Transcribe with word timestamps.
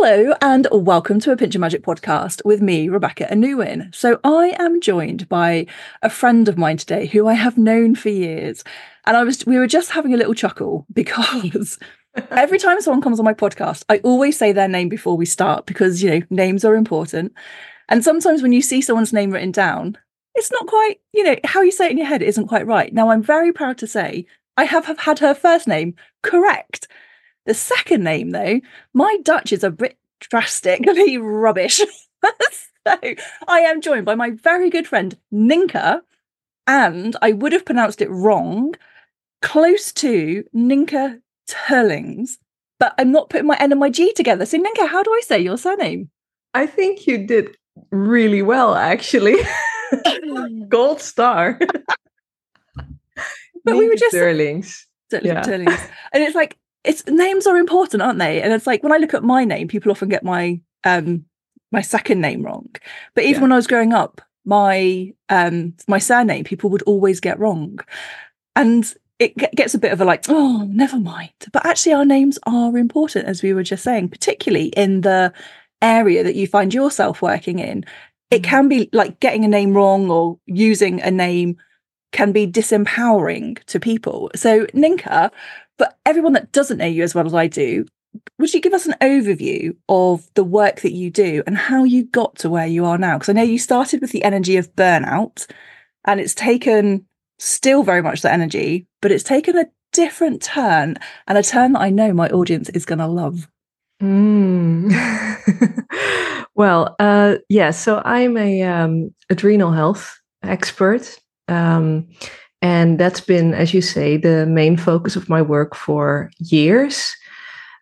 Hello 0.00 0.32
and 0.40 0.68
welcome 0.70 1.18
to 1.18 1.32
a 1.32 1.36
Pinch 1.36 1.56
of 1.56 1.60
Magick 1.60 1.80
podcast 1.80 2.44
with 2.44 2.62
me, 2.62 2.88
Rebecca 2.88 3.26
Anuin. 3.32 3.92
So 3.92 4.20
I 4.22 4.54
am 4.56 4.80
joined 4.80 5.28
by 5.28 5.66
a 6.02 6.08
friend 6.08 6.48
of 6.48 6.56
mine 6.56 6.76
today 6.76 7.06
who 7.06 7.26
I 7.26 7.34
have 7.34 7.58
known 7.58 7.96
for 7.96 8.08
years. 8.08 8.62
And 9.06 9.16
I 9.16 9.24
was 9.24 9.44
we 9.44 9.58
were 9.58 9.66
just 9.66 9.90
having 9.90 10.14
a 10.14 10.16
little 10.16 10.34
chuckle 10.34 10.86
because 10.92 11.80
every 12.30 12.60
time 12.60 12.80
someone 12.80 13.02
comes 13.02 13.18
on 13.18 13.24
my 13.24 13.34
podcast, 13.34 13.82
I 13.88 13.98
always 14.04 14.38
say 14.38 14.52
their 14.52 14.68
name 14.68 14.88
before 14.88 15.16
we 15.16 15.26
start 15.26 15.66
because 15.66 16.00
you 16.00 16.10
know, 16.10 16.26
names 16.30 16.64
are 16.64 16.76
important. 16.76 17.32
And 17.88 18.04
sometimes 18.04 18.40
when 18.40 18.52
you 18.52 18.62
see 18.62 18.80
someone's 18.80 19.12
name 19.12 19.32
written 19.32 19.50
down, 19.50 19.98
it's 20.36 20.52
not 20.52 20.68
quite, 20.68 21.00
you 21.12 21.24
know, 21.24 21.34
how 21.42 21.62
you 21.62 21.72
say 21.72 21.86
it 21.86 21.90
in 21.90 21.98
your 21.98 22.06
head 22.06 22.22
isn't 22.22 22.46
quite 22.46 22.68
right. 22.68 22.94
Now 22.94 23.10
I'm 23.10 23.22
very 23.22 23.52
proud 23.52 23.78
to 23.78 23.88
say 23.88 24.26
I 24.56 24.62
have, 24.62 24.86
have 24.86 25.00
had 25.00 25.18
her 25.18 25.34
first 25.34 25.66
name 25.66 25.96
correct. 26.22 26.86
The 27.48 27.54
second 27.54 28.04
name, 28.04 28.32
though, 28.32 28.60
my 28.92 29.16
Dutch 29.22 29.54
is 29.54 29.64
a 29.64 29.70
bit 29.70 29.96
drastically 30.20 31.16
rubbish. 31.18 31.78
so 32.86 32.98
I 33.48 33.60
am 33.60 33.80
joined 33.80 34.04
by 34.04 34.16
my 34.16 34.32
very 34.32 34.68
good 34.68 34.86
friend 34.86 35.16
Nienke, 35.32 36.02
and 36.66 37.16
I 37.22 37.32
would 37.32 37.54
have 37.54 37.64
pronounced 37.64 38.02
it 38.02 38.10
wrong, 38.10 38.74
close 39.40 39.94
to 39.94 40.44
Nienke 40.54 41.22
Thurlings, 41.48 42.32
but 42.78 42.94
I'm 42.98 43.12
not 43.12 43.30
putting 43.30 43.46
my 43.46 43.56
N 43.58 43.72
and 43.72 43.80
my 43.80 43.88
G 43.88 44.12
together. 44.12 44.44
So 44.44 44.58
Nienke, 44.58 44.86
how 44.86 45.02
do 45.02 45.10
I 45.10 45.22
say 45.24 45.38
your 45.38 45.56
surname? 45.56 46.10
I 46.52 46.66
think 46.66 47.06
you 47.06 47.26
did 47.26 47.56
really 47.90 48.42
well, 48.42 48.74
actually. 48.74 49.36
Gold 50.68 51.00
star. 51.00 51.58
but 53.64 53.74
we 53.74 53.88
were 53.88 53.96
just 53.96 54.14
Thurlings. 54.14 54.84
yeah. 55.10 55.42
Thurlings. 55.42 55.90
And 56.12 56.22
it's 56.22 56.34
like 56.34 56.58
it's 56.88 57.06
names 57.06 57.46
are 57.46 57.56
important, 57.56 58.02
aren't 58.02 58.18
they? 58.18 58.42
And 58.42 58.52
it's 58.52 58.66
like 58.66 58.82
when 58.82 58.92
I 58.92 58.96
look 58.96 59.14
at 59.14 59.22
my 59.22 59.44
name, 59.44 59.68
people 59.68 59.92
often 59.92 60.08
get 60.08 60.24
my 60.24 60.60
um 60.84 61.24
my 61.70 61.82
second 61.82 62.20
name 62.20 62.42
wrong. 62.42 62.68
But 63.14 63.24
even 63.24 63.34
yeah. 63.34 63.42
when 63.42 63.52
I 63.52 63.56
was 63.56 63.66
growing 63.66 63.92
up, 63.92 64.22
my 64.44 65.12
um 65.28 65.74
my 65.86 65.98
surname 65.98 66.44
people 66.44 66.70
would 66.70 66.82
always 66.82 67.20
get 67.20 67.38
wrong. 67.38 67.78
And 68.56 68.92
it 69.18 69.36
gets 69.54 69.74
a 69.74 69.78
bit 69.78 69.92
of 69.92 70.00
a 70.00 70.04
like, 70.04 70.24
oh, 70.28 70.64
never 70.70 70.98
mind. 70.98 71.30
But 71.52 71.66
actually, 71.66 71.92
our 71.92 72.04
names 72.04 72.38
are 72.44 72.78
important, 72.78 73.26
as 73.26 73.42
we 73.42 73.52
were 73.52 73.64
just 73.64 73.84
saying, 73.84 74.08
particularly 74.08 74.68
in 74.68 75.02
the 75.02 75.32
area 75.82 76.24
that 76.24 76.36
you 76.36 76.46
find 76.46 76.72
yourself 76.72 77.20
working 77.20 77.58
in. 77.58 77.84
It 78.30 78.42
mm. 78.42 78.44
can 78.44 78.68
be 78.68 78.88
like 78.92 79.20
getting 79.20 79.44
a 79.44 79.48
name 79.48 79.74
wrong 79.74 80.10
or 80.10 80.38
using 80.46 81.02
a 81.02 81.10
name 81.10 81.56
can 82.12 82.32
be 82.32 82.46
disempowering 82.46 83.62
to 83.64 83.78
people. 83.78 84.30
So, 84.34 84.66
Nienke, 84.66 85.30
but 85.78 85.98
everyone 86.04 86.34
that 86.34 86.52
doesn't 86.52 86.78
know 86.78 86.86
you 86.86 87.02
as 87.02 87.14
well 87.14 87.26
as 87.26 87.34
I 87.34 87.46
do, 87.46 87.86
would 88.38 88.52
you 88.52 88.60
give 88.60 88.74
us 88.74 88.86
an 88.86 88.94
overview 89.00 89.76
of 89.88 90.28
the 90.34 90.44
work 90.44 90.80
that 90.80 90.92
you 90.92 91.10
do 91.10 91.42
and 91.46 91.56
how 91.56 91.84
you 91.84 92.04
got 92.04 92.36
to 92.36 92.50
where 92.50 92.66
you 92.66 92.84
are 92.84 92.98
now? 92.98 93.16
Because 93.16 93.28
I 93.28 93.32
know 93.32 93.42
you 93.42 93.58
started 93.58 94.00
with 94.00 94.12
the 94.12 94.24
energy 94.24 94.56
of 94.56 94.74
burnout 94.74 95.50
and 96.06 96.20
it's 96.20 96.34
taken 96.34 97.06
still 97.38 97.82
very 97.82 98.02
much 98.02 98.22
that 98.22 98.32
energy, 98.32 98.86
but 99.00 99.12
it's 99.12 99.24
taken 99.24 99.56
a 99.56 99.66
different 99.92 100.42
turn 100.42 100.96
and 101.26 101.38
a 101.38 101.42
turn 101.42 101.72
that 101.72 101.80
I 101.80 101.90
know 101.90 102.12
my 102.12 102.28
audience 102.28 102.68
is 102.70 102.84
going 102.84 102.98
to 102.98 103.06
love. 103.06 103.48
Mm. 104.02 104.92
well, 106.54 106.96
uh, 106.98 107.36
yeah, 107.48 107.70
so 107.70 108.02
I'm 108.04 108.36
a 108.36 108.62
um, 108.62 109.14
adrenal 109.30 109.72
health 109.72 110.20
expert. 110.42 111.18
Um, 111.48 112.08
and 112.60 112.98
that's 112.98 113.20
been, 113.20 113.54
as 113.54 113.72
you 113.72 113.80
say, 113.80 114.16
the 114.16 114.46
main 114.46 114.76
focus 114.76 115.16
of 115.16 115.28
my 115.28 115.42
work 115.42 115.74
for 115.74 116.30
years. 116.38 117.14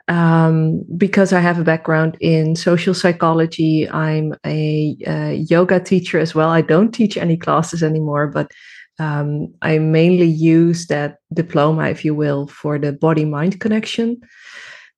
Um, 0.08 0.84
because 0.96 1.32
I 1.32 1.40
have 1.40 1.58
a 1.58 1.64
background 1.64 2.16
in 2.20 2.54
social 2.54 2.94
psychology, 2.94 3.90
I'm 3.90 4.34
a, 4.46 4.96
a, 5.04 5.34
yoga 5.34 5.80
teacher 5.80 6.20
as 6.20 6.32
well. 6.32 6.48
I 6.50 6.60
don't 6.60 6.92
teach 6.92 7.16
any 7.16 7.36
classes 7.36 7.82
anymore, 7.82 8.28
but 8.28 8.52
um, 9.00 9.52
I 9.62 9.78
mainly 9.78 10.26
use 10.28 10.86
that 10.86 11.16
diploma, 11.32 11.88
if 11.88 12.04
you 12.04 12.14
will, 12.14 12.46
for 12.46 12.78
the 12.78 12.92
body 12.92 13.24
mind 13.24 13.58
connection. 13.60 14.20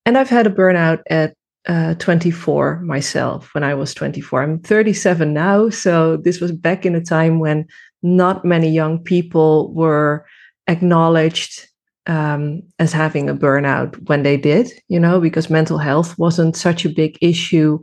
And 0.04 0.18
I've 0.18 0.28
had 0.28 0.46
a 0.46 0.50
burnout 0.50 1.00
at 1.08 1.34
uh, 1.66 1.94
24 1.94 2.80
myself 2.80 3.54
when 3.54 3.64
I 3.64 3.74
was 3.74 3.94
24. 3.94 4.42
I'm 4.42 4.58
37 4.60 5.32
now. 5.32 5.70
So 5.70 6.16
this 6.18 6.40
was 6.40 6.52
back 6.52 6.84
in 6.84 6.94
a 6.94 7.00
time 7.00 7.40
when 7.40 7.66
not 8.02 8.44
many 8.44 8.68
young 8.68 8.98
people 8.98 9.72
were 9.74 10.24
acknowledged 10.66 11.66
um, 12.06 12.62
as 12.78 12.92
having 12.92 13.28
a 13.28 13.34
burnout 13.34 13.94
when 14.08 14.22
they 14.22 14.36
did, 14.36 14.70
you 14.88 14.98
know, 14.98 15.20
because 15.20 15.50
mental 15.50 15.78
health 15.78 16.18
wasn't 16.18 16.56
such 16.56 16.84
a 16.84 16.88
big 16.90 17.18
issue, 17.20 17.78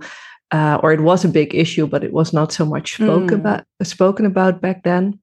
uh, 0.52 0.80
or 0.82 0.92
it 0.92 1.02
was 1.02 1.24
a 1.24 1.30
big 1.30 1.54
issue, 1.54 1.86
but 1.86 2.04
it 2.04 2.12
was 2.12 2.34
not 2.34 2.52
so 2.52 2.66
much 2.66 2.96
spoke 2.96 3.30
mm. 3.30 3.36
about, 3.36 3.66
spoken 3.84 4.26
about 4.26 4.62
back 4.62 4.84
then. 4.84 5.20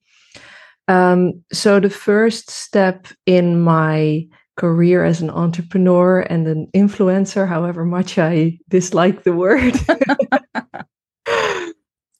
Um, 0.88 1.42
so 1.52 1.80
the 1.80 1.90
first 1.90 2.50
step 2.50 3.08
in 3.26 3.60
my 3.60 4.26
career 4.56 5.04
as 5.04 5.20
an 5.20 5.30
entrepreneur 5.30 6.20
and 6.20 6.46
an 6.46 6.68
influencer, 6.74 7.48
however 7.48 7.84
much 7.84 8.18
I 8.18 8.58
dislike 8.68 9.24
the 9.24 9.32
word, 9.32 9.74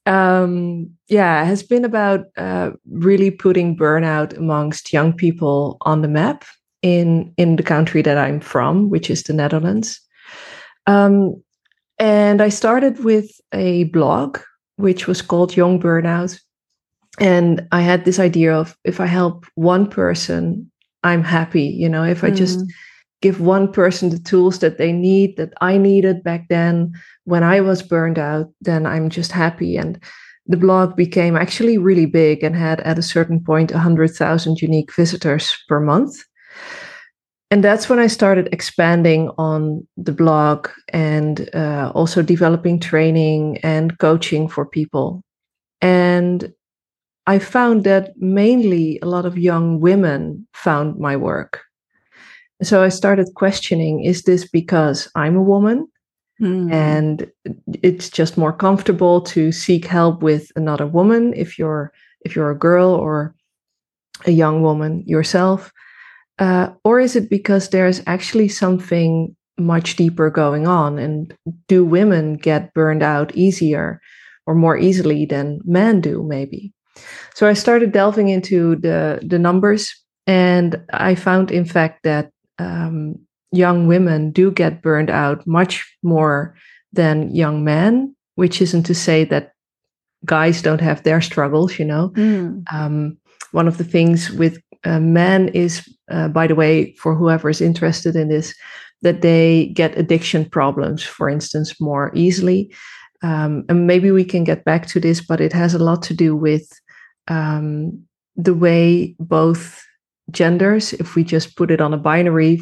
um, 0.06 0.90
yeah, 1.08 1.44
has 1.44 1.62
been 1.62 1.84
about 1.84 2.26
uh, 2.36 2.70
really 2.90 3.30
putting 3.30 3.76
burnout 3.76 4.36
amongst 4.36 4.92
young 4.92 5.12
people 5.12 5.76
on 5.82 6.02
the 6.02 6.08
map 6.08 6.44
in 6.82 7.32
in 7.36 7.56
the 7.56 7.62
country 7.62 8.02
that 8.02 8.18
I'm 8.18 8.40
from, 8.40 8.90
which 8.90 9.10
is 9.10 9.22
the 9.22 9.32
Netherlands. 9.32 10.00
Um, 10.86 11.42
and 11.98 12.42
I 12.42 12.48
started 12.48 13.04
with 13.04 13.30
a 13.52 13.84
blog 13.84 14.38
which 14.76 15.06
was 15.06 15.22
called 15.22 15.56
Young 15.56 15.80
Burnout, 15.80 16.40
and 17.20 17.66
I 17.70 17.82
had 17.82 18.04
this 18.04 18.18
idea 18.18 18.52
of 18.52 18.76
if 18.84 19.00
I 19.00 19.06
help 19.06 19.46
one 19.54 19.88
person, 19.88 20.70
I'm 21.04 21.22
happy. 21.22 21.64
You 21.64 21.88
know, 21.88 22.02
if 22.02 22.24
I 22.24 22.30
mm. 22.30 22.36
just 22.36 22.60
give 23.22 23.40
one 23.40 23.72
person 23.72 24.10
the 24.10 24.18
tools 24.18 24.58
that 24.58 24.76
they 24.76 24.92
need 24.92 25.36
that 25.36 25.52
I 25.60 25.78
needed 25.78 26.22
back 26.22 26.48
then 26.48 26.92
when 27.24 27.42
I 27.42 27.60
was 27.60 27.82
burned 27.82 28.18
out, 28.18 28.52
then 28.60 28.84
I'm 28.84 29.08
just 29.08 29.32
happy. 29.32 29.76
And 29.76 30.02
the 30.46 30.56
blog 30.56 30.96
became 30.96 31.36
actually 31.36 31.78
really 31.78 32.06
big 32.06 32.42
and 32.42 32.56
had 32.56 32.80
at 32.80 32.98
a 32.98 33.02
certain 33.02 33.42
point 33.42 33.70
100,000 33.70 34.60
unique 34.60 34.92
visitors 34.94 35.56
per 35.68 35.80
month. 35.80 36.22
And 37.50 37.62
that's 37.62 37.88
when 37.88 37.98
I 37.98 38.06
started 38.06 38.48
expanding 38.50 39.30
on 39.38 39.86
the 39.96 40.12
blog 40.12 40.68
and 40.88 41.48
uh, 41.54 41.92
also 41.94 42.22
developing 42.22 42.80
training 42.80 43.58
and 43.58 43.98
coaching 43.98 44.48
for 44.48 44.66
people. 44.66 45.22
And 45.80 46.52
I 47.26 47.38
found 47.38 47.84
that 47.84 48.16
mainly 48.16 48.98
a 49.00 49.06
lot 49.06 49.26
of 49.26 49.38
young 49.38 49.80
women 49.80 50.48
found 50.54 50.98
my 50.98 51.16
work. 51.16 51.60
So 52.62 52.82
I 52.82 52.88
started 52.88 53.34
questioning 53.34 54.04
is 54.04 54.22
this 54.22 54.48
because 54.48 55.10
I'm 55.14 55.36
a 55.36 55.42
woman? 55.42 55.88
Mm. 56.40 56.72
And 56.72 57.30
it's 57.82 58.10
just 58.10 58.36
more 58.36 58.52
comfortable 58.52 59.20
to 59.22 59.52
seek 59.52 59.84
help 59.84 60.22
with 60.22 60.50
another 60.56 60.86
woman 60.86 61.32
if 61.34 61.58
you're 61.58 61.92
if 62.24 62.34
you're 62.34 62.50
a 62.50 62.58
girl 62.58 62.90
or 62.90 63.34
a 64.26 64.30
young 64.30 64.62
woman 64.62 65.02
yourself, 65.06 65.72
uh, 66.38 66.70
or 66.84 67.00
is 67.00 67.16
it 67.16 67.30
because 67.30 67.68
there's 67.68 68.02
actually 68.06 68.48
something 68.48 69.36
much 69.58 69.96
deeper 69.96 70.30
going 70.30 70.66
on? 70.66 70.98
And 70.98 71.36
do 71.68 71.84
women 71.84 72.34
get 72.34 72.74
burned 72.74 73.02
out 73.02 73.34
easier 73.36 74.00
or 74.46 74.54
more 74.54 74.76
easily 74.76 75.26
than 75.26 75.60
men 75.64 76.00
do? 76.00 76.22
Maybe. 76.22 76.72
So 77.34 77.48
I 77.48 77.52
started 77.52 77.92
delving 77.92 78.28
into 78.28 78.76
the 78.76 79.20
the 79.22 79.38
numbers, 79.38 79.94
and 80.26 80.82
I 80.92 81.14
found, 81.14 81.50
in 81.50 81.64
fact, 81.64 82.02
that 82.02 82.31
um, 82.58 83.16
young 83.52 83.86
women 83.86 84.30
do 84.30 84.50
get 84.50 84.82
burned 84.82 85.10
out 85.10 85.46
much 85.46 85.96
more 86.02 86.54
than 86.92 87.34
young 87.34 87.64
men, 87.64 88.14
which 88.34 88.60
isn't 88.60 88.84
to 88.84 88.94
say 88.94 89.24
that 89.24 89.52
guys 90.24 90.62
don't 90.62 90.80
have 90.80 91.02
their 91.02 91.20
struggles, 91.20 91.78
you 91.78 91.84
know. 91.84 92.10
Mm. 92.10 92.64
Um, 92.72 93.18
one 93.52 93.68
of 93.68 93.78
the 93.78 93.84
things 93.84 94.30
with 94.30 94.58
uh, 94.84 95.00
men 95.00 95.48
is, 95.48 95.88
uh, 96.10 96.28
by 96.28 96.46
the 96.46 96.54
way, 96.54 96.94
for 96.94 97.14
whoever 97.14 97.50
is 97.50 97.60
interested 97.60 98.16
in 98.16 98.28
this, 98.28 98.54
that 99.02 99.22
they 99.22 99.66
get 99.74 99.98
addiction 99.98 100.44
problems, 100.48 101.02
for 101.02 101.28
instance, 101.28 101.80
more 101.80 102.10
easily. 102.14 102.74
Um, 103.22 103.64
and 103.68 103.86
maybe 103.86 104.10
we 104.10 104.24
can 104.24 104.44
get 104.44 104.64
back 104.64 104.86
to 104.88 105.00
this, 105.00 105.20
but 105.20 105.40
it 105.40 105.52
has 105.52 105.74
a 105.74 105.78
lot 105.78 106.02
to 106.04 106.14
do 106.14 106.34
with 106.34 106.68
um, 107.28 108.02
the 108.36 108.54
way 108.54 109.14
both 109.20 109.84
genders, 110.32 110.92
if 110.94 111.14
we 111.14 111.24
just 111.24 111.56
put 111.56 111.70
it 111.70 111.80
on 111.80 111.94
a 111.94 111.98
binary 111.98 112.60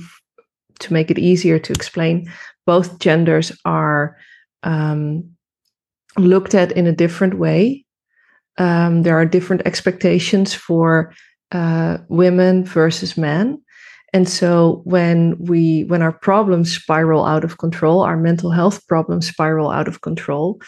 to 0.80 0.92
make 0.92 1.10
it 1.10 1.18
easier 1.18 1.58
to 1.58 1.72
explain, 1.72 2.30
both 2.66 2.98
genders 2.98 3.52
are 3.64 4.16
um, 4.62 5.30
looked 6.18 6.54
at 6.54 6.72
in 6.72 6.86
a 6.86 6.92
different 6.92 7.38
way. 7.38 7.84
Um, 8.58 9.02
there 9.02 9.18
are 9.18 9.24
different 9.24 9.62
expectations 9.64 10.52
for 10.52 11.12
uh, 11.52 11.98
women 12.08 12.64
versus 12.64 13.16
men. 13.16 13.62
And 14.12 14.28
so 14.28 14.82
when 14.84 15.36
we 15.38 15.84
when 15.84 16.02
our 16.02 16.12
problems 16.12 16.74
spiral 16.74 17.24
out 17.24 17.44
of 17.44 17.58
control, 17.58 18.00
our 18.00 18.16
mental 18.16 18.50
health 18.50 18.86
problems 18.88 19.28
spiral 19.28 19.70
out 19.70 19.86
of 19.86 20.00
control, 20.00 20.60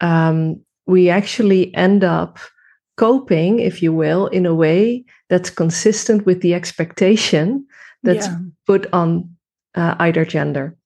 um, 0.00 0.60
we 0.86 1.10
actually 1.10 1.74
end 1.74 2.04
up 2.04 2.38
coping, 2.96 3.58
if 3.58 3.82
you 3.82 3.92
will, 3.92 4.28
in 4.28 4.46
a 4.46 4.54
way 4.54 5.04
that's 5.34 5.50
consistent 5.50 6.24
with 6.26 6.42
the 6.42 6.54
expectation 6.54 7.66
that's 8.04 8.28
yeah. 8.28 8.38
put 8.68 8.86
on 8.92 9.28
uh, 9.74 9.96
either 9.98 10.24
gender. 10.24 10.76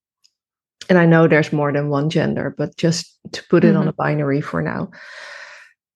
And 0.89 0.97
I 0.97 1.05
know 1.05 1.29
there's 1.29 1.53
more 1.53 1.71
than 1.71 1.91
one 1.91 2.09
gender, 2.09 2.55
but 2.57 2.75
just 2.79 3.19
to 3.33 3.45
put 3.51 3.63
it 3.63 3.75
mm-hmm. 3.75 3.81
on 3.81 3.89
a 3.89 3.93
binary 3.93 4.41
for 4.41 4.63
now. 4.63 4.91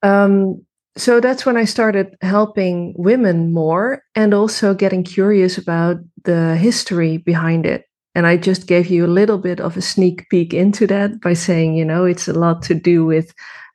Um, 0.03 0.67
so 0.99 1.19
that's 1.19 1.47
when 1.47 1.57
I 1.57 1.65
started 1.65 2.15
helping 2.21 2.93
women 2.99 3.55
more 3.55 4.03
and 4.15 4.35
also 4.35 4.75
getting 4.75 5.03
curious 5.03 5.57
about 5.57 5.97
the 6.25 6.55
history 6.57 7.17
behind 7.17 7.65
it. 7.65 7.87
And 8.15 8.27
I 8.27 8.37
just 8.37 8.67
gave 8.67 8.89
you 8.89 9.07
a 9.07 9.17
little 9.17 9.39
bit 9.39 9.61
of 9.61 9.79
a 9.79 9.81
sneak 9.81 10.29
peek 10.29 10.53
into 10.53 10.87
that 10.89 11.23
by 11.23 11.33
saying, 11.33 11.75
you 11.75 11.87
know, 11.87 12.05
it's 12.05 12.29
a 12.29 12.35
lot 12.35 12.61
to 12.65 12.75
do 12.75 13.07
with 13.07 13.33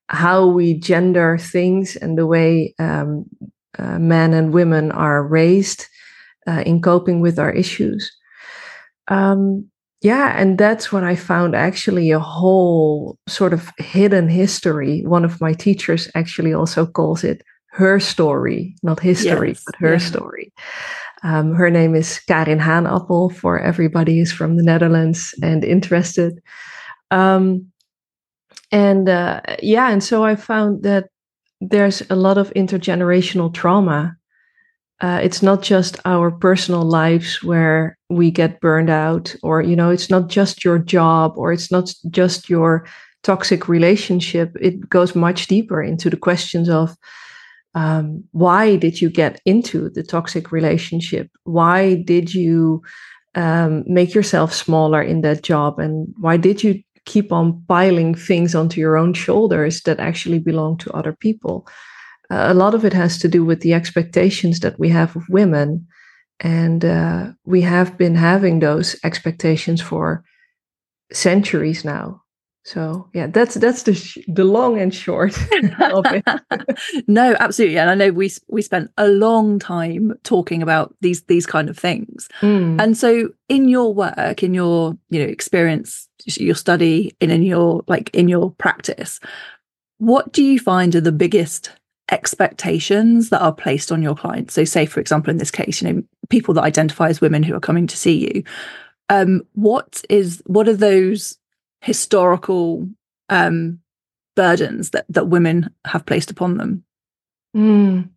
how 0.09 0.45
we 0.45 0.75
gender 0.75 1.39
things 1.39 1.95
and 1.95 2.15
the 2.15 2.27
way 2.27 2.75
um, 2.77 3.25
uh, 3.78 4.00
men 4.00 4.34
and 4.34 4.54
women 4.54 4.92
are 4.92 5.24
raised 5.24 5.86
uh, 6.48 6.64
in 6.66 6.81
coping 6.81 7.22
with 7.22 7.40
our 7.40 7.52
issues. 7.52 8.12
Um, 9.08 9.69
yeah, 10.02 10.40
and 10.40 10.58
that's 10.58 10.92
when 10.92 11.04
I 11.04 11.16
found 11.16 11.56
actually 11.56 12.12
a 12.12 12.19
whole 12.19 13.18
sort 13.28 13.54
of 13.54 13.72
hidden 13.78 14.30
history. 14.30 15.04
One 15.06 15.25
of 15.25 15.42
my 15.42 15.54
teachers 15.54 16.10
actually 16.14 16.54
also 16.54 16.86
calls 16.86 17.24
it 17.24 17.42
her 17.72 18.00
story, 18.00 18.75
not 18.84 19.00
history, 19.00 19.50
yes, 19.50 19.64
but 19.66 19.75
her 19.78 19.94
yeah. 19.94 19.98
story. 19.98 20.54
Um, 21.24 21.54
her 21.56 21.69
name 21.72 21.96
is 21.96 22.19
Karin 22.19 22.60
Haanappel, 22.60 23.31
for 23.31 23.60
everybody 23.60 24.18
who's 24.18 24.31
from 24.31 24.56
the 24.56 24.64
Netherlands 24.64 25.34
and 25.42 25.64
interested. 25.64 26.40
Um, 27.10 27.72
and 28.72 29.10
uh, 29.10 29.42
yeah, 29.62 29.90
and 29.90 30.04
so 30.04 30.24
I 30.24 30.36
found 30.36 30.84
that 30.84 31.10
there's 31.62 32.01
a 32.09 32.15
lot 32.15 32.38
of 32.38 32.54
intergenerational 32.54 33.54
trauma. 33.54 34.15
Uh, 35.00 35.19
it's 35.21 35.44
not 35.44 35.62
just 35.62 35.98
our 36.06 36.31
personal 36.31 36.83
lives 36.83 37.44
where 37.44 37.98
we 38.09 38.31
get 38.31 38.59
burned 38.62 38.89
out 38.89 39.36
or 39.44 39.62
you 39.62 39.75
know 39.75 39.92
it's 39.92 40.09
not 40.09 40.27
just 40.27 40.65
your 40.65 40.80
job 40.80 41.33
or 41.36 41.51
it's 41.54 41.71
not 41.71 41.94
just 42.09 42.50
your 42.50 42.88
toxic 43.24 43.68
relationship. 43.68 44.56
It 44.59 44.89
goes 44.89 45.15
much 45.15 45.48
deeper 45.48 45.83
into 45.83 46.09
the 46.09 46.18
questions 46.18 46.69
of 46.69 46.95
um, 47.75 48.24
why 48.31 48.75
did 48.75 49.01
you 49.01 49.09
get 49.09 49.39
into 49.45 49.89
the 49.89 50.01
toxic 50.01 50.51
relationship? 50.51 51.30
Why 51.44 51.95
did 51.95 52.33
you 52.33 52.81
um, 53.36 53.83
make 53.86 54.15
yourself 54.15 54.51
smaller 54.51 55.01
in 55.01 55.21
that 55.21 55.44
job? 55.44 55.77
And 55.77 56.12
why 56.19 56.38
did 56.38 56.63
you 56.63 56.81
keep 57.07 57.31
on 57.31 57.63
piling 57.68 58.13
things 58.13 58.54
onto 58.54 58.80
your 58.80 58.98
own 58.98 59.13
shoulders 59.13 59.81
that 59.81 60.00
actually 60.00 60.39
belong 60.39 60.77
to 60.77 60.92
other 60.92 61.13
people 61.13 61.68
a 62.30 62.54
lot 62.54 62.74
of 62.74 62.83
it 62.83 62.94
has 62.94 63.18
to 63.19 63.27
do 63.27 63.45
with 63.45 63.62
the 63.62 63.74
expectations 63.74 64.59
that 64.59 64.80
we 64.80 64.89
have 64.89 65.15
of 65.15 65.27
women. 65.30 65.88
And 66.39 66.83
uh, 66.86 67.31
we 67.45 67.62
have 67.62 67.98
been 67.98 68.15
having 68.15 68.59
those 68.59 68.95
expectations 69.04 69.81
for 69.81 70.24
centuries 71.12 71.86
now. 71.86 72.21
So 72.68 73.08
yeah, 73.14 73.28
that's 73.28 73.56
that's 73.56 73.84
the 73.84 73.94
sh- 73.94 74.18
the 74.28 74.44
long 74.44 74.78
and 74.78 74.94
short 74.94 75.38
of 75.80 76.06
it. 76.06 76.25
no, 77.08 77.34
absolutely, 77.40 77.78
and 77.78 77.90
I 77.90 77.96
know 77.96 78.12
we 78.12 78.30
we 78.50 78.62
spent 78.62 78.92
a 78.98 79.08
long 79.08 79.58
time 79.58 80.19
talking 80.24 80.62
about 80.62 80.94
these 81.00 81.24
these 81.24 81.46
kind 81.46 81.69
of 81.69 81.78
things. 81.78 82.28
Mm. 82.42 82.81
And 82.81 82.98
so, 82.98 83.30
in 83.48 83.69
your 83.69 83.94
work, 83.94 84.44
in 84.44 84.54
your 84.54 84.98
you 85.10 85.24
know 85.24 85.30
experience, 85.30 86.10
your 86.25 86.56
study, 86.56 87.16
and 87.22 87.31
in 87.31 87.42
your 87.42 87.86
like 87.88 88.10
in 88.14 88.28
your 88.28 88.52
practice, 88.52 89.22
what 90.00 90.34
do 90.34 90.44
you 90.44 90.60
find 90.60 90.94
are 90.94 91.00
the 91.00 91.14
biggest 91.14 91.72
expectations 92.12 93.30
that 93.30 93.42
are 93.42 93.54
placed 93.54 93.92
on 93.92 94.02
your 94.02 94.16
clients 94.16 94.54
so 94.54 94.64
say 94.64 94.86
for 94.86 95.02
example 95.02 95.30
in 95.30 95.36
this 95.40 95.52
case 95.52 95.81
you 95.81 95.92
know 95.92 96.02
people 96.30 96.54
that 96.54 96.64
identify 96.64 97.10
as 97.10 97.19
women 97.19 97.44
who 97.44 97.54
are 97.54 97.60
coming 97.60 97.86
to 97.86 97.98
see 97.98 98.34
you 98.34 98.44
um 99.10 99.42
what 99.56 100.02
is 100.10 100.42
what 100.46 100.69
are 100.69 100.74
those 100.74 101.38
historical 101.88 102.86
um 103.30 103.80
burdens 104.36 104.89
that 104.92 105.06
that 105.07 105.30
women 105.30 105.69
have 105.86 106.06
placed 106.06 106.30
upon 106.30 106.57
them 106.57 106.84
mm. 107.56 108.07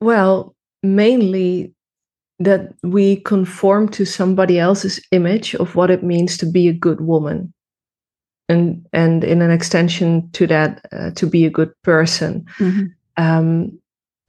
well 0.00 0.54
mainly 0.82 1.72
that 2.40 2.74
we 2.82 3.16
conform 3.16 3.88
to 3.88 4.04
somebody 4.04 4.58
else's 4.58 5.00
image 5.12 5.54
of 5.54 5.76
what 5.76 5.90
it 5.90 6.02
means 6.02 6.36
to 6.36 6.46
be 6.46 6.66
a 6.66 6.72
good 6.72 7.00
woman 7.00 7.54
and 8.48 8.84
and 8.92 9.22
in 9.22 9.40
an 9.40 9.52
extension 9.52 10.28
to 10.32 10.48
that 10.48 10.84
uh, 10.90 11.12
to 11.12 11.26
be 11.26 11.46
a 11.46 11.50
good 11.50 11.72
person 11.82 12.44
mm-hmm. 12.58 12.86
um, 13.16 13.79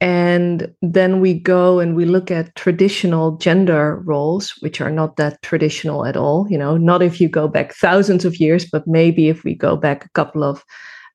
and 0.02 0.74
then 0.82 1.20
we 1.20 1.32
go 1.32 1.78
and 1.78 1.94
we 1.94 2.04
look 2.04 2.28
at 2.28 2.56
traditional 2.56 3.36
gender 3.36 4.00
roles 4.04 4.50
which 4.58 4.80
are 4.80 4.90
not 4.90 5.16
that 5.16 5.40
traditional 5.42 6.04
at 6.04 6.16
all 6.16 6.44
you 6.50 6.58
know 6.58 6.76
not 6.76 7.02
if 7.02 7.20
you 7.20 7.28
go 7.28 7.46
back 7.46 7.72
thousands 7.72 8.24
of 8.24 8.40
years 8.40 8.66
but 8.72 8.84
maybe 8.84 9.28
if 9.28 9.44
we 9.44 9.54
go 9.54 9.76
back 9.76 10.04
a 10.04 10.08
couple 10.10 10.42
of 10.42 10.64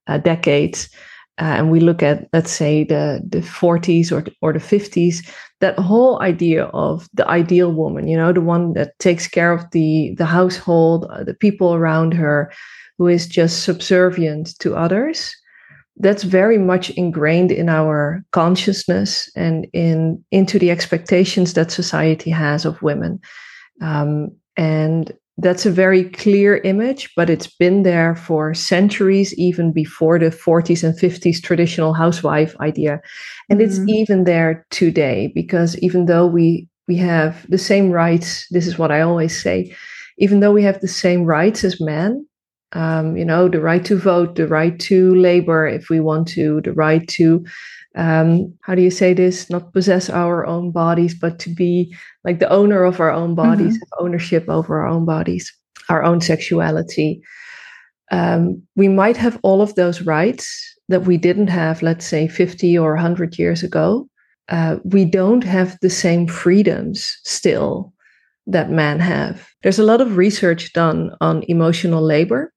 uh, 0.07 0.18
decades 0.18 0.89
uh, 1.39 1.54
and 1.57 1.69
we 1.69 1.81
look 1.81 2.01
at 2.01 2.30
let's 2.31 2.50
say 2.50 2.86
the 2.86 3.22
the 3.28 3.39
40s 3.39 4.10
or 4.10 4.24
or 4.42 4.54
the 4.54 4.60
50s 4.60 5.18
that 5.60 5.78
whole 5.78 6.22
idea 6.22 6.66
of 6.68 7.10
the 7.13 7.28
ideal 7.28 7.74
woman 7.74 8.07
you 8.07 8.16
know 8.16 8.31
the 8.31 8.39
one 8.39 8.72
that 8.72 8.98
takes 9.00 9.28
care 9.28 9.51
of 9.51 9.69
the 9.72 10.16
the 10.18 10.25
household 10.25 11.06
uh, 11.12 11.25
the 11.25 11.34
people 11.34 11.74
around 11.74 12.13
her 12.13 12.54
who 12.98 13.07
is 13.07 13.28
just 13.28 13.63
subservient 13.63 14.57
to 14.60 14.78
others 14.78 15.36
that's 16.00 16.24
very 16.24 16.58
much 16.58 16.90
ingrained 16.92 17.52
in 17.52 17.70
our 17.70 18.24
consciousness 18.32 19.30
and 19.36 19.68
in 19.74 20.24
into 20.32 20.60
the 20.60 20.72
expectations 20.72 21.54
that 21.54 21.72
society 21.72 22.30
has 22.30 22.66
of 22.66 22.82
women 22.82 23.20
um, 23.82 24.30
and 24.56 25.12
that's 25.40 25.66
a 25.66 25.72
very 25.72 26.04
clear 26.04 26.58
image 26.58 27.12
but 27.16 27.30
it's 27.30 27.48
been 27.48 27.84
there 27.84 28.16
for 28.16 28.54
centuries 28.54 29.34
even 29.36 29.72
before 29.72 30.18
the 30.18 30.30
40s 30.30 30.84
and 30.84 30.98
50s 30.98 31.42
traditional 31.42 31.94
housewife 31.94 32.56
idea 32.60 33.00
and 33.50 33.60
mm-hmm. 33.60 33.70
it's 33.70 33.80
even 33.88 34.24
there 34.24 34.66
today 34.72 35.32
because 35.34 35.78
even 35.80 36.06
though 36.06 36.26
we 36.26 36.68
we 36.88 36.96
have 36.96 37.46
the 37.50 37.58
same 37.58 37.92
rights 37.92 38.48
this 38.50 38.68
is 38.68 38.78
what 38.78 38.92
i 38.92 39.02
always 39.02 39.40
say 39.40 39.74
even 40.18 40.40
though 40.40 40.52
we 40.52 40.64
have 40.64 40.80
the 40.82 40.88
same 40.88 41.24
rights 41.24 41.64
as 41.64 41.80
men 41.80 42.26
um, 42.74 43.15
you 43.15 43.25
know, 43.25 43.47
the 43.47 43.62
right 43.62 43.83
to 43.86 43.97
vote, 43.97 44.36
the 44.36 44.47
right 44.47 44.77
to 44.81 45.15
labor 45.15 45.67
if 45.67 45.89
we 45.89 46.00
want 46.00 46.27
to, 46.29 46.62
the 46.62 46.74
right 46.74 47.07
to, 47.09 47.45
um, 47.95 48.53
how 48.62 48.75
do 48.75 48.81
you 48.81 48.91
say 48.91 49.13
this? 49.13 49.50
Not 49.50 49.74
possess 49.74 50.09
our 50.09 50.45
own 50.45 50.71
bodies, 50.71 51.15
but 51.15 51.39
to 51.39 51.50
be 51.50 51.95
like 52.24 52.39
the 52.39 52.50
owner 52.51 52.83
of 52.83 53.00
our 53.00 53.12
own 53.12 53.36
bodies, 53.36 53.74
mm-hmm. 53.74 53.97
have 53.97 54.05
ownership 54.05 54.45
over 54.50 54.79
our 54.81 54.88
own 54.88 55.05
bodies, 55.05 55.51
our 55.89 56.03
own 56.03 56.21
sexuality. 56.21 57.21
Um, 58.12 58.62
we 58.75 58.88
might 58.88 59.17
have 59.17 59.39
all 59.43 59.62
of 59.62 59.75
those 59.75 60.01
rights 60.01 60.75
that 60.89 61.03
we 61.03 61.17
didn't 61.17 61.47
have, 61.47 61.81
let's 61.81 62.05
say, 62.05 62.27
50 62.27 62.77
or 62.77 62.93
100 62.93 63.38
years 63.38 63.63
ago. 63.63 64.07
Uh, 64.50 64.77
we 64.83 65.03
don't 65.03 65.43
have 65.43 65.77
the 65.81 65.89
same 65.89 66.27
freedoms 66.27 67.17
still 67.24 67.93
that 68.45 68.69
men 68.69 69.00
have. 69.00 69.50
There's 69.63 69.79
a 69.79 69.83
lot 69.83 70.00
of 70.00 70.15
research 70.15 70.71
done 70.71 71.12
on 71.19 71.43
emotional 71.47 72.01
labor 72.01 72.53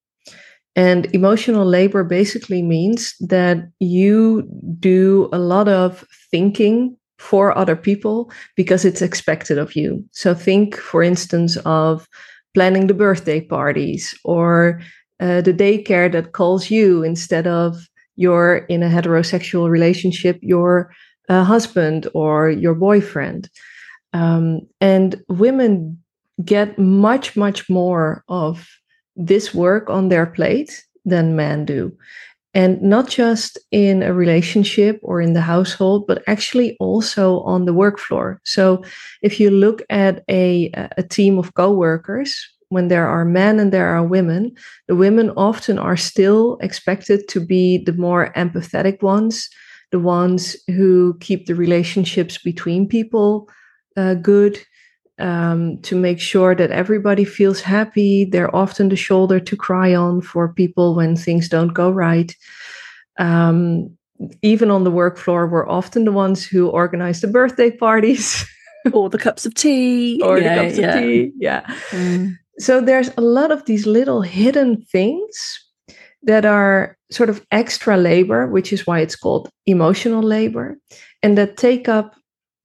and 0.77 1.13
emotional 1.15 1.67
labor 1.67 2.05
basically 2.05 2.63
means 2.63 3.15
that 3.21 3.69
you 3.81 4.49
do 4.79 5.29
a 5.33 5.39
lot 5.39 5.69
of 5.69 6.05
thinking 6.31 6.97
for 7.19 7.57
other 7.57 7.77
people 7.77 8.31
because 8.57 8.85
it's 8.85 9.03
expected 9.03 9.59
of 9.59 9.77
you. 9.77 10.05
So, 10.13 10.35
think, 10.35 10.77
for 10.77 11.03
instance, 11.03 11.57
of 11.59 12.07
planning 12.55 12.87
the 12.87 12.95
birthday 12.95 13.41
parties 13.41 14.15
or 14.25 14.81
uh, 15.21 15.41
the 15.43 15.53
daycare 15.53 16.11
that 16.13 16.33
calls 16.33 16.71
you 16.71 17.03
instead 17.03 17.47
of 17.47 17.77
you're 18.17 18.59
in 18.69 18.83
a 18.83 18.89
heterosexual 18.89 19.69
relationship, 19.69 20.39
your 20.41 20.93
uh, 21.29 21.45
husband 21.45 22.09
or 22.15 22.51
your 22.51 22.75
boyfriend. 22.75 23.49
Um, 24.13 24.63
and 24.81 25.23
women 25.29 26.03
get 26.45 26.79
much, 26.79 27.37
much 27.37 27.69
more 27.69 28.25
of 28.29 28.67
this 29.27 29.55
work 29.55 29.91
on 29.91 30.09
their 30.09 30.27
plate 30.27 30.85
than 31.05 31.37
men 31.37 31.65
do. 31.65 31.93
And 32.53 32.83
not 32.83 33.09
just 33.09 33.59
in 33.71 34.03
a 34.03 34.13
relationship 34.13 34.99
or 35.03 35.21
in 35.21 35.35
the 35.35 35.41
household, 35.41 36.07
but 36.09 36.23
actually 36.27 36.77
also 36.81 37.41
on 37.43 37.65
the 37.65 37.75
work 37.75 37.99
floor. 37.99 38.41
So 38.45 38.83
if 39.23 39.39
you 39.39 39.51
look 39.51 39.83
at 39.89 40.25
a, 40.29 40.71
a 40.97 41.05
team 41.05 41.39
of 41.39 41.55
co-workers, 41.55 42.35
when 42.71 42.89
there 42.89 43.07
are 43.07 43.25
men 43.25 43.61
and 43.61 43.73
there 43.73 43.89
are 43.89 44.05
women, 44.05 44.53
the 44.89 44.97
women 44.97 45.31
often 45.37 45.79
are 45.79 45.97
still 45.97 46.57
expected 46.61 47.29
to 47.29 47.41
be 47.41 47.79
the 47.79 47.93
more 47.93 48.33
empathetic 48.37 49.03
ones, 49.03 49.49
the 49.93 49.99
ones 50.01 50.57
who 50.69 51.17
keep 51.21 51.47
the 51.47 51.55
relationships 51.55 52.39
between 52.39 52.89
people 52.89 53.49
uh, 53.97 54.15
good, 54.15 54.59
um, 55.21 55.79
to 55.83 55.97
make 55.97 56.21
sure 56.21 56.55
that 56.55 56.71
everybody 56.71 57.25
feels 57.25 57.61
happy. 57.61 58.25
They're 58.25 58.55
often 58.55 58.89
the 58.89 58.97
shoulder 58.97 59.41
to 59.41 59.57
cry 59.57 59.95
on 59.95 60.21
for 60.21 60.53
people 60.53 60.95
when 60.95 61.17
things 61.17 61.49
don't 61.49 61.75
go 61.75 61.91
right. 61.91 62.35
Um, 63.19 63.97
even 64.43 64.71
on 64.71 64.85
the 64.85 64.91
work 64.91 65.19
floor, 65.19 65.47
we're 65.47 65.69
often 65.69 66.05
the 66.05 66.13
ones 66.13 66.45
who 66.45 66.69
organize 66.69 67.21
the 67.21 67.29
birthday 67.29 67.71
parties. 67.71 68.45
or 68.93 69.11
the 69.11 69.19
cups 69.19 69.47
of 69.47 69.55
tea. 69.55 70.21
or 70.23 70.39
yeah, 70.39 70.57
the 70.57 70.63
cups 70.65 70.79
yeah. 70.79 70.95
of 70.95 71.03
tea. 71.03 71.33
Yeah. 71.39 71.61
Mm. 71.91 72.39
So 72.59 72.81
there's 72.81 73.11
a 73.17 73.23
lot 73.23 73.51
of 73.51 73.65
these 73.65 73.87
little 73.87 74.23
hidden 74.23 74.83
things 74.83 75.61
that 76.23 76.45
are 76.45 76.97
sort 77.11 77.31
of 77.31 77.45
extra 77.51 77.97
labor, 77.97 78.47
which 78.47 78.73
is 78.73 78.87
why 78.87 79.01
it's 79.01 79.17
called 79.17 79.49
emotional 79.67 80.23
labor, 80.23 80.79
and 81.23 81.39
that 81.39 81.57
take 81.57 81.89
up, 81.89 82.15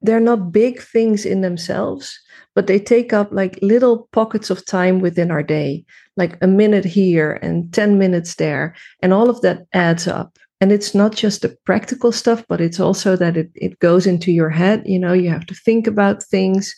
they're 0.06 0.20
not 0.20 0.52
big 0.52 0.82
things 0.82 1.26
in 1.26 1.42
themselves, 1.42 2.20
but 2.54 2.68
they 2.68 2.80
take 2.80 3.14
up 3.14 3.30
like 3.32 3.60
little 3.62 4.08
pockets 4.12 4.50
of 4.50 4.66
time 4.66 5.00
within 5.00 5.32
our 5.32 5.44
day, 5.44 5.86
like 6.18 6.38
a 6.42 6.48
minute 6.48 6.86
here 6.86 7.34
and 7.42 7.74
10 7.74 7.98
minutes 7.98 8.36
there. 8.36 8.76
And 9.02 9.14
all 9.14 9.30
of 9.30 9.42
that 9.42 9.66
adds 9.74 10.08
up. 10.08 10.38
And 10.62 10.72
it's 10.72 10.96
not 10.96 11.14
just 11.14 11.42
the 11.42 11.56
practical 11.66 12.12
stuff, 12.12 12.46
but 12.48 12.62
it's 12.62 12.80
also 12.80 13.16
that 13.18 13.36
it, 13.36 13.52
it 13.56 13.80
goes 13.80 14.08
into 14.08 14.32
your 14.32 14.50
head. 14.50 14.84
You 14.86 15.00
know, 15.00 15.14
you 15.14 15.30
have 15.30 15.46
to 15.48 15.54
think 15.54 15.86
about 15.86 16.24
things. 16.24 16.74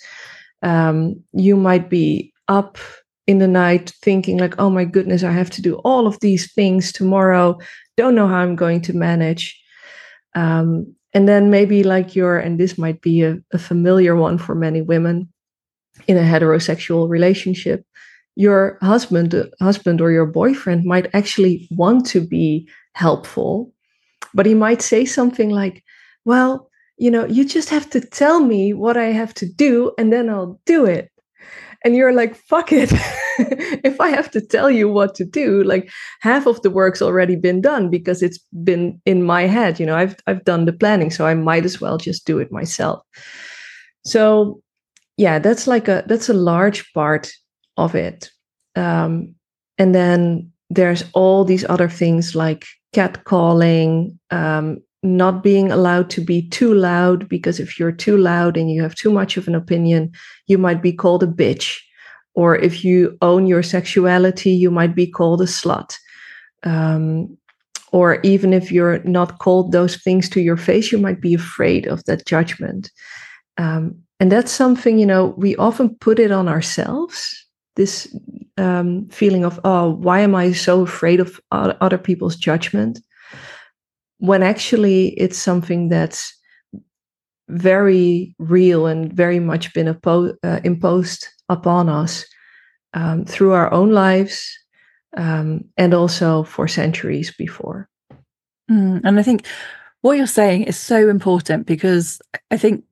Um, 0.63 1.23
you 1.33 1.55
might 1.55 1.89
be 1.89 2.33
up 2.47 2.79
in 3.27 3.37
the 3.37 3.47
night 3.47 3.91
thinking, 4.01 4.39
like, 4.39 4.55
oh 4.57 4.69
my 4.69 4.83
goodness, 4.83 5.23
I 5.23 5.31
have 5.31 5.51
to 5.51 5.61
do 5.61 5.75
all 5.83 6.07
of 6.07 6.19
these 6.21 6.51
things 6.53 6.91
tomorrow. 6.91 7.59
Don't 7.97 8.15
know 8.15 8.27
how 8.27 8.37
I'm 8.37 8.55
going 8.55 8.81
to 8.81 8.93
manage. 8.93 9.61
Um, 10.33 10.95
and 11.17 11.27
then 11.27 11.49
maybe 11.49 11.83
like 11.83 12.15
your, 12.15 12.37
and 12.37 12.59
this 12.59 12.77
might 12.77 13.01
be 13.01 13.23
a, 13.23 13.37
a 13.51 13.57
familiar 13.57 14.15
one 14.15 14.37
for 14.37 14.53
many 14.53 14.81
women, 14.81 15.27
in 16.07 16.17
a 16.17 16.21
heterosexual 16.21 17.09
relationship 17.09 17.83
your 18.37 18.77
husband 18.83 19.33
husband 19.59 19.99
or 19.99 20.11
your 20.11 20.27
boyfriend 20.27 20.85
might 20.85 21.09
actually 21.15 21.67
want 21.71 22.05
to 22.05 22.21
be 22.21 22.69
helpful 22.93 23.73
but 24.35 24.45
he 24.45 24.53
might 24.53 24.81
say 24.81 25.05
something 25.05 25.49
like 25.49 25.83
well 26.23 26.69
you 26.97 27.09
know 27.09 27.25
you 27.25 27.43
just 27.43 27.69
have 27.69 27.89
to 27.89 27.99
tell 27.99 28.39
me 28.39 28.73
what 28.73 28.95
i 28.95 29.05
have 29.05 29.33
to 29.33 29.47
do 29.47 29.91
and 29.97 30.13
then 30.13 30.29
i'll 30.29 30.61
do 30.67 30.85
it 30.85 31.09
and 31.83 31.95
you're 31.95 32.13
like 32.13 32.35
fuck 32.35 32.71
it. 32.71 32.91
If 33.83 34.01
i 34.01 34.09
have 34.09 34.31
to 34.31 34.41
tell 34.41 34.71
you 34.71 34.89
what 34.89 35.13
to 35.15 35.23
do 35.23 35.63
like 35.63 35.91
half 36.21 36.47
of 36.47 36.59
the 36.63 36.71
work's 36.71 37.03
already 37.03 37.35
been 37.35 37.61
done 37.61 37.91
because 37.91 38.23
it's 38.23 38.39
been 38.63 38.99
in 39.05 39.21
my 39.21 39.43
head 39.43 39.79
you 39.79 39.85
know 39.85 39.95
i've 39.95 40.15
i've 40.25 40.43
done 40.43 40.65
the 40.65 40.73
planning 40.73 41.11
so 41.11 41.27
i 41.27 41.35
might 41.35 41.63
as 41.63 41.79
well 41.79 41.97
just 41.97 42.25
do 42.25 42.39
it 42.39 42.51
myself. 42.51 43.03
So 44.05 44.61
yeah 45.17 45.37
that's 45.37 45.67
like 45.67 45.87
a 45.87 46.03
that's 46.07 46.29
a 46.29 46.33
large 46.33 46.91
part 46.93 47.31
of 47.77 47.95
it. 47.95 48.31
Um, 48.75 49.35
and 49.77 49.93
then 49.93 50.51
there's 50.69 51.03
all 51.13 51.45
these 51.45 51.63
other 51.69 51.87
things 51.87 52.35
like 52.35 52.65
catcalling 52.93 54.17
um, 54.31 54.79
not 55.03 55.43
being 55.43 55.71
allowed 55.71 56.09
to 56.09 56.21
be 56.21 56.47
too 56.49 56.73
loud 56.73 57.29
because 57.29 57.59
if 57.59 57.79
you're 57.79 57.91
too 57.91 58.17
loud 58.17 58.57
and 58.57 58.71
you 58.71 58.81
have 58.81 58.95
too 58.95 59.11
much 59.11 59.37
of 59.37 59.47
an 59.47 59.55
opinion 59.55 60.11
you 60.47 60.57
might 60.57 60.81
be 60.81 60.91
called 60.91 61.23
a 61.23 61.27
bitch. 61.27 61.79
Or 62.33 62.55
if 62.55 62.83
you 62.83 63.17
own 63.21 63.47
your 63.47 63.63
sexuality 63.63 64.51
you 64.51 64.71
might 64.71 64.95
be 64.95 65.07
called 65.07 65.41
a 65.41 65.45
slut. 65.45 65.95
Um, 66.63 67.37
or 67.91 68.19
even 68.23 68.53
if 68.53 68.71
you're 68.71 69.01
not 69.03 69.39
called 69.39 69.71
those 69.71 69.95
things 69.97 70.29
to 70.29 70.41
your 70.41 70.57
face 70.57 70.91
you 70.91 70.97
might 70.97 71.21
be 71.21 71.33
afraid 71.33 71.87
of 71.87 72.03
that 72.05 72.25
judgment. 72.25 72.91
Um, 73.57 74.01
and 74.19 74.31
that's 74.31 74.51
something, 74.51 74.97
you 74.97 75.05
know, 75.05 75.35
we 75.37 75.55
often 75.57 75.95
put 75.95 76.19
it 76.19 76.31
on 76.31 76.47
ourselves 76.47 77.45
this 77.77 78.13
um, 78.57 79.07
feeling 79.09 79.45
of, 79.45 79.59
oh, 79.63 79.91
why 79.91 80.19
am 80.19 80.35
I 80.35 80.51
so 80.51 80.81
afraid 80.81 81.19
of 81.21 81.39
other 81.51 81.97
people's 81.97 82.35
judgment? 82.35 82.99
When 84.19 84.43
actually 84.43 85.09
it's 85.19 85.37
something 85.37 85.89
that's 85.89 86.33
very 87.49 88.35
real 88.39 88.87
and 88.87 89.13
very 89.13 89.39
much 89.39 89.73
been 89.73 89.87
oppo- 89.87 90.35
uh, 90.43 90.59
imposed 90.63 91.27
upon 91.49 91.87
us 91.87 92.25
um, 92.93 93.25
through 93.25 93.51
our 93.51 93.71
own 93.71 93.91
lives 93.91 94.57
um, 95.15 95.61
and 95.77 95.93
also 95.93 96.43
for 96.43 96.67
centuries 96.67 97.33
before. 97.37 97.89
Mm, 98.69 99.01
and 99.03 99.19
I 99.19 99.23
think 99.23 99.45
what 100.01 100.17
you're 100.17 100.27
saying 100.27 100.63
is 100.63 100.77
so 100.77 101.09
important 101.09 101.65
because 101.65 102.21
I 102.51 102.57
think 102.57 102.83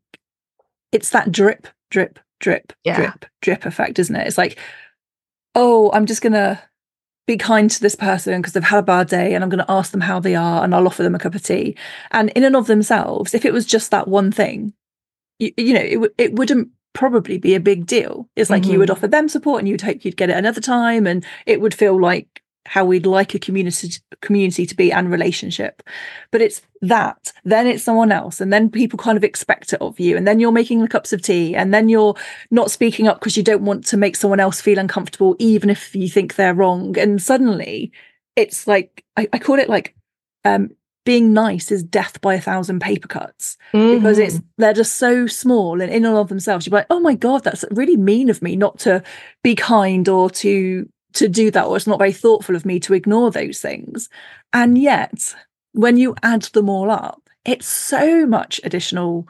it's 0.92 1.10
that 1.10 1.32
drip, 1.32 1.68
drip, 1.92 2.20
drip, 2.40 2.72
yeah. 2.84 2.96
drip, 2.96 3.26
drip 3.42 3.66
effect, 3.66 4.00
isn't 4.00 4.16
it? 4.16 4.28
It's 4.28 4.38
like, 4.38 4.58
oh, 5.54 5.92
I'm 5.94 6.06
just 6.06 6.22
gonna 6.22 6.62
be 7.28 7.38
kind 7.38 7.70
to 7.72 7.82
this 7.82 7.96
person 7.96 8.40
because 8.40 8.54
they've 8.54 8.64
had 8.64 8.80
a 8.80 8.84
bad 8.84 9.08
day 9.08 9.34
and 9.34 9.44
I'm 9.44 9.50
going 9.50 9.66
to 9.66 9.72
ask 9.72 9.92
them 9.92 10.02
how 10.02 10.20
they 10.20 10.36
are 10.36 10.64
and 10.64 10.76
I'll 10.76 10.86
offer 10.86 11.04
them 11.04 11.16
a 11.16 11.20
cup 11.20 11.36
of 11.36 11.42
tea. 11.42 11.76
And 12.12 12.30
in 12.32 12.44
and 12.44 12.56
of 12.56 12.68
themselves, 12.68 13.34
if 13.34 13.46
it 13.46 13.54
was 13.54 13.66
just 13.66 13.92
that 13.92 14.08
one 14.08 14.32
thing, 14.32 14.74
you, 15.40 15.52
you 15.58 15.74
know, 15.74 15.82
it, 15.82 15.94
w- 15.96 16.14
it 16.18 16.34
wouldn't 16.34 16.70
probably 16.94 17.38
be 17.38 17.56
a 17.56 17.60
big 17.60 17.88
deal. 17.88 18.30
It's 18.36 18.50
like 18.50 18.64
mm-hmm. 18.64 18.74
you 18.74 18.80
would 18.80 18.92
offer 18.92 19.08
them 19.08 19.28
support 19.28 19.60
and 19.60 19.68
you'd 19.68 19.82
hope 19.82 20.06
you'd 20.06 20.18
get 20.18 20.30
it 20.30 20.38
another 20.38 20.62
time 20.62 21.08
and 21.08 21.26
it 21.46 21.62
would 21.62 21.74
feel 21.74 22.00
like 22.00 22.44
how 22.66 22.84
we'd 22.84 23.06
like 23.06 23.34
a 23.36 23.40
community 23.40 23.90
community 24.22 24.66
to 24.66 24.76
be 24.76 24.92
and 24.92 25.12
relationship 25.12 25.84
but 26.32 26.42
it's 26.42 26.62
that 26.82 27.32
then 27.44 27.68
it's 27.68 27.84
someone 27.84 28.12
else 28.12 28.42
and 28.42 28.52
then 28.52 28.70
people 28.70 28.98
kind 28.98 29.18
of 29.18 29.24
expect 29.24 29.74
it 29.74 29.82
of 29.82 30.00
you 30.00 30.18
and 30.18 30.28
then 30.28 30.40
you're 30.40 30.52
making 30.52 30.82
the 30.82 30.88
cups 30.88 31.14
of 31.14 31.22
tea 31.22 31.56
and 31.56 31.74
then 31.74 31.90
you're 31.90 32.16
not 32.52 32.72
speaking 32.72 33.08
up 33.08 33.20
because 33.20 33.38
you 33.38 33.44
don't 33.44 33.66
want 33.66 33.86
to 33.86 33.98
make 33.98 34.16
someone 34.16 34.40
else 34.40 34.62
feel 34.62 34.80
uncomfortable 34.80 35.36
even 35.40 35.70
if 35.70 35.96
you 35.96 36.10
think 36.10 36.36
they're 36.36 36.54
wrong 36.54 36.98
and 36.98 37.22
suddenly 37.22 37.92
it's 38.36 38.68
like 38.68 39.04
i, 39.18 39.28
I 39.32 39.40
call 39.40 39.60
it 39.60 39.70
like 39.70 39.96
um, 40.44 40.70
being 41.06 41.34
nice 41.34 41.72
is 41.72 41.84
death 41.84 42.20
by 42.20 42.34
a 42.34 42.42
thousand 42.42 42.82
paper 42.82 43.08
cuts 43.08 43.58
mm-hmm. 43.74 43.96
because 43.96 44.18
it's 44.18 44.36
mm-hmm. 44.36 44.48
they're 44.58 44.74
just 44.74 44.96
so 44.96 45.28
small 45.28 45.82
and 45.82 45.92
in 45.92 46.04
and 46.04 46.18
of 46.18 46.30
themselves 46.30 46.66
you're 46.66 46.74
like 46.74 46.88
oh 46.90 47.00
my 47.00 47.14
god 47.14 47.44
that's 47.44 47.64
really 47.72 47.96
mean 47.96 48.30
of 48.30 48.42
me 48.42 48.56
not 48.56 48.80
to 48.80 49.04
be 49.44 49.56
kind 49.56 50.10
or 50.10 50.30
to 50.30 50.90
to 51.16 51.28
do 51.28 51.52
that, 51.52 51.66
or 51.66 51.76
it's 51.76 51.88
not 51.88 52.00
very 52.00 52.14
thoughtful 52.14 52.56
of 52.56 52.66
me 52.66 52.80
to 52.82 52.94
ignore 52.94 53.32
those 53.32 53.60
things. 53.60 54.10
And 54.54 54.78
yet, 54.78 55.36
when 55.74 55.98
you 55.98 56.16
add 56.24 56.44
them 56.44 56.70
all 56.70 56.92
up, 56.92 57.22
it's 57.44 57.68
so 57.68 58.26
much 58.26 58.62
additional 58.64 59.28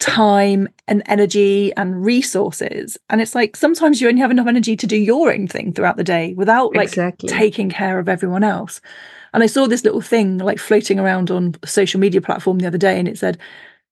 time 0.00 0.68
and 0.88 1.02
energy 1.06 1.72
and 1.76 2.04
resources. 2.04 2.96
And 3.10 3.20
it's 3.20 3.34
like 3.34 3.56
sometimes 3.56 4.00
you 4.00 4.08
only 4.08 4.20
have 4.20 4.30
enough 4.30 4.46
energy 4.46 4.76
to 4.76 4.86
do 4.86 4.96
your 4.96 5.32
own 5.32 5.46
thing 5.46 5.72
throughout 5.72 5.96
the 5.96 6.04
day 6.04 6.34
without 6.34 6.74
like 6.74 6.88
exactly. 6.88 7.28
taking 7.28 7.70
care 7.70 7.98
of 7.98 8.08
everyone 8.08 8.44
else. 8.44 8.80
And 9.32 9.42
I 9.42 9.46
saw 9.46 9.66
this 9.66 9.84
little 9.84 10.00
thing 10.00 10.38
like 10.38 10.58
floating 10.58 10.98
around 10.98 11.30
on 11.30 11.54
a 11.62 11.66
social 11.66 12.00
media 12.00 12.20
platform 12.20 12.58
the 12.58 12.66
other 12.66 12.78
day, 12.78 12.98
and 12.98 13.08
it 13.08 13.18
said, 13.18 13.38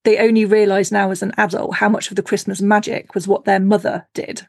they 0.04 0.18
only 0.18 0.44
realize 0.44 0.90
now 0.90 1.10
as 1.10 1.22
an 1.22 1.32
adult 1.36 1.76
how 1.76 1.88
much 1.88 2.10
of 2.10 2.16
the 2.16 2.22
Christmas 2.22 2.60
magic 2.60 3.14
was 3.14 3.28
what 3.28 3.44
their 3.44 3.60
mother 3.60 4.06
did 4.14 4.46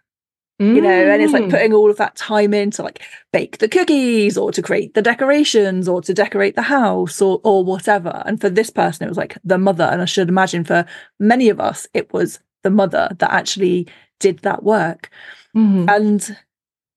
you 0.75 0.81
know 0.81 0.89
and 0.89 1.21
it's 1.21 1.33
like 1.33 1.43
mm. 1.43 1.51
putting 1.51 1.73
all 1.73 1.89
of 1.89 1.97
that 1.97 2.15
time 2.15 2.53
in 2.53 2.71
to 2.71 2.83
like 2.83 3.01
bake 3.31 3.57
the 3.57 3.67
cookies 3.67 4.37
or 4.37 4.51
to 4.51 4.61
create 4.61 4.93
the 4.93 5.01
decorations 5.01 5.87
or 5.87 6.01
to 6.01 6.13
decorate 6.13 6.55
the 6.55 6.61
house 6.61 7.21
or 7.21 7.39
or 7.43 7.63
whatever. 7.63 8.23
And 8.25 8.39
for 8.39 8.49
this 8.49 8.69
person 8.69 9.05
it 9.05 9.09
was 9.09 9.17
like 9.17 9.37
the 9.43 9.57
mother. 9.57 9.83
And 9.85 10.01
i 10.01 10.05
should 10.05 10.29
imagine 10.29 10.63
for 10.63 10.85
many 11.19 11.49
of 11.49 11.59
us 11.59 11.87
it 11.93 12.11
was 12.13 12.39
the 12.63 12.69
mother 12.69 13.09
that 13.19 13.31
actually 13.31 13.87
did 14.19 14.39
that 14.39 14.63
work. 14.63 15.09
Mm-hmm. 15.55 15.87
and 15.87 16.37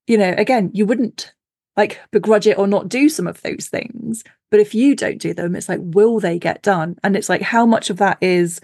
you 0.07 0.17
know 0.17 0.35
again 0.39 0.71
you 0.73 0.87
wouldn't 0.87 1.35
like 1.77 2.01
begrudge 2.11 2.47
it 2.47 2.57
or 2.57 2.67
not 2.67 2.89
do 2.89 3.09
some 3.09 3.27
of 3.27 3.43
those 3.43 3.69
things. 3.69 4.25
But 4.51 4.61
if 4.61 4.75
you 4.75 4.97
don't 4.97 5.21
do 5.21 5.35
them 5.35 5.57
it's 5.57 5.69
like 5.69 5.81
will 5.83 6.21
they 6.21 6.39
get 6.39 6.63
done? 6.63 6.99
And 7.03 7.17
it's 7.17 7.29
like 7.29 7.43
how 7.43 7.67
much 7.67 7.91
of 7.91 7.99
that 7.99 8.19
is 8.21 8.61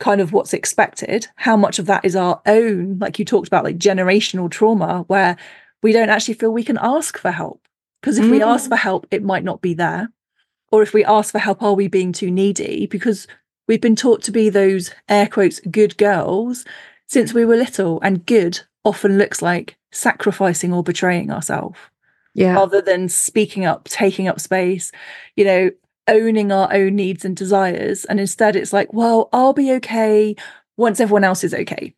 kind 0.00 0.20
of 0.20 0.32
what's 0.32 0.52
expected, 0.52 1.28
how 1.36 1.56
much 1.56 1.78
of 1.78 1.86
that 1.86 2.04
is 2.04 2.16
our 2.16 2.40
own, 2.46 2.98
like 2.98 3.18
you 3.18 3.24
talked 3.24 3.46
about, 3.46 3.64
like 3.64 3.78
generational 3.78 4.50
trauma, 4.50 5.04
where 5.06 5.36
we 5.82 5.92
don't 5.92 6.10
actually 6.10 6.34
feel 6.34 6.50
we 6.50 6.64
can 6.64 6.78
ask 6.80 7.16
for 7.18 7.30
help. 7.30 7.60
Because 8.00 8.18
if 8.18 8.24
mm. 8.24 8.30
we 8.30 8.42
ask 8.42 8.68
for 8.68 8.76
help, 8.76 9.06
it 9.10 9.22
might 9.22 9.44
not 9.44 9.60
be 9.60 9.74
there. 9.74 10.10
Or 10.72 10.82
if 10.82 10.94
we 10.94 11.04
ask 11.04 11.32
for 11.32 11.38
help, 11.38 11.62
are 11.62 11.74
we 11.74 11.86
being 11.86 12.12
too 12.12 12.30
needy? 12.30 12.86
Because 12.86 13.26
we've 13.68 13.80
been 13.80 13.96
taught 13.96 14.22
to 14.22 14.32
be 14.32 14.48
those 14.48 14.90
air 15.08 15.26
quotes 15.26 15.60
good 15.60 15.96
girls 15.98 16.64
since 17.06 17.34
we 17.34 17.44
were 17.44 17.56
little. 17.56 18.00
And 18.02 18.24
good 18.24 18.60
often 18.84 19.18
looks 19.18 19.42
like 19.42 19.76
sacrificing 19.92 20.72
or 20.72 20.82
betraying 20.82 21.30
ourselves. 21.30 21.78
Yeah. 22.32 22.54
Rather 22.54 22.80
than 22.80 23.08
speaking 23.08 23.66
up, 23.66 23.84
taking 23.84 24.28
up 24.28 24.40
space. 24.40 24.92
You 25.36 25.44
know, 25.44 25.70
owning 26.10 26.52
our 26.52 26.72
own 26.72 26.96
needs 26.96 27.24
and 27.24 27.36
desires. 27.36 28.04
And 28.06 28.20
instead, 28.20 28.56
it's 28.56 28.72
like, 28.72 28.92
well, 28.92 29.28
I'll 29.32 29.52
be 29.52 29.72
okay 29.74 30.36
once 30.76 31.00
everyone 31.00 31.24
else 31.24 31.44
is 31.44 31.54
okay. 31.54 31.94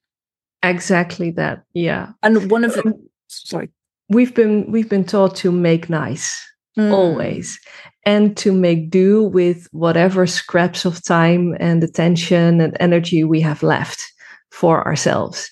Exactly 0.62 1.30
that. 1.32 1.64
Yeah. 1.74 2.12
And 2.22 2.50
one 2.50 2.64
of 2.64 2.74
them, 2.74 2.94
sorry, 3.28 3.70
we've 4.08 4.34
been 4.34 4.70
we've 4.70 4.88
been 4.88 5.04
taught 5.04 5.34
to 5.36 5.50
make 5.50 5.88
nice 5.90 6.40
mm. 6.78 6.92
always 6.92 7.58
and 8.04 8.36
to 8.36 8.52
make 8.52 8.90
do 8.90 9.24
with 9.24 9.68
whatever 9.72 10.26
scraps 10.26 10.84
of 10.84 11.02
time 11.04 11.56
and 11.60 11.82
attention 11.82 12.60
and 12.60 12.76
energy 12.80 13.24
we 13.24 13.40
have 13.40 13.62
left 13.62 14.04
for 14.50 14.86
ourselves. 14.86 15.50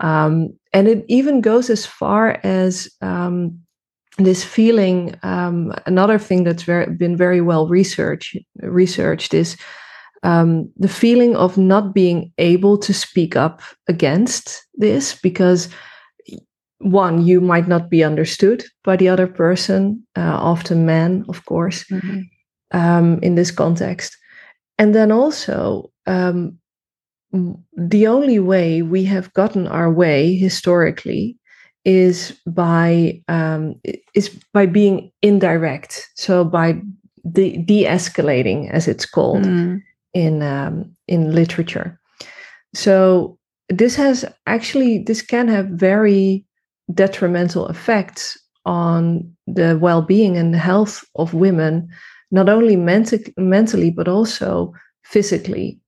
Um, 0.00 0.54
and 0.72 0.88
it 0.88 1.04
even 1.08 1.40
goes 1.40 1.68
as 1.68 1.84
far 1.84 2.40
as 2.42 2.88
um, 3.02 3.58
this 4.18 4.44
feeling. 4.44 5.14
Um, 5.22 5.72
another 5.86 6.18
thing 6.18 6.44
that's 6.44 6.62
very, 6.62 6.86
been 6.94 7.16
very 7.16 7.40
well 7.40 7.68
researched 7.68 8.36
researched 8.62 9.34
is 9.34 9.56
um, 10.22 10.70
the 10.76 10.88
feeling 10.88 11.36
of 11.36 11.56
not 11.56 11.94
being 11.94 12.32
able 12.38 12.76
to 12.78 12.92
speak 12.92 13.36
up 13.36 13.62
against 13.88 14.66
this 14.74 15.18
because 15.20 15.68
one 16.78 17.26
you 17.26 17.40
might 17.40 17.68
not 17.68 17.90
be 17.90 18.02
understood 18.02 18.64
by 18.84 18.96
the 18.96 19.08
other 19.08 19.26
person 19.26 20.02
uh, 20.16 20.38
often 20.40 20.86
men 20.86 21.24
of 21.28 21.44
course 21.44 21.84
mm-hmm. 21.84 22.20
um, 22.72 23.18
in 23.22 23.34
this 23.34 23.50
context 23.50 24.16
and 24.78 24.94
then 24.94 25.12
also 25.12 25.90
um, 26.06 26.58
the 27.76 28.06
only 28.06 28.38
way 28.38 28.82
we 28.82 29.04
have 29.04 29.32
gotten 29.34 29.66
our 29.66 29.92
way 29.92 30.34
historically 30.34 31.36
is 31.84 32.38
by 32.46 33.20
um, 33.28 33.74
is 34.14 34.28
by 34.52 34.66
being 34.66 35.10
indirect. 35.22 36.08
So 36.16 36.44
by 36.44 36.80
de- 37.32 37.58
de-escalating 37.58 38.70
as 38.70 38.88
it's 38.88 39.06
called 39.06 39.44
mm. 39.44 39.82
in 40.14 40.42
um, 40.42 40.96
in 41.08 41.34
literature. 41.34 41.98
So 42.74 43.38
this 43.68 43.96
has 43.96 44.24
actually 44.46 44.98
this 44.98 45.22
can 45.22 45.48
have 45.48 45.66
very 45.66 46.44
detrimental 46.92 47.68
effects 47.68 48.38
on 48.66 49.36
the 49.46 49.78
well-being 49.78 50.36
and 50.36 50.54
health 50.54 51.04
of 51.16 51.32
women 51.32 51.88
not 52.30 52.48
only 52.48 52.76
menti- 52.76 53.32
mentally 53.36 53.90
but 53.90 54.08
also 54.08 54.72
physically. 55.04 55.80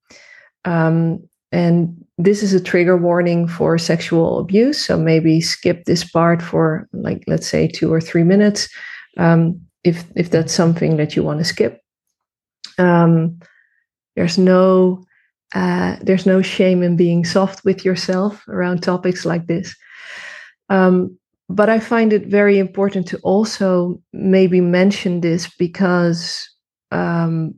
Um, 0.64 1.22
and 1.50 2.01
this 2.18 2.42
is 2.42 2.52
a 2.52 2.62
trigger 2.62 2.96
warning 2.96 3.48
for 3.48 3.78
sexual 3.78 4.38
abuse 4.38 4.84
so 4.84 4.98
maybe 4.98 5.40
skip 5.40 5.84
this 5.84 6.04
part 6.04 6.42
for 6.42 6.88
like 6.92 7.24
let's 7.26 7.46
say 7.46 7.66
two 7.66 7.92
or 7.92 8.00
three 8.00 8.22
minutes 8.22 8.68
um, 9.18 9.60
if 9.84 10.04
if 10.16 10.30
that's 10.30 10.52
something 10.52 10.96
that 10.96 11.16
you 11.16 11.22
want 11.22 11.38
to 11.38 11.44
skip. 11.44 11.80
Um, 12.78 13.38
there's 14.16 14.38
no 14.38 15.04
uh, 15.54 15.96
there's 16.00 16.26
no 16.26 16.42
shame 16.42 16.82
in 16.82 16.96
being 16.96 17.24
soft 17.24 17.64
with 17.64 17.84
yourself 17.84 18.46
around 18.48 18.82
topics 18.82 19.24
like 19.24 19.46
this. 19.46 19.74
Um, 20.68 21.18
but 21.48 21.68
I 21.68 21.80
find 21.80 22.12
it 22.12 22.26
very 22.26 22.58
important 22.58 23.06
to 23.08 23.18
also 23.18 24.00
maybe 24.12 24.60
mention 24.60 25.20
this 25.20 25.50
because 25.58 26.48
um, 26.90 27.54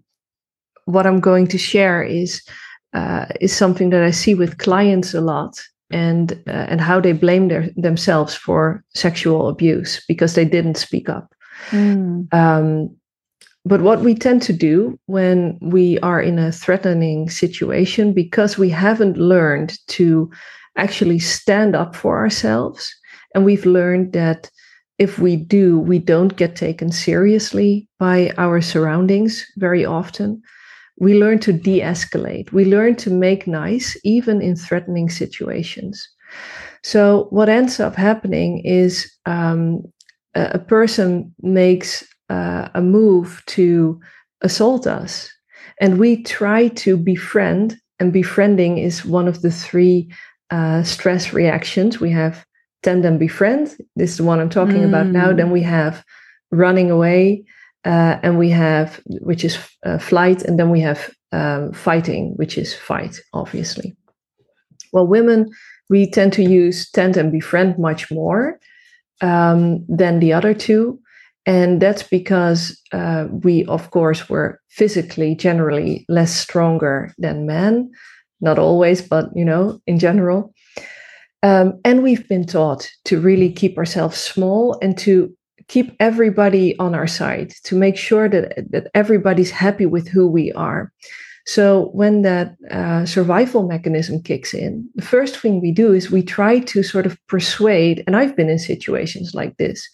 what 0.87 1.07
I'm 1.07 1.21
going 1.21 1.47
to 1.49 1.59
share 1.59 2.03
is 2.03 2.43
uh, 2.95 3.27
is 3.41 3.55
something 3.57 3.91
that 3.91 4.03
I 4.03 4.13
see 4.13 4.35
with 4.35 4.59
clients 4.59 5.15
a 5.15 5.21
lot, 5.21 5.61
and 5.91 6.33
uh, 6.47 6.67
and 6.71 6.81
how 6.81 7.01
they 7.01 7.13
blame 7.13 7.49
their, 7.49 7.69
themselves 7.77 8.35
for 8.35 8.83
sexual 8.95 9.49
abuse 9.49 10.05
because 10.09 10.35
they 10.35 10.45
didn't 10.45 10.77
speak 10.77 11.09
up. 11.09 11.35
Mm. 11.71 12.33
Um, 12.33 12.97
but 13.65 13.81
what 13.81 14.01
we 14.01 14.15
tend 14.15 14.43
to 14.43 14.53
do 14.53 14.99
when 15.07 15.59
we 15.61 15.99
are 16.01 16.21
in 16.21 16.39
a 16.39 16.53
threatening 16.53 17.31
situation, 17.31 18.13
because 18.13 18.59
we 18.59 18.69
haven't 18.69 19.17
learned 19.17 19.79
to 19.89 20.31
actually 20.77 21.19
stand 21.19 21.75
up 21.75 21.97
for 21.97 22.19
ourselves, 22.19 22.95
and 23.35 23.45
we've 23.45 23.67
learned 23.67 24.13
that 24.13 24.51
if 24.99 25.19
we 25.19 25.37
do, 25.37 25.79
we 25.79 25.99
don't 25.99 26.37
get 26.37 26.57
taken 26.57 26.93
seriously 26.93 27.89
by 27.99 28.33
our 28.39 28.61
surroundings 28.61 29.45
very 29.57 29.85
often. 29.85 30.41
We 30.99 31.19
learn 31.19 31.39
to 31.41 31.53
de 31.53 31.81
escalate, 31.81 32.53
we 32.53 32.65
learn 32.65 32.97
to 32.97 33.11
make 33.11 33.47
nice, 33.47 33.97
even 34.05 34.41
in 34.41 34.57
threatening 34.57 35.11
situations. 35.11 36.09
So, 36.83 37.27
what 37.31 37.49
ends 37.49 37.81
up 37.81 37.97
happening 37.97 38.61
is 38.65 39.11
um, 39.27 39.83
a, 40.35 40.51
a, 40.55 40.59
person 40.59 41.35
makes 41.41 42.05
uh, 42.29 42.69
a 42.75 42.83
move 42.83 43.43
to 43.47 44.01
assault 44.43 44.87
us, 44.87 45.31
and 45.81 45.99
we 45.99 46.23
try 46.23 46.69
to 46.69 46.97
befriend, 46.97 47.77
and 47.99 48.13
befriending 48.13 48.79
is 48.79 49.05
one 49.05 49.29
of 49.29 49.43
the 49.43 49.51
three 49.51 50.13
uh, 50.51 50.83
stress 50.83 51.33
reactions. 51.33 52.01
We 52.01 52.11
have 52.11 52.45
tend 52.85 53.05
and 53.05 53.19
befriend. 53.19 53.77
This 53.97 54.11
is 54.11 54.17
the 54.19 54.25
one 54.25 54.39
I'm 54.39 54.51
talking 54.51 54.83
mm. 54.83 54.89
about 54.89 55.07
now. 55.07 55.33
Then 55.33 55.51
we 55.51 55.63
have 55.63 56.05
running 56.53 56.91
away, 56.91 57.45
uh, 57.85 58.19
and 58.23 58.39
we 58.39 58.51
have 58.51 59.01
which 59.07 59.45
is 59.45 59.59
uh, 59.85 59.99
flight, 59.99 60.43
and 60.43 60.59
then 60.59 60.71
we 60.71 60.81
have 60.81 61.11
um, 61.33 61.73
fighting, 61.73 62.33
which 62.37 62.57
is 62.57 62.75
fight, 62.75 63.21
obviously. 63.33 63.97
Well, 64.93 65.07
women 65.07 65.51
we 65.91 66.11
tend 66.11 66.33
to 66.35 66.43
use 66.43 66.91
tend 66.91 67.17
and 67.17 67.31
befriend 67.31 67.79
much 67.79 68.11
more 68.11 68.59
um, 69.21 69.85
than 69.89 70.21
the 70.21 70.33
other 70.33 70.55
two. 70.55 70.99
And 71.47 71.81
that's 71.81 72.03
because 72.03 72.81
uh, 72.93 73.27
we, 73.31 73.67
of 73.67 73.91
course, 73.91 74.31
were 74.31 74.61
physically 74.71 75.35
generally 75.35 76.07
less 76.09 76.35
stronger 76.35 77.13
than 77.19 77.47
men. 77.47 77.91
Not 78.41 78.59
always, 78.59 79.03
but 79.03 79.29
you 79.35 79.45
know, 79.45 79.81
in 79.87 79.99
general. 79.99 80.55
Um, 81.43 81.79
and 81.85 82.03
we've 82.03 82.27
been 82.29 82.47
taught 82.47 82.91
to 83.05 83.21
really 83.21 83.53
keep 83.53 83.77
ourselves 83.77 84.19
small 84.19 84.79
and 84.81 84.97
to 84.99 85.37
keep 85.69 85.95
everybody 86.01 86.79
on 86.79 86.95
our 86.95 87.07
side, 87.07 87.53
to 87.65 87.77
make 87.77 87.97
sure 87.97 88.29
that, 88.29 88.55
that 88.71 88.91
everybody's 88.95 89.51
happy 89.51 89.87
with 89.87 90.09
who 90.09 90.29
we 90.29 90.53
are. 90.53 90.93
So 91.47 91.91
when 91.93 92.23
that 92.23 92.57
uh, 92.71 93.05
survival 93.05 93.69
mechanism 93.69 94.23
kicks 94.23 94.55
in, 94.55 94.89
the 94.95 95.05
first 95.05 95.39
thing 95.39 95.61
we 95.61 95.73
do 95.73 95.93
is 95.93 96.11
we 96.11 96.23
try 96.23 96.61
to 96.61 96.83
sort 96.83 97.07
of 97.07 97.19
persuade, 97.27 98.03
and 98.07 98.17
I've 98.17 98.35
been 98.35 98.49
in 98.49 98.59
situations 98.59 99.35
like 99.35 99.57
this. 99.59 99.87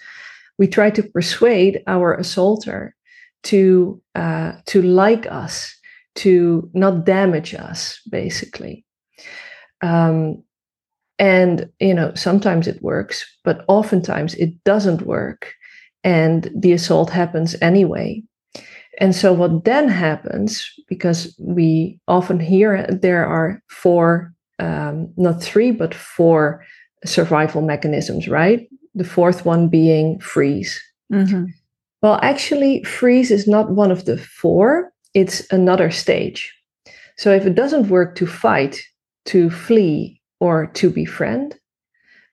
We 0.59 0.69
try 0.69 0.91
to 0.91 1.03
persuade 1.03 1.83
our 1.87 2.15
assaulter 2.15 2.95
to 3.45 4.01
uh, 4.15 4.53
to 4.67 4.83
like 4.83 5.27
us, 5.27 5.75
to 6.17 6.71
not 6.75 7.05
damage 7.05 7.55
us, 7.55 8.01
basically. 8.11 8.85
Um, 9.83 10.45
and, 11.19 11.69
you 11.81 11.95
know, 11.95 12.13
sometimes 12.15 12.69
it 12.69 12.83
works, 12.83 13.27
but 13.45 13.65
oftentimes 13.67 14.35
it 14.35 14.63
doesn't 14.65 15.03
work. 15.03 15.55
And 16.03 16.51
the 16.55 16.73
assault 16.73 17.11
happens 17.11 17.57
anyway. 17.61 18.23
And 18.99 19.15
so, 19.15 19.33
what 19.33 19.65
then 19.65 19.89
happens, 19.89 20.69
because 20.89 21.35
we 21.39 21.99
often 22.09 22.41
hear 22.41 22.87
there 22.87 23.25
are 23.25 23.63
four, 23.69 24.33
um, 24.59 25.13
not 25.17 25.43
three, 25.43 25.71
but 25.71 25.95
four 25.95 26.65
survival 27.07 27.63
mechanisms, 27.63 28.29
right? 28.29 28.69
The 28.95 29.05
fourth 29.05 29.47
one 29.47 29.69
being 29.69 30.21
freeze. 30.21 30.79
Mm-hmm. 31.13 31.47
Well, 32.03 32.19
actually, 32.23 32.83
freeze 32.85 33.31
is 33.31 33.47
not 33.47 33.71
one 33.71 33.91
of 33.91 34.05
the 34.05 34.19
four, 34.19 34.93
it's 35.15 35.51
another 35.51 35.91
stage. 35.91 36.53
So, 37.17 37.33
if 37.33 37.47
it 37.47 37.55
doesn't 37.55 37.89
work 37.89 38.17
to 38.17 38.27
fight, 38.27 38.83
to 39.27 39.51
flee, 39.51 40.21
or 40.41 40.67
to 40.67 40.91
befriend, 40.91 41.59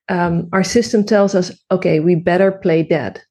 um, 0.10 0.50
our 0.54 0.64
system 0.64 1.04
tells 1.04 1.36
us, 1.36 1.52
okay, 1.72 2.00
we 2.00 2.16
better 2.16 2.52
play 2.52 2.84
dead. 2.84 3.22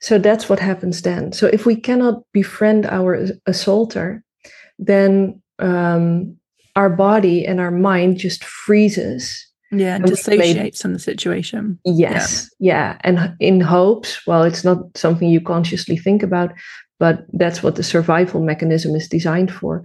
So 0.00 0.18
that's 0.18 0.48
what 0.48 0.58
happens 0.58 1.02
then. 1.02 1.32
So 1.32 1.46
if 1.46 1.66
we 1.66 1.76
cannot 1.76 2.22
befriend 2.32 2.86
our 2.86 3.26
assaulter, 3.46 4.24
then 4.78 5.40
um, 5.58 6.36
our 6.74 6.88
body 6.88 7.44
and 7.46 7.60
our 7.60 7.70
mind 7.70 8.18
just 8.18 8.44
freezes. 8.44 9.46
Yeah, 9.72 9.96
and 9.96 10.04
dissociates 10.04 10.82
from 10.82 10.94
the 10.94 10.98
situation. 10.98 11.78
Yes, 11.84 12.50
yeah. 12.58 12.74
yeah. 12.74 12.98
And 13.02 13.36
in 13.38 13.60
hopes, 13.60 14.26
well, 14.26 14.42
it's 14.42 14.64
not 14.64 14.78
something 14.96 15.28
you 15.28 15.40
consciously 15.40 15.96
think 15.96 16.24
about, 16.24 16.52
but 16.98 17.24
that's 17.34 17.62
what 17.62 17.76
the 17.76 17.84
survival 17.84 18.42
mechanism 18.42 18.96
is 18.96 19.06
designed 19.06 19.52
for 19.52 19.84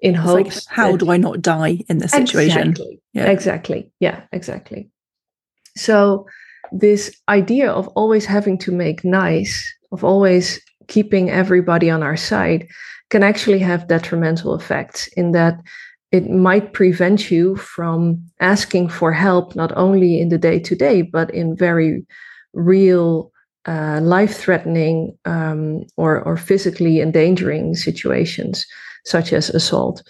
in 0.00 0.14
it's 0.14 0.22
hopes. 0.22 0.66
Like, 0.66 0.76
how 0.76 0.92
that, 0.92 0.98
do 0.98 1.10
I 1.10 1.16
not 1.16 1.42
die 1.42 1.82
in 1.88 1.98
this 1.98 2.12
situation? 2.12 2.68
Exactly. 2.68 3.00
Yeah. 3.14 3.30
Exactly. 3.30 3.90
Yeah, 3.98 4.20
exactly. 4.30 4.90
So 5.76 6.26
this 6.72 7.14
idea 7.28 7.70
of 7.70 7.88
always 7.88 8.24
having 8.26 8.58
to 8.58 8.72
make 8.72 9.04
nice, 9.04 9.74
of 9.92 10.04
always 10.04 10.60
keeping 10.88 11.30
everybody 11.30 11.90
on 11.90 12.02
our 12.02 12.16
side, 12.16 12.66
can 13.10 13.22
actually 13.22 13.58
have 13.58 13.88
detrimental 13.88 14.54
effects 14.54 15.08
in 15.16 15.32
that 15.32 15.60
it 16.12 16.30
might 16.30 16.72
prevent 16.72 17.30
you 17.30 17.56
from 17.56 18.24
asking 18.40 18.88
for 18.88 19.12
help, 19.12 19.56
not 19.56 19.72
only 19.76 20.20
in 20.20 20.28
the 20.28 20.38
day 20.38 20.58
to 20.60 20.74
day, 20.74 21.02
but 21.02 21.32
in 21.34 21.56
very 21.56 22.06
real, 22.52 23.30
uh, 23.66 24.00
life 24.02 24.36
threatening 24.36 25.16
um, 25.24 25.84
or, 25.96 26.22
or 26.22 26.36
physically 26.36 27.00
endangering 27.00 27.74
situations 27.74 28.64
such 29.04 29.32
as 29.32 29.50
assault. 29.50 30.02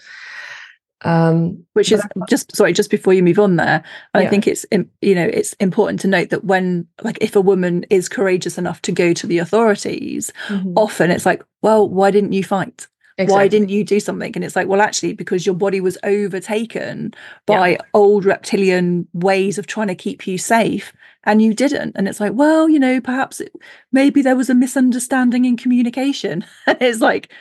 Um, 1.03 1.63
Which 1.73 1.91
is 1.91 2.03
just 2.27 2.55
sorry, 2.55 2.73
just 2.73 2.89
before 2.89 3.13
you 3.13 3.21
move 3.21 3.39
on 3.39 3.55
there, 3.55 3.83
I 4.13 4.23
yeah. 4.23 4.29
think 4.29 4.47
it's 4.47 4.65
you 4.71 5.15
know 5.15 5.25
it's 5.25 5.53
important 5.53 5.99
to 6.01 6.07
note 6.07 6.29
that 6.29 6.43
when 6.43 6.87
like 7.03 7.17
if 7.21 7.35
a 7.35 7.41
woman 7.41 7.85
is 7.89 8.09
courageous 8.09 8.57
enough 8.57 8.81
to 8.83 8.91
go 8.91 9.13
to 9.13 9.27
the 9.27 9.37
authorities, 9.37 10.31
mm-hmm. 10.47 10.73
often 10.75 11.11
it's 11.11 11.25
like, 11.25 11.43
well, 11.61 11.87
why 11.87 12.09
didn't 12.11 12.33
you 12.33 12.43
fight? 12.43 12.87
Exactly. 13.19 13.35
Why 13.35 13.47
didn't 13.47 13.69
you 13.69 13.83
do 13.83 13.99
something? 13.99 14.31
And 14.35 14.43
it's 14.43 14.55
like, 14.55 14.67
well, 14.67 14.81
actually, 14.81 15.13
because 15.13 15.43
your 15.43 15.55
body 15.55 15.81
was 15.81 15.97
overtaken 16.03 17.15
by 17.47 17.69
yeah. 17.69 17.77
old 17.95 18.25
reptilian 18.25 19.07
ways 19.13 19.57
of 19.57 19.65
trying 19.65 19.87
to 19.87 19.95
keep 19.95 20.27
you 20.27 20.37
safe 20.37 20.93
and 21.23 21.41
you 21.41 21.55
didn't. 21.55 21.95
And 21.95 22.07
it's 22.07 22.19
like, 22.19 22.33
well, 22.33 22.69
you 22.69 22.79
know, 22.79 23.01
perhaps 23.01 23.41
it, 23.41 23.51
maybe 23.91 24.21
there 24.21 24.35
was 24.35 24.51
a 24.51 24.55
misunderstanding 24.55 25.45
in 25.45 25.57
communication. 25.57 26.45
And 26.67 26.77
it's 26.79 27.01
like, 27.01 27.31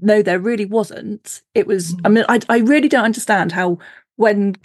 no, 0.00 0.22
there 0.22 0.38
really 0.38 0.66
wasn't. 0.66 1.42
It 1.54 1.66
was, 1.66 1.94
mm-hmm. 1.94 2.06
I 2.06 2.08
mean, 2.08 2.24
I, 2.28 2.40
I 2.48 2.58
really 2.58 2.88
don't 2.88 3.04
understand 3.04 3.52
how 3.52 3.78
when 4.16 4.56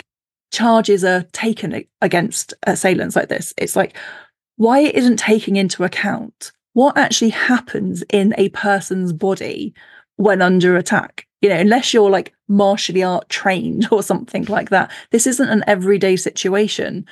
charges 0.51 1.03
are 1.03 1.23
taken 1.31 1.85
against 2.01 2.53
assailants 2.63 3.15
like 3.15 3.29
this, 3.29 3.53
it's 3.57 3.75
like, 3.75 3.95
why 4.57 4.79
it 4.79 4.95
isn't 4.95 5.17
taking 5.17 5.55
into 5.55 5.83
account 5.83 6.51
what 6.73 6.97
actually 6.97 7.29
happens 7.29 8.03
in 8.09 8.33
a 8.37 8.49
person's 8.49 9.11
body 9.11 9.73
when 10.17 10.41
under 10.41 10.77
attack. 10.77 11.25
You 11.41 11.49
know, 11.49 11.57
unless 11.57 11.93
you're 11.93 12.09
like 12.09 12.33
martially 12.47 13.03
art 13.03 13.27
trained 13.29 13.87
or 13.91 14.03
something 14.03 14.45
like 14.45 14.69
that, 14.69 14.91
this 15.11 15.25
isn't 15.27 15.49
an 15.49 15.63
everyday 15.67 16.15
situation. 16.15 17.05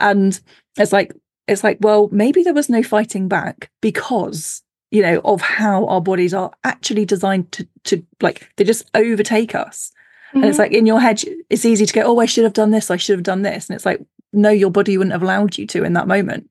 And 0.00 0.38
it's 0.76 0.92
like, 0.92 1.14
it's 1.46 1.62
like, 1.62 1.78
well, 1.80 2.08
maybe 2.10 2.42
there 2.42 2.54
was 2.54 2.68
no 2.68 2.82
fighting 2.82 3.28
back 3.28 3.70
because 3.80 4.62
you 4.96 5.02
know 5.02 5.20
of 5.24 5.42
how 5.42 5.86
our 5.86 6.00
bodies 6.00 6.32
are 6.32 6.50
actually 6.64 7.04
designed 7.04 7.50
to 7.52 7.68
to 7.84 8.02
like 8.22 8.48
they 8.56 8.64
just 8.64 8.90
overtake 8.94 9.54
us 9.54 9.92
mm-hmm. 10.28 10.38
and 10.38 10.46
it's 10.46 10.54
mm-hmm. 10.54 10.62
like 10.62 10.72
in 10.72 10.86
your 10.86 11.00
head 11.00 11.20
it's 11.50 11.66
easy 11.66 11.84
to 11.84 11.92
go 11.92 12.02
oh 12.02 12.18
i 12.18 12.26
should 12.26 12.44
have 12.44 12.54
done 12.54 12.70
this 12.70 12.90
i 12.90 12.96
should 12.96 13.16
have 13.16 13.22
done 13.22 13.42
this 13.42 13.68
and 13.68 13.76
it's 13.76 13.84
like 13.84 14.00
no 14.32 14.48
your 14.48 14.70
body 14.70 14.96
wouldn't 14.96 15.12
have 15.12 15.22
allowed 15.22 15.58
you 15.58 15.66
to 15.66 15.84
in 15.84 15.92
that 15.92 16.08
moment 16.08 16.48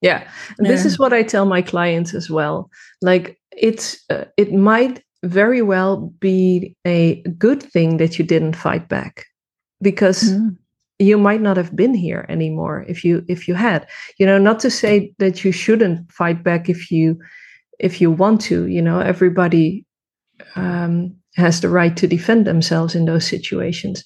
yeah, 0.00 0.22
this 0.58 0.84
is 0.84 0.96
what 0.96 1.12
i 1.12 1.24
tell 1.24 1.44
my 1.44 1.60
clients 1.60 2.14
as 2.14 2.30
well 2.30 2.70
like 3.02 3.36
it's 3.50 3.98
uh, 4.10 4.26
it 4.36 4.52
might 4.52 5.02
very 5.24 5.60
well 5.60 6.12
be 6.20 6.76
a 6.86 7.20
good 7.36 7.60
thing 7.60 7.96
that 7.96 8.16
you 8.16 8.24
didn't 8.24 8.54
fight 8.54 8.88
back 8.88 9.26
because 9.82 10.22
mm. 10.22 10.56
you 11.00 11.18
might 11.18 11.40
not 11.40 11.56
have 11.56 11.74
been 11.74 11.94
here 11.94 12.24
anymore 12.28 12.84
if 12.86 13.04
you 13.04 13.24
if 13.26 13.48
you 13.48 13.54
had 13.54 13.88
you 14.18 14.26
know 14.26 14.38
not 14.38 14.60
to 14.60 14.70
say 14.70 15.12
that 15.18 15.44
you 15.44 15.50
shouldn't 15.50 16.12
fight 16.12 16.44
back 16.44 16.68
if 16.68 16.92
you 16.92 17.18
if 17.78 18.00
you 18.00 18.10
want 18.10 18.40
to 18.40 18.66
you 18.66 18.82
know 18.82 19.00
everybody 19.00 19.84
um, 20.56 21.14
has 21.36 21.60
the 21.60 21.68
right 21.68 21.96
to 21.96 22.06
defend 22.06 22.46
themselves 22.46 22.94
in 22.94 23.04
those 23.04 23.26
situations 23.26 24.04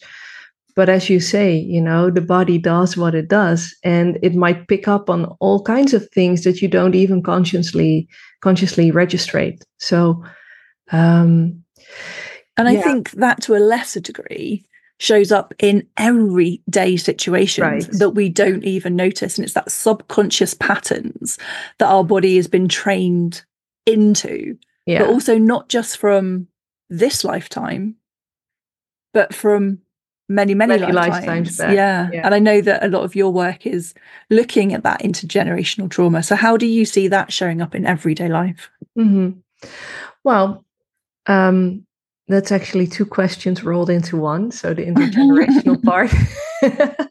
but 0.74 0.88
as 0.88 1.10
you 1.10 1.20
say 1.20 1.54
you 1.54 1.80
know 1.80 2.10
the 2.10 2.20
body 2.20 2.58
does 2.58 2.96
what 2.96 3.14
it 3.14 3.28
does 3.28 3.74
and 3.84 4.18
it 4.22 4.34
might 4.34 4.68
pick 4.68 4.88
up 4.88 5.10
on 5.10 5.24
all 5.40 5.62
kinds 5.62 5.94
of 5.94 6.08
things 6.10 6.44
that 6.44 6.62
you 6.62 6.68
don't 6.68 6.94
even 6.94 7.22
consciously 7.22 8.08
consciously 8.40 8.90
registrate 8.90 9.64
so 9.78 10.22
um, 10.90 11.62
and 12.56 12.68
I 12.68 12.72
yeah. 12.72 12.82
think 12.82 13.10
that 13.12 13.40
to 13.42 13.56
a 13.56 13.58
lesser 13.58 14.00
degree 14.00 14.64
shows 14.98 15.32
up 15.32 15.52
in 15.58 15.86
everyday 15.96 16.96
situations 16.96 17.88
right. 17.88 17.98
that 17.98 18.10
we 18.10 18.28
don't 18.28 18.62
even 18.64 18.94
notice. 18.94 19.36
And 19.36 19.44
it's 19.44 19.54
that 19.54 19.70
subconscious 19.70 20.54
patterns 20.54 21.38
that 21.78 21.88
our 21.88 22.04
body 22.04 22.36
has 22.36 22.46
been 22.46 22.68
trained 22.68 23.42
into, 23.86 24.56
yeah. 24.86 25.00
but 25.00 25.10
also 25.10 25.38
not 25.38 25.68
just 25.68 25.96
from 25.98 26.48
this 26.90 27.24
lifetime, 27.24 27.96
but 29.14 29.34
from 29.34 29.78
many, 30.28 30.54
many, 30.54 30.78
many 30.78 30.92
lifetimes. 30.92 31.58
lifetimes 31.58 31.74
yeah. 31.74 32.08
yeah. 32.12 32.22
And 32.24 32.34
I 32.34 32.38
know 32.38 32.60
that 32.60 32.84
a 32.84 32.88
lot 32.88 33.04
of 33.04 33.14
your 33.14 33.32
work 33.32 33.66
is 33.66 33.94
looking 34.30 34.72
at 34.74 34.82
that 34.82 35.02
intergenerational 35.02 35.90
trauma. 35.90 36.22
So, 36.22 36.36
how 36.36 36.56
do 36.56 36.66
you 36.66 36.84
see 36.84 37.08
that 37.08 37.32
showing 37.32 37.60
up 37.60 37.74
in 37.74 37.86
everyday 37.86 38.28
life? 38.28 38.70
Mm-hmm. 38.98 39.38
Well, 40.24 40.64
um, 41.26 41.86
that's 42.28 42.52
actually 42.52 42.86
two 42.86 43.06
questions 43.06 43.62
rolled 43.62 43.90
into 43.90 44.16
one. 44.16 44.50
So 44.50 44.74
the 44.74 44.86
intergenerational 44.86 45.82
part 45.84 46.10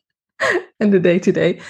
and 0.80 0.94
the 0.94 1.00
day 1.00 1.20
to 1.20 1.32
day. 1.32 1.62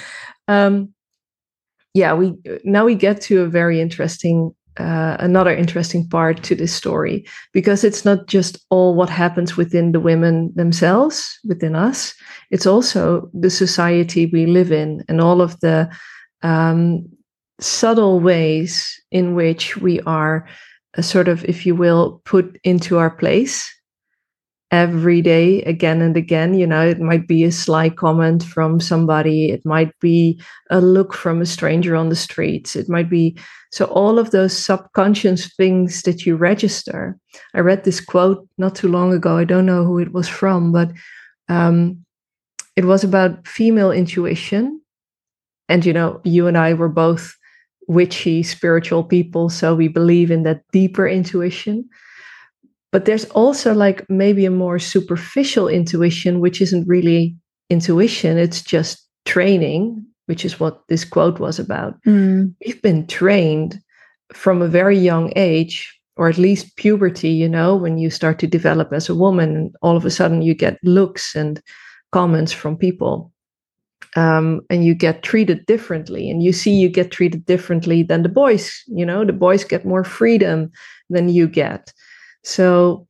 Yeah, 1.93 2.13
we 2.13 2.35
now 2.63 2.85
we 2.85 2.95
get 2.95 3.19
to 3.23 3.41
a 3.41 3.47
very 3.47 3.81
interesting, 3.81 4.55
uh, 4.81 5.17
another 5.19 5.55
interesting 5.55 6.07
part 6.07 6.43
to 6.43 6.55
this 6.55 6.73
story 6.73 7.25
because 7.53 7.83
it's 7.83 8.03
not 8.03 8.27
just 8.27 8.57
all 8.69 8.95
what 8.95 9.09
happens 9.09 9.55
within 9.55 9.91
the 9.91 9.99
women 9.99 10.51
themselves, 10.55 11.39
within 11.47 11.75
us. 11.75 12.13
It's 12.49 12.65
also 12.65 13.29
the 13.33 13.49
society 13.49 14.25
we 14.25 14.45
live 14.45 14.71
in 14.71 15.03
and 15.07 15.21
all 15.21 15.41
of 15.41 15.59
the 15.59 15.89
um, 16.41 17.07
subtle 17.59 18.19
ways 18.19 18.99
in 19.11 19.35
which 19.35 19.77
we 19.77 20.01
are 20.01 20.47
a 20.95 21.03
sort 21.03 21.27
of, 21.27 21.45
if 21.45 21.65
you 21.65 21.75
will, 21.75 22.21
put 22.25 22.59
into 22.63 22.97
our 22.97 23.11
place 23.11 23.71
every 24.71 25.21
day 25.21 25.61
again 25.63 26.01
and 26.01 26.15
again 26.15 26.53
you 26.53 26.65
know 26.65 26.81
it 26.81 26.99
might 26.99 27.27
be 27.27 27.43
a 27.43 27.51
sly 27.51 27.89
comment 27.89 28.41
from 28.41 28.79
somebody 28.79 29.51
it 29.51 29.65
might 29.65 29.91
be 29.99 30.41
a 30.69 30.79
look 30.79 31.13
from 31.13 31.41
a 31.41 31.45
stranger 31.45 31.93
on 31.93 32.07
the 32.07 32.15
streets 32.15 32.75
it 32.77 32.87
might 32.87 33.09
be 33.09 33.37
so 33.71 33.85
all 33.85 34.17
of 34.17 34.31
those 34.31 34.57
subconscious 34.57 35.53
things 35.55 36.01
that 36.01 36.25
you 36.25 36.35
register. 36.35 37.17
I 37.53 37.59
read 37.59 37.85
this 37.85 38.01
quote 38.01 38.45
not 38.57 38.75
too 38.75 38.87
long 38.87 39.13
ago 39.13 39.37
i 39.37 39.43
don't 39.43 39.65
know 39.65 39.83
who 39.83 39.99
it 39.99 40.13
was 40.13 40.29
from 40.29 40.71
but 40.71 40.91
um, 41.49 42.05
it 42.77 42.85
was 42.85 43.03
about 43.03 43.45
female 43.45 43.91
intuition 43.91 44.81
and 45.67 45.85
you 45.85 45.91
know 45.91 46.21
you 46.23 46.47
and 46.47 46.57
i 46.57 46.73
were 46.73 46.89
both 46.89 47.35
witchy 47.89 48.41
spiritual 48.41 49.03
people 49.03 49.49
so 49.49 49.75
we 49.75 49.89
believe 49.89 50.31
in 50.31 50.43
that 50.43 50.63
deeper 50.71 51.05
intuition 51.05 51.89
but 52.91 53.05
there's 53.05 53.25
also 53.25 53.73
like 53.73 54.07
maybe 54.09 54.45
a 54.45 54.51
more 54.51 54.79
superficial 54.79 55.67
intuition 55.67 56.39
which 56.39 56.61
isn't 56.61 56.87
really 56.87 57.35
intuition 57.69 58.37
it's 58.37 58.61
just 58.61 59.07
training 59.25 60.05
which 60.25 60.45
is 60.45 60.59
what 60.59 60.81
this 60.87 61.05
quote 61.05 61.39
was 61.39 61.59
about 61.59 62.01
mm. 62.03 62.53
we've 62.65 62.81
been 62.81 63.07
trained 63.07 63.79
from 64.33 64.61
a 64.61 64.67
very 64.67 64.97
young 64.97 65.31
age 65.35 65.97
or 66.17 66.27
at 66.27 66.37
least 66.37 66.75
puberty 66.75 67.29
you 67.29 67.47
know 67.47 67.75
when 67.75 67.97
you 67.97 68.09
start 68.09 68.39
to 68.39 68.47
develop 68.47 68.91
as 68.93 69.09
a 69.09 69.15
woman 69.15 69.55
and 69.55 69.75
all 69.81 69.95
of 69.95 70.05
a 70.05 70.11
sudden 70.11 70.41
you 70.41 70.53
get 70.53 70.77
looks 70.83 71.35
and 71.35 71.61
comments 72.11 72.51
from 72.51 72.77
people 72.77 73.31
um, 74.17 74.59
and 74.69 74.83
you 74.83 74.93
get 74.93 75.23
treated 75.23 75.65
differently 75.67 76.29
and 76.29 76.43
you 76.43 76.51
see 76.51 76.73
you 76.73 76.89
get 76.89 77.11
treated 77.11 77.45
differently 77.45 78.03
than 78.03 78.23
the 78.23 78.29
boys 78.29 78.83
you 78.87 79.05
know 79.05 79.23
the 79.23 79.33
boys 79.33 79.63
get 79.63 79.85
more 79.85 80.03
freedom 80.03 80.69
than 81.09 81.29
you 81.29 81.47
get 81.47 81.93
so 82.43 83.07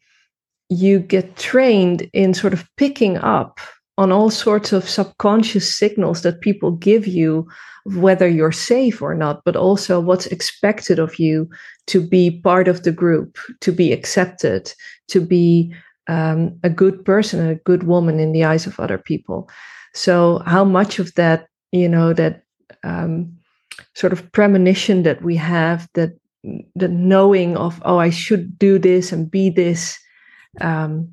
you 0.69 0.99
get 0.99 1.35
trained 1.35 2.09
in 2.13 2.33
sort 2.33 2.53
of 2.53 2.67
picking 2.77 3.17
up 3.17 3.59
on 3.97 4.11
all 4.11 4.29
sorts 4.29 4.71
of 4.71 4.89
subconscious 4.89 5.75
signals 5.75 6.21
that 6.21 6.41
people 6.41 6.71
give 6.71 7.05
you 7.05 7.47
whether 7.85 8.27
you're 8.27 8.51
safe 8.51 9.01
or 9.01 9.15
not 9.15 9.41
but 9.43 9.55
also 9.55 9.99
what's 9.99 10.27
expected 10.27 10.99
of 10.99 11.19
you 11.19 11.49
to 11.87 11.99
be 11.99 12.39
part 12.41 12.67
of 12.67 12.83
the 12.83 12.91
group 12.91 13.37
to 13.59 13.71
be 13.71 13.91
accepted 13.91 14.73
to 15.07 15.19
be 15.19 15.73
um, 16.07 16.59
a 16.63 16.69
good 16.69 17.03
person 17.05 17.47
a 17.47 17.55
good 17.55 17.83
woman 17.83 18.19
in 18.19 18.31
the 18.31 18.43
eyes 18.43 18.67
of 18.67 18.79
other 18.79 18.97
people. 18.97 19.49
So 19.93 20.41
how 20.45 20.63
much 20.63 20.99
of 20.99 21.13
that, 21.15 21.47
you 21.71 21.87
know, 21.87 22.13
that 22.13 22.43
um, 22.83 23.31
sort 23.95 24.13
of 24.13 24.31
premonition 24.31 25.03
that 25.03 25.21
we 25.21 25.35
have, 25.35 25.87
that 25.93 26.11
the 26.75 26.87
knowing 26.87 27.57
of, 27.57 27.81
oh, 27.85 27.97
I 27.97 28.09
should 28.09 28.57
do 28.57 28.79
this 28.79 29.11
and 29.11 29.29
be 29.29 29.49
this 29.49 29.99
um, 30.59 31.11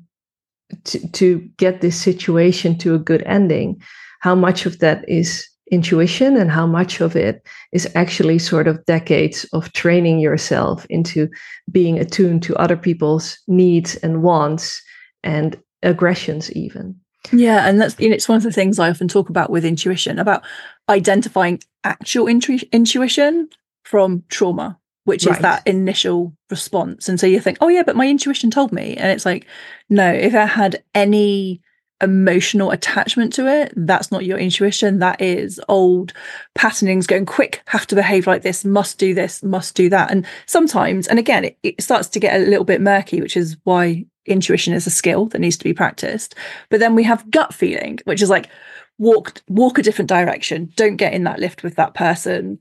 to, 0.85 1.07
to 1.11 1.39
get 1.57 1.81
this 1.81 1.99
situation 1.99 2.77
to 2.79 2.95
a 2.95 2.99
good 2.99 3.23
ending, 3.25 3.81
how 4.21 4.35
much 4.35 4.65
of 4.65 4.79
that 4.79 5.07
is 5.07 5.47
intuition 5.71 6.35
and 6.35 6.49
how 6.49 6.65
much 6.65 6.99
of 6.99 7.15
it 7.15 7.45
is 7.71 7.87
actually 7.95 8.39
sort 8.39 8.67
of 8.67 8.83
decades 8.85 9.45
of 9.53 9.71
training 9.73 10.19
yourself 10.19 10.85
into 10.89 11.29
being 11.71 11.99
attuned 11.99 12.41
to 12.43 12.55
other 12.55 12.77
people's 12.77 13.37
needs 13.47 13.95
and 13.97 14.23
wants 14.23 14.81
and 15.23 15.61
aggressions 15.83 16.51
even. 16.53 16.95
Yeah, 17.31 17.67
and 17.67 17.79
that's 17.79 17.95
it's 17.99 18.27
one 18.27 18.37
of 18.37 18.43
the 18.43 18.51
things 18.51 18.79
I 18.79 18.89
often 18.89 19.07
talk 19.07 19.29
about 19.29 19.49
with 19.49 19.65
intuition 19.65 20.17
about 20.17 20.43
identifying 20.87 21.61
actual 21.83 22.27
intu- 22.27 22.65
intuition 22.71 23.49
from 23.83 24.23
trauma, 24.29 24.79
which 25.05 25.25
right. 25.25 25.35
is 25.35 25.41
that 25.41 25.65
initial 25.65 26.33
response. 26.49 27.09
And 27.09 27.19
so 27.19 27.27
you 27.27 27.39
think, 27.39 27.57
oh 27.61 27.67
yeah, 27.67 27.83
but 27.83 27.95
my 27.95 28.07
intuition 28.07 28.51
told 28.51 28.71
me, 28.71 28.95
and 28.95 29.11
it's 29.11 29.25
like, 29.25 29.47
no, 29.89 30.11
if 30.11 30.33
I 30.35 30.45
had 30.45 30.83
any 30.93 31.61
emotional 32.01 32.71
attachment 32.71 33.33
to 33.33 33.47
it, 33.47 33.73
that's 33.75 34.11
not 34.11 34.25
your 34.25 34.37
intuition. 34.37 34.99
That 34.99 35.21
is 35.21 35.59
old 35.67 36.13
patternings 36.55 37.07
going 37.07 37.25
quick, 37.25 37.61
have 37.67 37.87
to 37.87 37.95
behave 37.95 38.27
like 38.27 38.41
this, 38.41 38.63
must 38.63 38.97
do 38.97 39.13
this, 39.13 39.43
must 39.43 39.75
do 39.75 39.89
that. 39.89 40.11
And 40.11 40.25
sometimes, 40.45 41.07
and 41.07 41.19
again, 41.19 41.45
it, 41.45 41.57
it 41.63 41.81
starts 41.81 42.07
to 42.09 42.19
get 42.19 42.39
a 42.39 42.45
little 42.45 42.63
bit 42.65 42.81
murky, 42.81 43.21
which 43.21 43.35
is 43.35 43.57
why 43.63 44.05
intuition 44.25 44.73
is 44.73 44.87
a 44.87 44.91
skill 44.91 45.25
that 45.27 45.39
needs 45.39 45.57
to 45.57 45.63
be 45.63 45.73
practiced. 45.73 46.35
But 46.69 46.79
then 46.79 46.95
we 46.95 47.03
have 47.03 47.29
gut 47.31 47.53
feeling, 47.53 47.99
which 48.05 48.21
is 48.21 48.29
like 48.29 48.49
walk 48.97 49.41
walk 49.47 49.77
a 49.77 49.83
different 49.83 50.09
direction. 50.09 50.71
Don't 50.75 50.97
get 50.97 51.13
in 51.13 51.23
that 51.23 51.39
lift 51.39 51.63
with 51.63 51.75
that 51.75 51.93
person. 51.93 52.59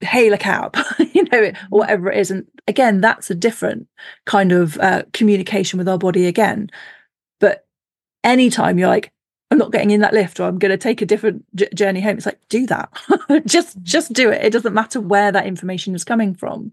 Hail 0.00 0.32
a 0.32 0.38
cab, 0.38 0.76
you 1.12 1.24
know, 1.32 1.38
or 1.42 1.52
Mm-hmm. 1.52 1.66
whatever 1.70 2.10
it 2.10 2.18
is. 2.18 2.30
And 2.30 2.46
again, 2.68 3.00
that's 3.00 3.30
a 3.30 3.34
different 3.34 3.88
kind 4.26 4.52
of 4.52 4.78
uh, 4.78 5.02
communication 5.12 5.78
with 5.78 5.88
our 5.88 5.98
body 5.98 6.26
again. 6.26 6.70
But 7.40 7.66
anytime 8.22 8.78
you're 8.78 8.88
like, 8.88 9.12
I'm 9.50 9.58
not 9.58 9.72
getting 9.72 9.90
in 9.90 10.00
that 10.00 10.14
lift, 10.14 10.40
or 10.40 10.44
I'm 10.44 10.58
going 10.58 10.70
to 10.70 10.78
take 10.78 11.00
a 11.02 11.06
different 11.06 11.44
j- 11.54 11.68
journey 11.74 12.00
home, 12.00 12.16
it's 12.16 12.26
like, 12.26 12.40
do 12.48 12.66
that. 12.66 12.90
just, 13.46 13.80
just 13.82 14.12
do 14.12 14.30
it. 14.30 14.44
It 14.44 14.52
doesn't 14.52 14.74
matter 14.74 15.00
where 15.00 15.30
that 15.30 15.46
information 15.46 15.94
is 15.94 16.02
coming 16.04 16.34
from. 16.34 16.72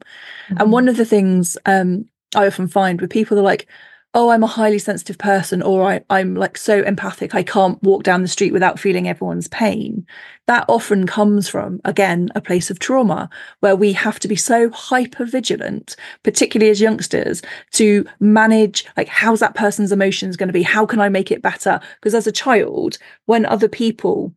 And 0.58 0.72
one 0.72 0.88
of 0.88 0.98
the 0.98 1.06
things 1.06 1.58
um, 1.66 2.06
I 2.36 2.48
often 2.48 2.68
find 2.68 3.00
with 3.00 3.12
people, 3.12 3.36
they're 3.36 3.44
like, 3.44 3.68
oh, 4.14 4.30
I'm 4.30 4.44
a 4.44 4.48
highly 4.48 4.80
sensitive 4.80 5.18
person, 5.18 5.62
or 5.62 5.90
I, 5.90 6.02
I'm 6.10 6.36
like 6.36 6.58
so 6.58 6.82
empathic, 6.84 7.34
I 7.34 7.44
can't 7.44 7.82
walk 7.82 8.04
down 8.04 8.22
the 8.22 8.28
street 8.28 8.52
without 8.52 8.80
feeling 8.80 9.08
everyone's 9.08 9.48
pain. 9.48 10.06
That 10.48 10.66
often 10.68 11.08
comes 11.08 11.48
from, 11.48 11.80
again, 11.86 12.30
a 12.36 12.42
place 12.42 12.70
of 12.70 12.80
trauma 12.80 13.30
where 13.62 13.76
we 13.76 13.94
have 13.94 14.20
to 14.20 14.28
be 14.28 14.36
so 14.36 14.70
hyper 14.72 15.24
vigilant, 15.24 15.96
particularly 16.24 16.70
as 16.70 16.82
youngsters, 16.82 17.42
to 17.72 18.06
manage 18.20 18.86
like, 18.98 19.08
how's 19.08 19.40
that 19.40 19.56
person's 19.56 19.94
emotions 19.94 20.36
going 20.36 20.50
to 20.50 20.54
be? 20.54 20.64
How 20.64 20.86
can 20.86 21.00
I 21.00 21.08
make 21.08 21.32
it 21.32 21.42
better? 21.42 21.80
Because 21.96 22.14
as 22.14 22.28
a 22.28 22.34
child, 22.34 22.98
when 23.28 23.46
other 23.46 23.70
people 23.70 24.34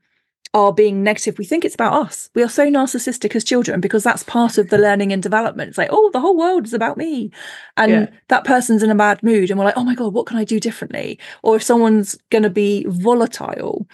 are 0.52 0.72
being 0.72 1.02
negative, 1.02 1.38
we 1.38 1.44
think 1.44 1.64
it's 1.64 1.74
about 1.74 1.94
us. 2.06 2.30
We 2.34 2.42
are 2.42 2.48
so 2.48 2.66
narcissistic 2.70 3.34
as 3.34 3.42
children 3.42 3.80
because 3.80 4.04
that's 4.04 4.22
part 4.22 4.56
of 4.58 4.68
the 4.68 4.78
learning 4.78 5.12
and 5.12 5.22
development. 5.22 5.70
It's 5.70 5.78
like, 5.78 5.88
oh, 5.90 6.10
the 6.12 6.20
whole 6.20 6.36
world 6.36 6.64
is 6.66 6.74
about 6.74 6.96
me. 6.96 7.30
And 7.76 7.90
Yeah. 7.90 8.06
that 8.28 8.44
person's 8.44 8.82
in 8.82 8.90
a 8.90 8.94
bad 8.94 9.22
mood. 9.22 9.50
And 9.50 9.58
we're 9.58 9.64
like, 9.66 9.76
oh 9.76 9.84
my 9.84 9.96
God, 9.96 10.12
what 10.14 10.26
can 10.26 10.36
I 10.36 10.44
do 10.44 10.60
differently? 10.60 11.18
Or 11.42 11.56
if 11.56 11.62
someone's 11.62 12.16
going 12.30 12.44
to 12.44 12.50
be 12.50 12.84
volatile, 12.88 13.88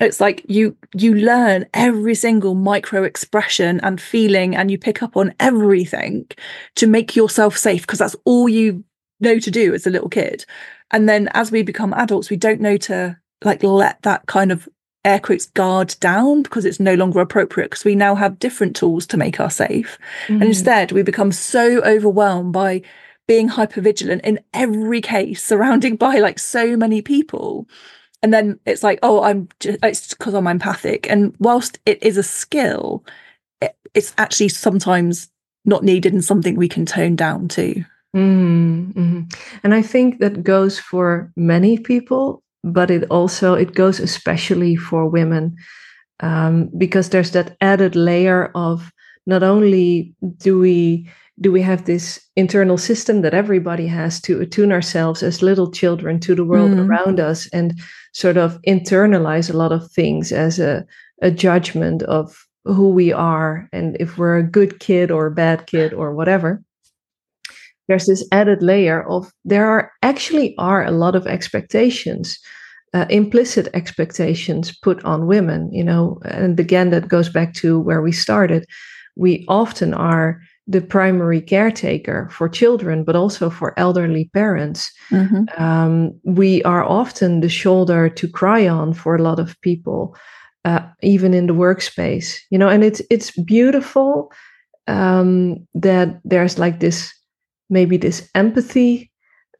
it's 0.00 0.20
like 0.20 0.44
you 0.48 0.76
you 0.94 1.14
learn 1.14 1.66
every 1.74 2.14
single 2.14 2.54
micro 2.54 3.02
expression 3.04 3.80
and 3.80 4.00
feeling 4.00 4.56
and 4.56 4.70
you 4.70 4.78
pick 4.78 5.02
up 5.02 5.16
on 5.16 5.34
everything 5.38 6.26
to 6.76 6.86
make 6.86 7.14
yourself 7.14 7.56
safe 7.56 7.82
because 7.82 7.98
that's 7.98 8.16
all 8.24 8.48
you 8.48 8.82
know 9.20 9.38
to 9.38 9.50
do 9.50 9.74
as 9.74 9.86
a 9.86 9.90
little 9.90 10.08
kid 10.08 10.46
and 10.90 11.06
then 11.06 11.28
as 11.34 11.50
we 11.52 11.62
become 11.62 11.92
adults 11.92 12.30
we 12.30 12.36
don't 12.36 12.60
know 12.62 12.78
to 12.78 13.14
like 13.44 13.62
let 13.62 14.00
that 14.02 14.24
kind 14.26 14.50
of 14.50 14.66
air 15.04 15.18
quotes 15.18 15.46
guard 15.46 15.94
down 16.00 16.42
because 16.42 16.64
it's 16.64 16.80
no 16.80 16.94
longer 16.94 17.20
appropriate 17.20 17.70
because 17.70 17.84
we 17.84 17.94
now 17.94 18.14
have 18.14 18.38
different 18.38 18.76
tools 18.76 19.06
to 19.06 19.16
make 19.16 19.40
us 19.40 19.56
safe 19.56 19.98
and 20.28 20.42
Mhm. 20.42 20.46
instead 20.46 20.92
we 20.92 21.02
become 21.02 21.32
so 21.32 21.80
overwhelmed 21.82 22.52
by 22.52 22.82
being 23.26 23.48
hyper 23.48 23.80
vigilant 23.80 24.22
in 24.24 24.38
every 24.52 25.00
case 25.00 25.42
surrounded 25.42 25.98
by 25.98 26.18
like 26.18 26.38
so 26.38 26.76
many 26.76 27.00
people 27.00 27.66
and 28.22 28.34
then 28.34 28.58
it's 28.66 28.82
like 28.82 28.98
oh 29.02 29.22
i'm 29.22 29.48
just 29.60 29.78
it's 29.82 30.08
because 30.14 30.34
i'm 30.34 30.46
empathic 30.46 31.10
and 31.10 31.34
whilst 31.38 31.78
it 31.86 32.02
is 32.02 32.18
a 32.18 32.22
skill 32.22 33.02
it, 33.62 33.74
it's 33.94 34.12
actually 34.18 34.48
sometimes 34.48 35.30
not 35.64 35.82
needed 35.84 36.12
and 36.12 36.24
something 36.24 36.56
we 36.56 36.68
can 36.68 36.84
tone 36.84 37.16
down 37.16 37.48
too 37.48 37.84
Mhm, 38.14 38.92
mhm. 38.94 39.32
And 39.62 39.72
I 39.72 39.82
think 39.82 40.18
that 40.18 40.42
goes 40.42 40.80
for 40.80 41.30
many 41.36 41.78
people, 41.78 42.42
but 42.62 42.90
it 42.90 43.04
also 43.10 43.54
it 43.54 43.74
goes 43.74 44.00
especially 44.00 44.76
for 44.76 45.08
women 45.08 45.56
um, 46.20 46.68
because 46.76 47.08
there's 47.10 47.30
that 47.30 47.56
added 47.60 47.96
layer 47.96 48.50
of 48.54 48.92
not 49.26 49.42
only 49.42 50.14
do 50.38 50.58
we 50.58 51.08
do 51.40 51.50
we 51.50 51.62
have 51.62 51.84
this 51.86 52.20
internal 52.36 52.76
system 52.76 53.22
that 53.22 53.32
everybody 53.34 53.86
has 53.86 54.20
to 54.20 54.40
attune 54.40 54.72
ourselves 54.72 55.22
as 55.22 55.40
little 55.42 55.70
children 55.70 56.20
to 56.20 56.34
the 56.34 56.44
world 56.44 56.70
Mm. 56.72 56.86
around 56.86 57.18
us 57.20 57.48
and 57.52 57.80
sort 58.12 58.36
of 58.36 58.58
internalize 58.66 59.52
a 59.52 59.56
lot 59.56 59.72
of 59.72 59.90
things 59.92 60.32
as 60.32 60.58
a, 60.58 60.84
a 61.22 61.30
judgment 61.30 62.02
of 62.02 62.46
who 62.66 62.90
we 62.90 63.10
are 63.12 63.68
and 63.72 63.96
if 64.00 64.18
we're 64.18 64.36
a 64.36 64.42
good 64.50 64.80
kid 64.80 65.10
or 65.10 65.26
a 65.26 65.30
bad 65.34 65.66
kid 65.66 65.94
or 65.94 66.14
whatever 66.14 66.62
there's 67.90 68.06
this 68.06 68.24
added 68.30 68.62
layer 68.62 69.02
of 69.08 69.32
there 69.44 69.66
are 69.66 69.90
actually 70.02 70.54
are 70.58 70.84
a 70.84 70.92
lot 70.92 71.16
of 71.16 71.26
expectations 71.26 72.38
uh, 72.94 73.06
implicit 73.08 73.68
expectations 73.74 74.76
put 74.82 75.04
on 75.04 75.26
women 75.26 75.72
you 75.72 75.84
know 75.84 76.20
and 76.24 76.58
again 76.60 76.90
that 76.90 77.08
goes 77.08 77.28
back 77.28 77.54
to 77.54 77.78
where 77.78 78.02
we 78.02 78.12
started. 78.12 78.64
We 79.16 79.44
often 79.48 79.92
are 79.92 80.40
the 80.66 80.80
primary 80.80 81.40
caretaker 81.40 82.28
for 82.30 82.48
children 82.48 83.04
but 83.04 83.16
also 83.16 83.50
for 83.50 83.78
elderly 83.78 84.30
parents. 84.32 84.90
Um, 85.58 86.12
we 86.24 86.62
are 86.62 86.84
often 86.84 87.40
the 87.40 87.48
shoulder 87.48 88.08
to 88.08 88.28
cry 88.28 88.68
on 88.68 88.94
for 88.94 89.16
a 89.16 89.22
lot 89.22 89.40
of 89.40 89.60
people 89.62 90.16
uh, 90.64 90.80
even 91.02 91.34
in 91.34 91.46
the 91.46 91.54
workspace 91.54 92.38
you 92.50 92.58
know 92.58 92.68
and 92.68 92.84
it's 92.84 93.02
it's 93.10 93.30
beautiful 93.32 94.32
um, 94.86 95.66
that 95.74 96.20
there's 96.24 96.58
like 96.58 96.80
this 96.80 97.14
maybe 97.70 97.96
this 97.96 98.28
empathy 98.34 99.10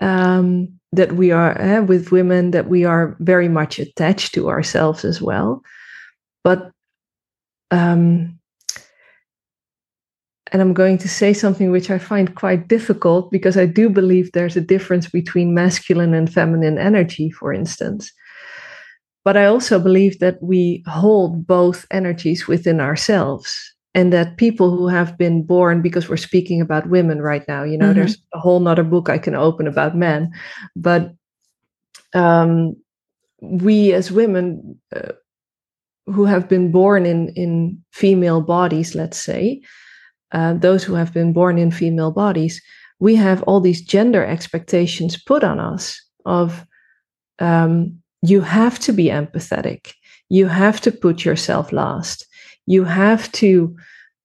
um, 0.01 0.69
that 0.93 1.13
we 1.13 1.31
are 1.31 1.61
uh, 1.61 1.83
with 1.83 2.13
women 2.13 2.51
that 2.51 2.69
we 2.69 2.85
are 2.85 3.17
very 3.21 3.49
much 3.49 3.79
attached 3.79 4.35
to 4.35 4.49
ourselves 4.49 5.05
as 5.05 5.23
well. 5.23 5.63
But 6.43 6.71
um, 7.71 8.41
and 10.53 10.61
i'm 10.61 10.75
going 10.75 10.99
to 10.99 11.09
say 11.09 11.33
something 11.33 11.71
which 11.71 11.91
i 11.91 11.99
find 11.99 12.35
quite 12.35 12.69
difficult 12.69 13.31
because 13.31 13.57
i 13.57 13.67
do 13.67 13.89
believe 13.89 14.33
there's 14.33 14.57
a 14.57 14.61
difference 14.61 15.09
between 15.09 15.55
masculine 15.55 16.15
and 16.15 16.33
feminine 16.33 16.79
energy 16.79 17.31
for 17.31 17.53
instance. 17.53 18.13
But 19.25 19.37
i 19.37 19.45
also 19.45 19.79
believe 19.79 20.19
that 20.19 20.43
we 20.43 20.83
hold 20.87 21.47
both 21.47 21.87
energies 21.91 22.49
within 22.49 22.81
ourselves 22.81 23.75
and 23.95 24.13
that 24.13 24.37
people 24.37 24.71
who 24.71 24.87
have 24.89 25.19
been 25.19 25.43
born 25.43 25.83
because 25.83 26.09
we're 26.09 26.17
speaking 26.17 26.61
about 26.61 26.89
women 26.89 27.21
right 27.21 27.47
now 27.49 27.63
you 27.65 27.77
know 27.77 27.91
Mhm. 27.91 27.95
there's 27.95 28.19
a 28.35 28.39
whole 28.39 28.61
nother 28.61 28.85
book 28.85 29.09
i 29.09 29.19
can 29.19 29.35
open 29.35 29.67
about 29.67 29.97
men 29.97 30.31
but 30.77 31.13
um, 32.15 32.77
we 33.41 33.93
as 33.93 34.11
women 34.13 34.79
uh, 34.95 35.13
who 36.07 36.25
have 36.25 36.49
been 36.49 36.71
born 36.73 37.07
in 37.07 37.29
in 37.37 37.79
female 37.93 38.41
bodies 38.41 38.95
let's 38.95 39.17
say 39.19 39.61
uh, 40.33 40.55
those 40.55 40.85
who 40.85 40.95
have 40.95 41.13
been 41.13 41.33
born 41.33 41.59
in 41.59 41.71
female 41.71 42.11
bodies 42.11 42.61
we 42.99 43.17
have 43.17 43.43
all 43.45 43.61
these 43.61 43.81
gender 43.83 44.25
expectations 44.25 45.23
put 45.23 45.43
on 45.45 45.59
us 45.59 46.01
of 46.27 46.67
um, 47.39 47.99
you 48.23 48.41
have 48.43 48.79
to 48.79 48.93
be 48.93 49.05
empathetic 49.05 49.93
you 50.29 50.47
have 50.49 50.81
to 50.81 50.93
put 50.93 51.25
yourself 51.25 51.73
last 51.73 52.27
you 52.71 52.85
have 52.85 53.31
to 53.33 53.77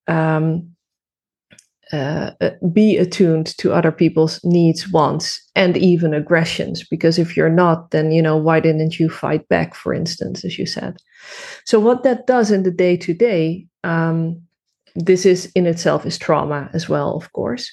um, 0.07 0.69
uh, 1.91 2.29
uh, 2.41 2.51
be 2.71 2.95
attuned 2.95 3.47
to 3.57 3.73
other 3.73 3.91
people's 3.91 4.39
needs 4.43 4.87
wants 4.91 5.41
and 5.55 5.75
even 5.77 6.13
aggressions 6.13 6.87
because 6.87 7.17
if 7.17 7.35
you're 7.35 7.57
not 7.63 7.89
then 7.89 8.11
you 8.11 8.21
know 8.21 8.37
why 8.37 8.59
didn't 8.59 8.99
you 8.99 9.09
fight 9.09 9.47
back 9.49 9.73
for 9.73 9.95
instance 9.95 10.45
as 10.45 10.59
you 10.59 10.67
said? 10.67 10.95
So 11.65 11.79
what 11.79 12.03
that 12.03 12.27
does 12.27 12.51
in 12.51 12.61
the 12.61 12.71
day 12.71 12.95
to 12.97 13.13
day 13.15 13.65
this 14.97 15.25
is 15.25 15.51
in 15.55 15.65
itself 15.65 16.05
is 16.05 16.17
trauma 16.19 16.69
as 16.73 16.87
well 16.87 17.15
of 17.15 17.33
course. 17.33 17.71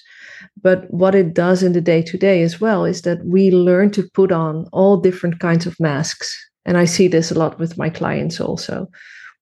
But 0.63 0.91
what 0.91 1.15
it 1.15 1.35
does 1.35 1.63
in 1.63 1.73
the 1.73 1.83
day 1.83 2.03
to 2.03 2.17
day 2.17 2.43
as 2.43 2.61
well 2.61 2.87
is 2.87 3.03
that 3.03 3.25
we 3.27 3.51
learn 3.51 3.91
to 3.91 4.09
put 4.15 4.33
on 4.33 4.67
all 4.73 4.97
different 4.97 5.39
kinds 5.39 5.67
of 5.67 5.79
masks. 5.79 6.35
And 6.65 6.79
i 6.79 6.87
see 6.87 7.09
this 7.09 7.31
a 7.31 7.39
lot 7.39 7.59
with 7.59 7.77
my 7.77 7.91
clients 7.91 8.41
also 8.41 8.89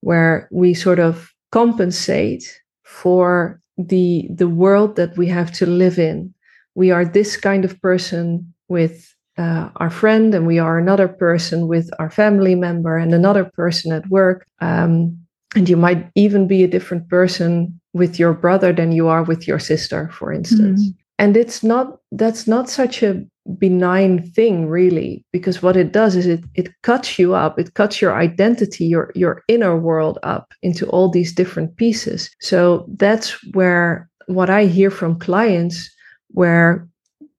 where 0.01 0.49
we 0.51 0.75
sort 0.75 0.99
of 0.99 1.33
compensate 1.53 2.45
for 2.85 3.61
the 3.77 4.29
the 4.31 4.49
world 4.49 4.97
that 4.97 5.17
we 5.17 5.27
have 5.27 5.53
to 5.53 5.67
live 5.67 5.99
in. 5.99 6.35
We 6.75 6.91
are 6.91 7.05
this 7.05 7.37
kind 7.37 7.65
of 7.65 7.81
person 7.81 8.55
with 8.69 9.15
uh, 9.39 9.71
our 9.77 9.91
friend 9.91 10.35
and 10.35 10.47
we 10.47 10.59
are 10.59 10.79
another 10.79 11.09
person 11.09 11.67
with 11.67 11.91
our 11.99 12.11
family 12.11 12.55
member 12.55 12.97
and 12.97 13.15
another 13.15 13.45
person 13.45 13.93
at 13.93 14.09
work. 14.09 14.47
Um, 14.61 15.19
and 15.57 15.69
you 15.69 15.77
might 15.77 16.09
even 16.15 16.47
be 16.47 16.63
a 16.63 16.69
different 16.69 17.09
person 17.09 17.81
with 17.93 18.19
your 18.19 18.33
brother 18.33 18.73
than 18.73 18.93
you 18.93 19.09
are 19.09 19.25
with 19.25 19.49
your 19.49 19.59
sister 19.59 20.09
for 20.11 20.33
instance. 20.33 20.81
Mm. 20.87 20.95
and 21.19 21.37
it's 21.37 21.63
not 21.63 21.99
that's 22.13 22.47
not 22.47 22.69
such 22.69 23.03
a 23.03 23.25
benign 23.59 24.23
thing 24.33 24.69
really 24.69 25.25
because 25.33 25.63
what 25.63 25.77
it 25.77 25.93
does 25.93 26.15
is 26.15 26.27
it 26.27 26.45
it 26.55 26.69
cuts 26.83 27.19
you 27.19 27.35
up 27.35 27.59
it 27.59 27.75
cuts 27.75 28.01
your 28.01 28.15
identity 28.15 28.85
your 28.85 29.11
your 29.15 29.43
inner 29.49 29.77
world 29.77 30.19
up 30.23 30.53
into 30.63 30.87
all 30.91 31.09
these 31.09 31.33
different 31.33 31.77
pieces. 31.77 32.31
So 32.41 32.87
that's 32.97 33.33
where 33.55 34.09
what 34.27 34.51
i 34.51 34.67
hear 34.67 34.91
from 34.91 35.19
clients 35.19 35.91
where 36.29 36.87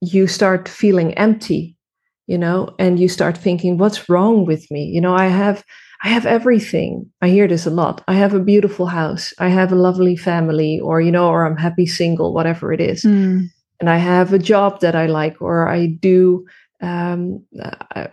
you 0.02 0.28
start 0.28 0.68
feeling 0.68 1.14
empty 1.14 1.78
you 2.28 2.38
know 2.38 2.76
and 2.80 3.00
you 3.00 3.08
start 3.08 3.38
thinking 3.38 3.78
what's 3.78 4.10
wrong 4.10 4.46
with 4.46 4.70
me? 4.72 4.86
You 4.86 5.02
know 5.02 5.14
i 5.14 5.28
have 5.28 5.64
i 6.04 6.10
have 6.10 6.26
everything. 6.26 7.06
I 7.22 7.30
hear 7.30 7.48
this 7.48 7.68
a 7.68 7.70
lot. 7.70 8.04
I 8.08 8.16
have 8.16 8.34
a 8.34 8.40
beautiful 8.40 8.88
house. 8.88 9.34
I 9.38 9.50
have 9.50 9.72
a 9.72 9.76
lovely 9.76 10.18
family 10.18 10.80
or 10.80 11.00
you 11.00 11.12
know 11.12 11.30
or 11.30 11.46
i'm 11.46 11.58
happy 11.58 11.86
single 11.86 12.34
whatever 12.34 12.74
it 12.74 12.82
is. 12.82 13.04
Mm. 13.04 13.50
And 13.82 13.90
I 13.90 13.98
have 13.98 14.32
a 14.32 14.40
job 14.40 14.80
that 14.80 14.96
I 14.96 15.08
like, 15.08 15.42
or 15.42 15.68
I 15.68 15.88
do, 15.88 16.46
um, 16.82 17.44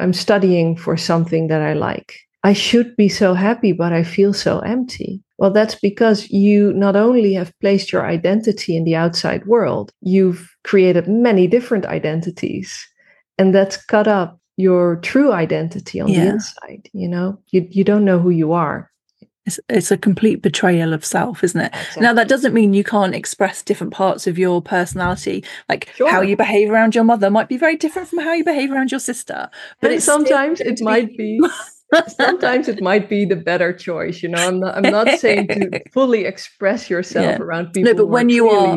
I'm 0.01 0.15
studying 0.15 0.77
for 0.77 0.97
something 0.97 1.49
that 1.49 1.61
I 1.61 1.75
like. 1.75 2.15
I 2.43 2.55
should 2.55 2.97
be 2.97 3.09
so 3.09 3.35
happy, 3.35 3.73
but 3.73 3.93
I 3.93 4.03
feel 4.03 4.33
so 4.33 4.61
empty. 4.61 5.23
Well, 5.37 5.53
that's 5.53 5.75
because 5.75 6.31
you 6.31 6.73
not 6.73 6.97
only 6.97 7.35
have 7.35 7.53
placed 7.61 7.93
your 7.93 8.07
identity 8.07 8.77
in 8.77 8.85
the 8.85 8.97
outside 8.97 9.47
world, 9.47 9.93
you've 10.01 10.49
created 10.65 11.07
many 11.07 11.47
different 11.47 11.85
identities. 11.85 12.87
And 13.37 13.55
that's 13.55 13.77
cut 13.77 14.09
up 14.09 14.41
your 14.57 14.97
true 14.97 15.33
identity 15.33 16.01
on 16.01 16.09
yeah. 16.09 16.25
the 16.25 16.31
inside. 16.31 16.89
You 16.93 17.09
know, 17.09 17.39
you, 17.51 17.69
you 17.71 17.85
don't 17.85 18.05
know 18.05 18.19
who 18.19 18.31
you 18.31 18.53
are. 18.53 18.88
It's, 19.49 19.61
it's 19.69 19.91
a 19.91 19.97
complete 19.97 20.43
betrayal 20.43 20.93
of 20.93 21.05
self, 21.05 21.43
isn't 21.43 21.61
it? 21.61 21.73
Exactly. 21.75 22.03
Now, 22.03 22.13
that 22.13 22.29
doesn't 22.29 22.53
mean 22.55 22.75
you 22.75 22.85
can't 22.85 23.15
express 23.15 23.63
different 23.63 23.93
parts 23.93 24.27
of 24.27 24.39
your 24.39 24.61
personality. 24.61 25.43
Like 25.69 25.91
sure. 25.97 26.11
how 26.11 26.21
you 26.21 26.37
behave 26.37 26.71
around 26.71 26.95
your 26.95 27.05
mother 27.05 27.31
might 27.31 27.49
be 27.49 27.57
very 27.57 27.77
different 27.77 28.09
from 28.09 28.21
how 28.21 28.35
you 28.35 28.45
behave 28.45 28.71
around 28.71 28.91
your 28.91 29.01
sister. 29.01 29.51
But 29.81 29.93
it's 29.93 30.05
sometimes 30.05 30.61
it 30.61 30.81
might 30.83 31.17
be. 31.17 31.41
sometimes 32.09 32.69
it 32.69 32.83
might 32.83 33.09
be 33.09 33.25
the 33.25 33.35
better 33.35 33.73
choice 33.73 34.23
you 34.23 34.29
know 34.29 34.47
i'm 34.47 34.61
not, 34.61 34.77
I'm 34.77 34.83
not 34.93 35.19
saying 35.19 35.49
to 35.49 35.81
fully 35.91 36.27
express 36.27 36.91
yourself 36.91 37.25
yeah. 37.25 37.39
around 37.39 37.73
people 37.73 37.91
no 37.91 37.97
but 37.97 38.09
when 38.09 38.29
you 38.29 38.51
are 38.51 38.77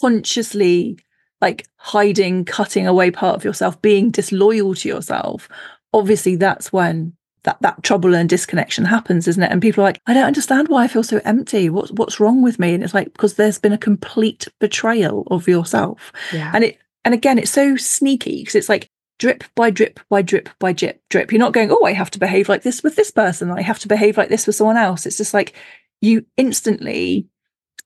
consciously 0.00 0.96
like 1.40 1.66
hiding 1.78 2.44
cutting 2.44 2.86
away 2.86 3.10
part 3.10 3.34
of 3.34 3.42
yourself 3.42 3.82
being 3.82 4.12
disloyal 4.12 4.76
to 4.76 4.88
yourself 4.88 5.48
obviously 5.92 6.36
that's 6.36 6.72
when 6.72 7.14
that 7.44 7.60
that 7.60 7.82
trouble 7.82 8.14
and 8.14 8.28
disconnection 8.28 8.84
happens 8.84 9.28
isn't 9.28 9.42
it? 9.42 9.50
And 9.50 9.62
people 9.62 9.82
are 9.82 9.88
like 9.88 10.00
i 10.06 10.14
don't 10.14 10.24
understand 10.24 10.68
why 10.68 10.84
i 10.84 10.88
feel 10.88 11.02
so 11.02 11.20
empty. 11.24 11.70
What's 11.70 11.92
what's 11.92 12.20
wrong 12.20 12.42
with 12.42 12.58
me? 12.58 12.74
And 12.74 12.82
it's 12.82 12.94
like 12.94 13.12
because 13.12 13.34
there's 13.34 13.58
been 13.58 13.72
a 13.72 13.78
complete 13.78 14.48
betrayal 14.60 15.26
of 15.30 15.46
yourself. 15.48 16.12
Yeah. 16.32 16.50
and 16.54 16.64
it 16.64 16.78
and 17.04 17.14
again 17.14 17.38
it's 17.38 17.50
so 17.50 17.76
sneaky 17.76 18.40
because 18.40 18.54
it's 18.54 18.68
like 18.68 18.90
drip 19.18 19.44
by 19.54 19.70
drip 19.70 20.00
by 20.10 20.22
drip 20.22 20.48
by 20.58 20.72
drip 20.72 21.02
drip. 21.08 21.32
You're 21.32 21.38
not 21.38 21.52
going 21.52 21.70
oh 21.70 21.84
i 21.84 21.92
have 21.92 22.10
to 22.12 22.18
behave 22.18 22.48
like 22.48 22.62
this 22.62 22.82
with 22.82 22.96
this 22.96 23.10
person. 23.10 23.50
I 23.50 23.62
have 23.62 23.78
to 23.80 23.88
behave 23.88 24.16
like 24.16 24.28
this 24.28 24.46
with 24.46 24.56
someone 24.56 24.76
else. 24.76 25.06
It's 25.06 25.18
just 25.18 25.34
like 25.34 25.54
you 26.00 26.26
instantly 26.36 27.28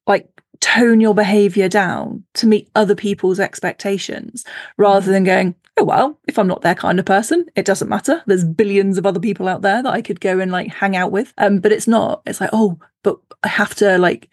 like 0.06 0.28
tone 0.60 1.00
your 1.00 1.14
behavior 1.14 1.68
down 1.68 2.24
to 2.34 2.46
meet 2.46 2.68
other 2.74 2.94
people's 2.94 3.38
expectations 3.38 4.44
rather 4.76 5.08
mm. 5.08 5.12
than 5.12 5.24
going 5.24 5.54
oh 5.78 5.84
well 5.84 6.18
if 6.26 6.38
i'm 6.38 6.46
not 6.46 6.62
their 6.62 6.74
kind 6.74 6.98
of 6.98 7.04
person 7.04 7.46
it 7.56 7.64
doesn't 7.64 7.88
matter 7.88 8.22
there's 8.26 8.44
billions 8.44 8.98
of 8.98 9.06
other 9.06 9.20
people 9.20 9.48
out 9.48 9.62
there 9.62 9.82
that 9.82 9.92
i 9.92 10.02
could 10.02 10.20
go 10.20 10.38
and 10.38 10.50
like 10.50 10.72
hang 10.72 10.96
out 10.96 11.12
with 11.12 11.32
um 11.38 11.60
but 11.60 11.72
it's 11.72 11.86
not 11.86 12.22
it's 12.26 12.40
like 12.40 12.50
oh 12.52 12.78
but 13.02 13.18
i 13.42 13.48
have 13.48 13.74
to 13.74 13.98
like 13.98 14.28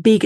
be 0.00 0.20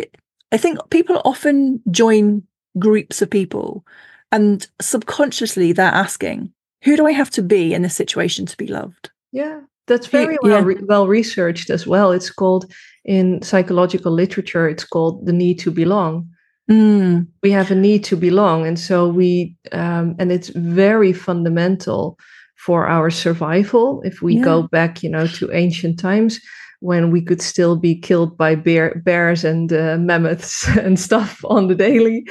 i 0.52 0.56
think 0.56 0.78
people 0.90 1.20
often 1.24 1.80
join 1.90 2.42
groups 2.78 3.22
of 3.22 3.30
people 3.30 3.84
and 4.32 4.66
subconsciously, 4.80 5.72
they're 5.72 5.86
asking, 5.86 6.52
who 6.82 6.96
do 6.96 7.06
I 7.06 7.12
have 7.12 7.30
to 7.32 7.42
be 7.42 7.74
in 7.74 7.82
this 7.82 7.94
situation 7.94 8.46
to 8.46 8.56
be 8.56 8.66
loved? 8.66 9.10
Yeah, 9.30 9.60
that's 9.86 10.06
very 10.06 10.38
well, 10.42 10.52
yeah. 10.52 10.64
re- 10.64 10.82
well 10.82 11.06
researched 11.06 11.68
as 11.68 11.86
well. 11.86 12.10
It's 12.12 12.30
called, 12.30 12.72
in 13.04 13.42
psychological 13.42 14.10
literature, 14.10 14.68
it's 14.68 14.84
called 14.84 15.26
the 15.26 15.34
need 15.34 15.58
to 15.60 15.70
belong. 15.70 16.30
Mm. 16.70 17.26
We 17.42 17.50
have 17.50 17.70
a 17.70 17.74
need 17.74 18.04
to 18.04 18.16
belong. 18.16 18.66
And 18.66 18.78
so 18.78 19.08
we, 19.08 19.56
um, 19.72 20.14
and 20.18 20.30
it's 20.30 20.48
very 20.48 21.12
fundamental 21.12 22.18
for 22.56 22.86
our 22.86 23.10
survival. 23.10 24.00
If 24.02 24.22
we 24.22 24.36
yeah. 24.36 24.44
go 24.44 24.62
back, 24.68 25.02
you 25.02 25.10
know, 25.10 25.26
to 25.26 25.52
ancient 25.52 25.98
times, 25.98 26.40
when 26.80 27.12
we 27.12 27.22
could 27.22 27.40
still 27.40 27.76
be 27.76 27.94
killed 27.94 28.36
by 28.36 28.56
bear, 28.56 29.00
bears 29.04 29.44
and 29.44 29.72
uh, 29.72 29.96
mammoths 29.98 30.66
and 30.78 30.98
stuff 30.98 31.44
on 31.44 31.68
the 31.68 31.74
daily. 31.74 32.26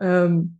Um, 0.00 0.58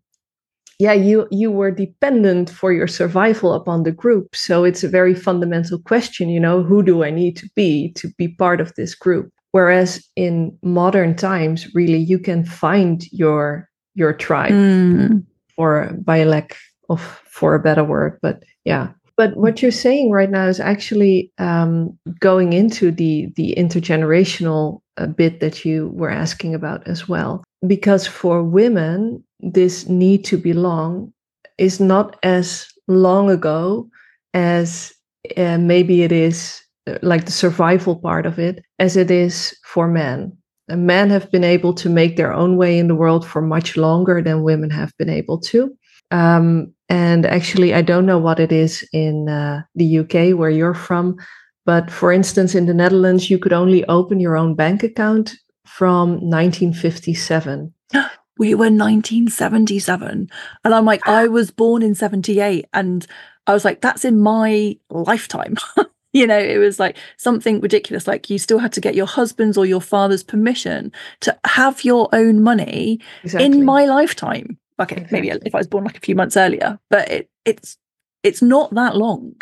yeah 0.79 0.93
you 0.93 1.27
you 1.31 1.51
were 1.51 1.71
dependent 1.71 2.49
for 2.51 2.73
your 2.73 2.87
survival 2.87 3.53
upon 3.53 3.83
the 3.83 3.93
group 3.93 4.35
so 4.35 4.65
it's 4.65 4.85
a 4.85 4.89
very 4.89 5.15
fundamental 5.15 5.79
question 5.81 6.29
you 6.29 6.41
know 6.41 6.63
who 6.63 6.83
do 6.83 7.03
i 7.03 7.11
need 7.11 7.37
to 7.37 7.49
be 7.55 7.93
to 7.93 8.09
be 8.17 8.29
part 8.29 8.61
of 8.61 8.73
this 8.77 8.95
group 8.95 9.33
whereas 9.53 10.05
in 10.17 10.57
modern 10.63 11.15
times 11.15 11.67
really 11.75 11.99
you 11.99 12.19
can 12.19 12.45
find 12.45 13.05
your 13.13 13.69
your 13.95 14.13
tribe. 14.13 14.53
Mm. 14.53 15.25
or 15.57 15.91
by 16.05 16.25
lack 16.25 16.57
of 16.89 17.01
for 17.27 17.55
a 17.55 17.61
better 17.61 17.85
word 17.85 18.19
but 18.23 18.43
yeah. 18.65 18.89
But 19.17 19.37
what 19.37 19.61
you're 19.61 19.73
saying 19.73 20.13
right 20.13 20.31
now 20.31 20.47
is 20.47 20.61
actually 20.61 21.33
um, 21.39 21.99
going 22.21 22.53
into 22.53 22.93
the 22.93 23.33
the 23.35 23.53
intergenerational 23.59 24.81
uh, 24.97 25.07
bit 25.07 25.41
that 25.41 25.65
you 25.65 25.89
were 25.95 26.11
asking 26.11 26.55
about 26.55 26.87
as 26.87 27.09
well. 27.09 27.43
Because 27.67 28.07
for 28.07 28.45
women 28.45 29.25
this 29.41 29.89
need 29.89 30.25
to 30.25 30.37
belong 30.37 31.13
is 31.59 31.81
not 31.81 32.17
as 32.23 32.67
long 32.87 33.31
ago 33.31 33.89
as 34.35 34.93
uh, 35.37 35.59
maybe 35.59 36.03
it 36.03 36.13
is 36.13 36.63
like 37.03 37.25
the 37.25 37.33
survival 37.33 37.97
part 37.97 38.27
of 38.27 38.39
it 38.39 38.65
as 38.79 38.97
it 38.97 39.11
is 39.11 39.57
for 39.65 39.89
men. 39.89 40.37
And 40.69 40.87
men 40.87 41.11
have 41.11 41.31
been 41.31 41.45
able 41.45 41.73
to 41.75 41.89
make 41.89 42.17
their 42.17 42.33
own 42.33 42.57
way 42.57 42.79
in 42.79 42.89
the 42.89 42.95
world 42.95 43.27
for 43.27 43.41
much 43.41 43.77
longer 43.77 44.21
than 44.23 44.43
women 44.43 44.71
have 44.71 44.93
been 44.99 45.09
able 45.09 45.41
to. 45.41 45.75
Um, 46.11 46.75
and 46.89 47.27
actually, 47.27 47.75
I 47.75 47.83
don't 47.83 48.07
know 48.07 48.19
what 48.19 48.41
it 48.41 48.53
is 48.53 48.87
in 48.93 49.29
uh, 49.29 49.63
the 49.75 49.99
UK 49.99 50.39
where 50.39 50.51
you're 50.51 50.75
from, 50.75 51.17
but 51.65 51.91
for 51.91 52.13
instance, 52.13 52.55
in 52.55 52.67
the 52.67 52.75
Netherlands, 52.75 53.31
you 53.31 53.39
could 53.39 53.53
only 53.53 53.85
open 53.87 54.21
your 54.21 54.37
own 54.37 54.55
bank 54.55 54.83
account 54.83 55.37
from 55.67 56.13
1957. 56.31 57.73
we 58.39 58.55
were 58.55 58.71
1977 58.71 60.31
and 60.65 60.75
i'm 60.75 60.85
like 60.85 61.07
i 61.07 61.27
was 61.27 61.51
born 61.51 61.83
in 61.83 61.95
78 61.95 62.67
and 62.73 63.07
i 63.47 63.53
was 63.53 63.65
like 63.65 63.81
that's 63.81 64.05
in 64.05 64.21
my 64.21 64.77
lifetime 64.91 65.57
you 66.19 66.27
know 66.27 66.39
it 66.39 66.59
was 66.59 66.79
like 66.81 66.97
something 67.17 67.61
ridiculous 67.61 68.07
like 68.07 68.29
you 68.29 68.39
still 68.39 68.59
had 68.59 68.73
to 68.73 68.81
get 68.81 68.95
your 68.95 69.07
husband's 69.07 69.57
or 69.57 69.65
your 69.65 69.81
father's 69.81 70.23
permission 70.23 70.93
to 71.21 71.37
have 71.47 71.85
your 71.85 72.09
own 72.13 72.43
money 72.43 73.01
exactly. 73.23 73.47
in 73.47 73.65
my 73.65 73.85
lifetime 73.85 74.59
okay 74.81 74.97
exactly. 74.97 75.21
maybe 75.21 75.41
if 75.45 75.55
i 75.55 75.59
was 75.59 75.69
born 75.69 75.85
like 75.85 75.97
a 75.97 76.01
few 76.01 76.15
months 76.15 76.37
earlier 76.37 76.79
but 76.91 77.09
it, 77.09 77.31
it's 77.45 77.77
it's 78.23 78.43
not 78.43 78.75
that 78.75 78.97
long 78.97 79.33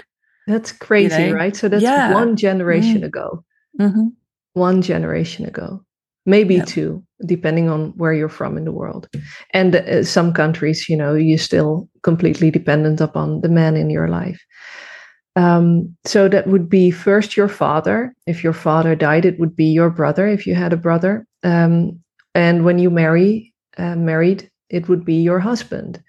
that's 0.46 0.70
crazy 0.70 1.22
you 1.22 1.30
know? 1.30 1.34
right 1.34 1.56
so 1.56 1.68
that's 1.68 1.82
yeah. 1.82 2.12
one 2.12 2.36
generation 2.36 3.00
mm. 3.00 3.06
ago 3.06 3.42
mm-hmm. 3.80 4.08
one 4.52 4.82
generation 4.82 5.46
ago 5.46 5.82
maybe 6.26 6.56
yep. 6.56 6.66
two 6.66 7.02
depending 7.24 7.70
on 7.70 7.92
where 7.96 8.12
you're 8.12 8.28
from 8.28 8.58
in 8.58 8.64
the 8.64 8.72
world 8.72 9.08
and 9.54 9.76
uh, 9.76 10.04
some 10.04 10.32
countries 10.32 10.88
you 10.88 10.96
know 10.96 11.14
you're 11.14 11.38
still 11.38 11.88
completely 12.02 12.50
dependent 12.50 13.00
upon 13.00 13.40
the 13.40 13.48
man 13.48 13.76
in 13.76 13.88
your 13.88 14.08
life 14.08 14.40
um, 15.36 15.94
so 16.04 16.28
that 16.28 16.46
would 16.46 16.68
be 16.68 16.90
first 16.90 17.36
your 17.36 17.48
father. 17.48 18.14
If 18.26 18.42
your 18.42 18.54
father 18.54 18.94
died 18.94 19.24
it 19.24 19.38
would 19.38 19.54
be 19.54 19.66
your 19.66 19.90
brother 19.90 20.26
if 20.26 20.46
you 20.46 20.54
had 20.54 20.72
a 20.72 20.78
brother. 20.78 21.26
Um, 21.42 22.00
and 22.34 22.64
when 22.64 22.78
you 22.78 22.90
marry 22.90 23.54
uh, 23.78 23.94
married 23.94 24.50
it 24.70 24.88
would 24.88 25.04
be 25.04 25.14
your 25.14 25.38
husband 25.38 26.02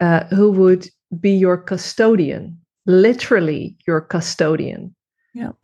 uh, 0.00 0.24
who 0.26 0.50
would 0.50 0.88
be 1.20 1.30
your 1.30 1.58
custodian 1.58 2.58
literally 2.86 3.76
your 3.86 4.00
custodian. 4.00 4.94
Yep. 5.34 5.56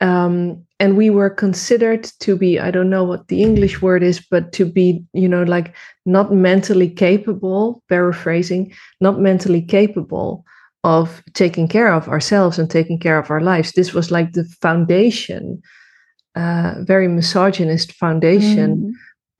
Um, 0.00 0.66
and 0.80 0.96
we 0.96 1.10
were 1.10 1.30
considered 1.30 2.04
to 2.18 2.36
be 2.36 2.58
i 2.58 2.72
don't 2.72 2.90
know 2.90 3.04
what 3.04 3.28
the 3.28 3.40
english 3.40 3.80
word 3.80 4.02
is 4.02 4.18
but 4.18 4.52
to 4.52 4.64
be 4.64 5.04
you 5.12 5.28
know 5.28 5.44
like 5.44 5.76
not 6.04 6.32
mentally 6.32 6.90
capable 6.90 7.80
paraphrasing 7.88 8.72
not 9.00 9.20
mentally 9.20 9.62
capable 9.62 10.44
of 10.84 11.22
taking 11.34 11.68
care 11.68 11.92
of 11.92 12.08
ourselves 12.08 12.58
and 12.58 12.70
taking 12.70 12.98
care 12.98 13.18
of 13.18 13.30
our 13.30 13.40
lives 13.40 13.72
this 13.72 13.92
was 13.92 14.10
like 14.10 14.32
the 14.32 14.44
foundation 14.60 15.60
uh, 16.34 16.74
very 16.80 17.08
misogynist 17.08 17.92
foundation 17.92 18.92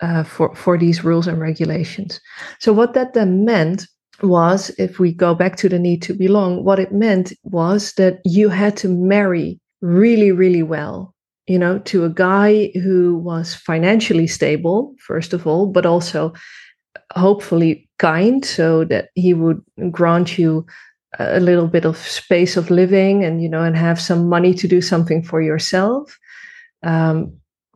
mm. 0.03 0.21
uh, 0.21 0.23
for 0.23 0.55
for 0.55 0.79
these 0.79 1.05
rules 1.05 1.27
and 1.27 1.41
regulations 1.41 2.21
so 2.59 2.73
what 2.73 2.95
that 2.95 3.15
then 3.15 3.45
meant 3.45 3.87
was 4.23 4.71
if 4.79 4.99
we 4.99 5.13
go 5.13 5.35
back 5.35 5.57
to 5.57 5.69
the 5.69 5.79
need 5.79 6.01
to 6.01 6.15
belong 6.15 6.65
what 6.65 6.79
it 6.79 6.93
meant 6.93 7.33
was 7.43 7.93
that 7.95 8.21
you 8.25 8.49
had 8.49 8.77
to 8.77 8.89
marry 8.89 9.59
really 9.81 10.31
really 10.31 10.63
well 10.63 11.13
you 11.47 11.59
know, 11.59 11.79
to 11.81 12.05
a 12.05 12.09
guy 12.09 12.71
who 12.75 13.19
was 13.19 13.55
financially 13.55 14.27
stable, 14.27 14.95
first 14.99 15.33
of 15.33 15.47
all, 15.47 15.67
but 15.67 15.87
also 15.87 16.33
hopefully 17.15 17.89
kind, 17.99 18.45
so 18.45 18.85
that 18.85 19.09
he 19.15 19.35
would 19.35 19.61
grant 19.91 20.39
you 20.39 20.65
a 21.18 21.40
little 21.40 21.68
bit 21.68 21.85
of 21.85 21.96
space 21.96 22.57
of 22.57 22.70
living 22.70 23.25
and, 23.25 23.42
you 23.42 23.48
know, 23.48 23.63
and 23.63 23.77
have 23.77 24.00
some 24.00 24.29
money 24.29 24.54
to 24.54 24.69
do 24.69 24.81
something 24.81 25.23
for 25.23 25.42
yourself. 25.42 26.19
Um, 26.83 27.33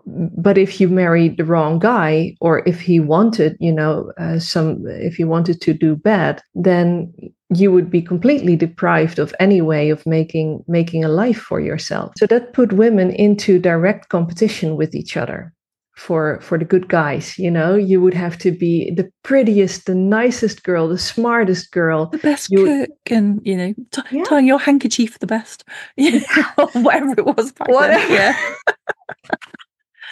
but 0.07 0.57
if 0.57 0.81
you 0.81 0.89
married 0.89 1.37
the 1.37 1.45
wrong 1.45 1.79
guy 1.79 2.37
or 2.41 2.63
if 2.67 2.81
he 2.81 3.01
wanted 3.01 3.57
you 3.59 3.73
know 3.73 4.13
uh, 4.19 4.39
some 4.39 4.87
if 4.87 5.17
he 5.17 5.25
wanted 5.25 5.61
to 5.61 5.75
do 5.75 5.97
bad 5.97 6.41
then 6.55 7.13
you 7.51 7.73
would 7.73 7.91
be 7.91 8.01
completely 8.01 8.55
deprived 8.57 9.19
of 9.19 9.35
any 9.41 9.61
way 9.61 9.91
of 9.91 10.07
making 10.07 10.63
making 10.69 11.05
a 11.05 11.09
life 11.09 11.39
for 11.39 11.61
yourself 11.61 12.13
so 12.17 12.27
that 12.27 12.53
put 12.53 12.73
women 12.73 13.11
into 13.11 13.59
direct 13.59 14.09
competition 14.09 14.77
with 14.77 14.95
each 14.95 15.17
other 15.17 15.53
for 15.97 16.39
for 16.43 16.59
the 16.59 16.65
good 16.65 16.89
guys 16.89 17.39
you 17.39 17.51
know? 17.51 17.75
You 17.75 18.01
would 18.01 18.15
have 18.15 18.39
to 18.39 18.53
be 18.53 18.91
the 18.93 19.11
prettiest 19.23 19.87
the 19.87 19.95
nicest 19.95 20.63
girl 20.63 20.89
the 20.89 20.99
smartest 20.99 21.73
girl. 21.73 22.07
The 22.07 22.19
best 22.19 22.51
you, 22.51 22.65
cook 22.65 22.91
and 23.11 23.41
you 23.45 23.57
know 23.57 23.75
t- 23.91 24.03
yeah. 24.13 24.25
tying 24.25 24.47
your 24.47 24.59
handkerchief 24.59 25.19
the 25.19 25.27
best 25.27 25.65
yeah. 25.97 26.21
whatever 26.75 27.15
it 27.17 27.25
was 27.25 27.53
back 27.53 27.69
whatever. 27.69 28.07
then 28.07 28.35
yeah. 28.37 28.75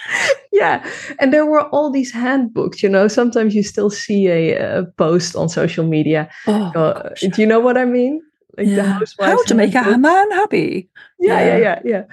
Yeah 0.52 0.90
and 1.18 1.32
there 1.32 1.46
were 1.46 1.66
all 1.68 1.90
these 1.90 2.12
handbooks 2.12 2.82
you 2.82 2.88
know? 2.88 3.06
Sometimes 3.08 3.54
you 3.54 3.62
still 3.62 3.90
see 3.90 4.28
a, 4.28 4.78
a 4.80 4.84
post 4.96 5.36
on 5.36 5.48
social 5.48 5.86
media 5.86 6.30
oh, 6.46 6.72
uh, 6.74 7.10
do 7.20 7.40
you 7.40 7.46
know 7.46 7.60
what 7.60 7.76
i 7.76 7.84
mean? 7.84 8.22
Like 8.56 8.68
yeah. 8.68 9.00
how 9.20 9.42
to 9.44 9.54
make 9.54 9.74
a 9.74 9.98
man 9.98 10.30
happy 10.30 10.88
yeah 11.20 11.44
yeah. 11.44 11.58
yeah 11.58 11.80
yeah. 11.84 12.04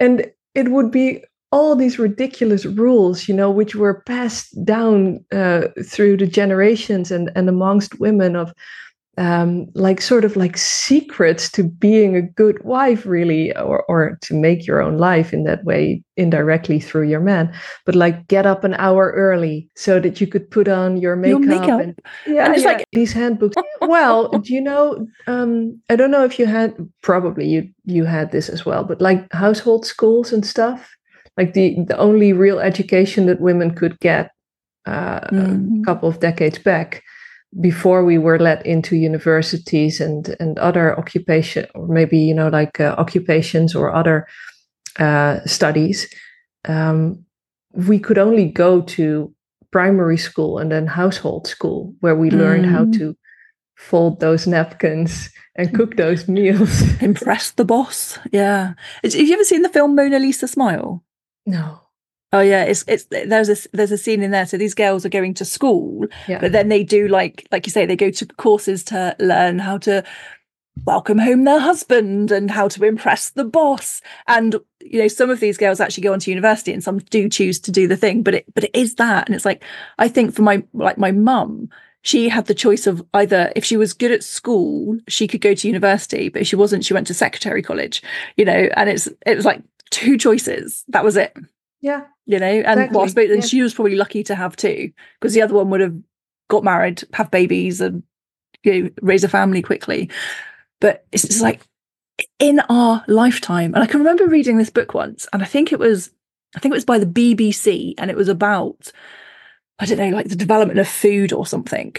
And 0.00 0.30
it 0.54 0.70
would 0.70 0.90
be 0.90 1.24
all 1.50 1.74
these 1.74 1.98
ridiculous 1.98 2.66
rules, 2.66 3.28
you 3.28 3.34
know, 3.34 3.50
which 3.50 3.74
were 3.74 4.02
passed 4.02 4.52
down 4.64 5.24
uh, 5.32 5.62
through 5.84 6.16
the 6.16 6.26
generations 6.26 7.10
and, 7.10 7.30
and 7.34 7.48
amongst 7.48 7.98
women 8.00 8.36
of 8.36 8.52
um, 9.16 9.66
like 9.74 10.00
sort 10.00 10.24
of 10.24 10.36
like 10.36 10.56
secrets 10.56 11.50
to 11.50 11.64
being 11.64 12.14
a 12.14 12.22
good 12.22 12.62
wife, 12.62 13.04
really, 13.04 13.56
or, 13.56 13.84
or 13.88 14.16
to 14.22 14.34
make 14.34 14.64
your 14.64 14.80
own 14.80 14.96
life 14.96 15.32
in 15.32 15.42
that 15.42 15.64
way 15.64 16.04
indirectly 16.16 16.78
through 16.78 17.08
your 17.08 17.18
man. 17.18 17.52
But 17.84 17.96
like 17.96 18.28
get 18.28 18.46
up 18.46 18.62
an 18.62 18.74
hour 18.74 19.12
early 19.16 19.68
so 19.74 19.98
that 19.98 20.20
you 20.20 20.28
could 20.28 20.48
put 20.48 20.68
on 20.68 20.98
your 20.98 21.16
makeup. 21.16 21.40
Your 21.40 21.48
makeup. 21.48 21.80
And, 21.80 21.98
yeah, 22.28 22.52
and 22.52 22.62
yeah, 22.62 22.68
like 22.68 22.86
these 22.92 23.12
handbooks. 23.12 23.56
well, 23.80 24.28
do 24.28 24.54
you 24.54 24.60
know? 24.60 25.04
Um, 25.26 25.80
I 25.90 25.96
don't 25.96 26.12
know 26.12 26.24
if 26.24 26.38
you 26.38 26.46
had 26.46 26.76
probably 27.02 27.48
you 27.48 27.68
you 27.86 28.04
had 28.04 28.30
this 28.30 28.48
as 28.48 28.64
well, 28.64 28.84
but 28.84 29.00
like 29.00 29.32
household 29.32 29.84
schools 29.84 30.32
and 30.32 30.46
stuff 30.46 30.96
like 31.38 31.54
the 31.54 31.76
the 31.84 31.96
only 31.96 32.32
real 32.34 32.58
education 32.58 33.26
that 33.26 33.40
women 33.40 33.74
could 33.74 33.98
get 34.00 34.32
uh, 34.86 35.20
mm. 35.20 35.28
a 35.28 35.30
mm-hmm. 35.30 35.82
couple 35.84 36.08
of 36.08 36.20
decades 36.20 36.58
back 36.58 37.02
before 37.60 38.04
we 38.04 38.18
were 38.18 38.38
let 38.38 38.66
into 38.66 38.96
universities 38.96 40.00
and 40.00 40.36
and 40.40 40.58
other 40.58 40.98
occupation 40.98 41.66
or 41.74 41.86
maybe 41.86 42.18
you 42.18 42.34
know 42.34 42.48
like 42.48 42.80
uh, 42.80 42.94
occupations 42.98 43.74
or 43.74 43.94
other 43.94 44.26
uh, 44.98 45.40
studies 45.46 46.12
um, 46.66 47.24
we 47.72 47.98
could 47.98 48.18
only 48.18 48.46
go 48.46 48.82
to 48.82 49.32
primary 49.70 50.18
school 50.18 50.58
and 50.58 50.72
then 50.72 50.86
household 50.86 51.46
school 51.46 51.94
where 52.00 52.16
we 52.16 52.30
mm. 52.30 52.38
learned 52.38 52.66
how 52.66 52.84
mm. 52.84 52.98
to 52.98 53.16
fold 53.76 54.18
those 54.18 54.46
napkins 54.46 55.30
and 55.54 55.72
cook 55.72 55.96
those 55.96 56.26
meals 56.26 56.82
impress 57.00 57.52
the 57.52 57.64
boss 57.64 58.18
yeah 58.32 58.74
have 59.04 59.14
you 59.14 59.34
ever 59.34 59.44
seen 59.44 59.62
the 59.62 59.68
film 59.68 59.94
mona 59.94 60.18
lisa 60.18 60.48
smile 60.48 61.04
no. 61.48 61.80
Oh 62.32 62.40
yeah, 62.40 62.64
it's 62.64 62.84
it's 62.86 63.04
there's 63.04 63.48
a 63.48 63.68
there's 63.72 63.90
a 63.90 63.98
scene 63.98 64.22
in 64.22 64.32
there. 64.32 64.46
So 64.46 64.58
these 64.58 64.74
girls 64.74 65.06
are 65.06 65.10
going 65.10 65.32
to 65.34 65.46
school, 65.46 66.06
yeah. 66.26 66.40
but 66.40 66.52
then 66.52 66.68
they 66.68 66.84
do 66.84 67.08
like 67.08 67.46
like 67.50 67.66
you 67.66 67.72
say 67.72 67.86
they 67.86 67.96
go 67.96 68.10
to 68.10 68.26
courses 68.26 68.84
to 68.84 69.16
learn 69.18 69.58
how 69.58 69.78
to 69.78 70.04
welcome 70.84 71.18
home 71.18 71.44
their 71.44 71.58
husband 71.58 72.30
and 72.30 72.50
how 72.50 72.68
to 72.68 72.84
impress 72.84 73.30
the 73.30 73.44
boss. 73.44 74.02
And 74.26 74.56
you 74.80 75.00
know, 75.00 75.08
some 75.08 75.30
of 75.30 75.40
these 75.40 75.56
girls 75.56 75.80
actually 75.80 76.02
go 76.02 76.12
on 76.12 76.20
to 76.20 76.30
university, 76.30 76.72
and 76.72 76.84
some 76.84 76.98
do 76.98 77.30
choose 77.30 77.58
to 77.60 77.72
do 77.72 77.88
the 77.88 77.96
thing. 77.96 78.22
But 78.22 78.34
it 78.34 78.54
but 78.54 78.64
it 78.64 78.74
is 78.74 78.96
that, 78.96 79.26
and 79.26 79.34
it's 79.34 79.46
like 79.46 79.64
I 79.98 80.08
think 80.08 80.34
for 80.34 80.42
my 80.42 80.62
like 80.74 80.98
my 80.98 81.12
mum, 81.12 81.70
she 82.02 82.28
had 82.28 82.44
the 82.44 82.54
choice 82.54 82.86
of 82.86 83.02
either 83.14 83.50
if 83.56 83.64
she 83.64 83.78
was 83.78 83.94
good 83.94 84.12
at 84.12 84.22
school, 84.22 84.98
she 85.08 85.26
could 85.26 85.40
go 85.40 85.54
to 85.54 85.66
university, 85.66 86.28
but 86.28 86.42
if 86.42 86.48
she 86.48 86.56
wasn't, 86.56 86.84
she 86.84 86.94
went 86.94 87.06
to 87.06 87.14
secretary 87.14 87.62
college. 87.62 88.02
You 88.36 88.44
know, 88.44 88.68
and 88.76 88.90
it's 88.90 89.08
it 89.26 89.34
was 89.34 89.46
like 89.46 89.62
two 89.90 90.18
choices. 90.18 90.84
That 90.88 91.04
was 91.04 91.16
it. 91.16 91.36
Yeah. 91.80 92.04
You 92.26 92.38
know, 92.38 92.46
and 92.46 92.80
exactly. 92.80 92.96
well, 92.96 93.04
I 93.04 93.08
suppose, 93.08 93.30
and 93.30 93.42
yeah. 93.42 93.48
she 93.48 93.62
was 93.62 93.74
probably 93.74 93.96
lucky 93.96 94.22
to 94.24 94.34
have 94.34 94.56
two 94.56 94.92
because 95.18 95.34
the 95.34 95.42
other 95.42 95.54
one 95.54 95.70
would 95.70 95.80
have 95.80 95.96
got 96.48 96.64
married, 96.64 97.02
have 97.12 97.30
babies, 97.30 97.80
and 97.80 98.02
you 98.64 98.82
know, 98.82 98.90
raise 99.00 99.24
a 99.24 99.28
family 99.28 99.62
quickly. 99.62 100.10
But 100.80 101.06
it's 101.12 101.26
just 101.26 101.40
like 101.40 101.62
in 102.38 102.60
our 102.68 103.04
lifetime, 103.08 103.74
and 103.74 103.82
I 103.82 103.86
can 103.86 104.00
remember 104.00 104.26
reading 104.26 104.58
this 104.58 104.70
book 104.70 104.94
once, 104.94 105.26
and 105.32 105.42
I 105.42 105.46
think 105.46 105.72
it 105.72 105.78
was, 105.78 106.10
I 106.54 106.58
think 106.58 106.72
it 106.72 106.76
was 106.76 106.84
by 106.84 106.98
the 106.98 107.06
BBC, 107.06 107.94
and 107.96 108.10
it 108.10 108.16
was 108.16 108.28
about, 108.28 108.92
I 109.78 109.86
don't 109.86 109.98
know, 109.98 110.10
like 110.10 110.28
the 110.28 110.36
development 110.36 110.80
of 110.80 110.88
food 110.88 111.32
or 111.32 111.46
something. 111.46 111.92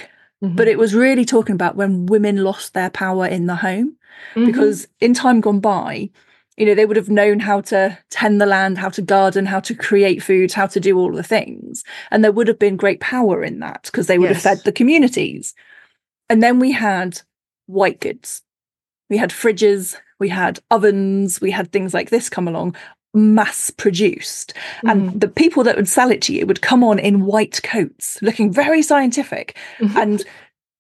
Mm-hmm. 0.44 0.56
But 0.56 0.68
it 0.68 0.78
was 0.78 0.94
really 0.96 1.26
talking 1.26 1.56
about 1.56 1.76
when 1.76 2.06
women 2.06 2.44
lost 2.44 2.74
their 2.74 2.90
power 2.90 3.26
in 3.26 3.48
the 3.48 3.56
home, 3.56 3.98
mm-hmm. 4.36 4.46
because 4.46 4.88
in 5.00 5.14
time 5.14 5.42
gone 5.42 5.60
by, 5.60 6.10
you 6.60 6.66
know 6.66 6.76
they 6.76 6.86
would 6.86 6.98
have 6.98 7.10
known 7.10 7.40
how 7.40 7.62
to 7.62 7.98
tend 8.10 8.40
the 8.40 8.46
land 8.46 8.78
how 8.78 8.90
to 8.90 9.02
garden 9.02 9.46
how 9.46 9.60
to 9.60 9.74
create 9.74 10.22
food 10.22 10.52
how 10.52 10.68
to 10.68 10.80
do 10.80 11.00
all 11.00 11.12
the 11.12 11.24
things 11.24 11.84
and 12.12 12.24
there 12.24 12.32
would 12.32 12.48
have 12.48 12.60
been 12.60 12.76
great 12.76 13.00
power 13.00 13.44
in 13.44 13.60
that 13.60 13.84
because 13.84 14.08
they 14.08 14.20
would 14.20 14.30
yes. 14.30 14.44
have 14.44 14.58
fed 14.58 14.66
the 14.66 14.72
communities 14.72 15.56
and 16.30 16.44
then 16.44 16.60
we 16.60 16.72
had 16.72 17.22
white 17.66 18.00
goods 18.00 18.44
we 19.10 19.18
had 19.18 19.32
fridges 19.32 19.96
we 20.20 20.30
had 20.30 20.60
ovens 20.70 21.42
we 21.42 21.50
had 21.50 21.72
things 21.72 21.94
like 21.94 22.10
this 22.10 22.30
come 22.30 22.48
along 22.48 22.76
mass 23.14 23.72
produced 23.72 24.54
mm. 24.84 24.92
and 24.92 25.20
the 25.20 25.28
people 25.28 25.64
that 25.64 25.76
would 25.76 25.88
sell 25.88 26.12
it 26.12 26.22
to 26.22 26.34
you 26.34 26.46
would 26.46 26.62
come 26.62 26.84
on 26.84 27.00
in 27.00 27.26
white 27.26 27.60
coats 27.64 28.22
looking 28.22 28.52
very 28.52 28.84
scientific 28.84 29.58
mm-hmm. 29.80 29.98
and 29.98 30.26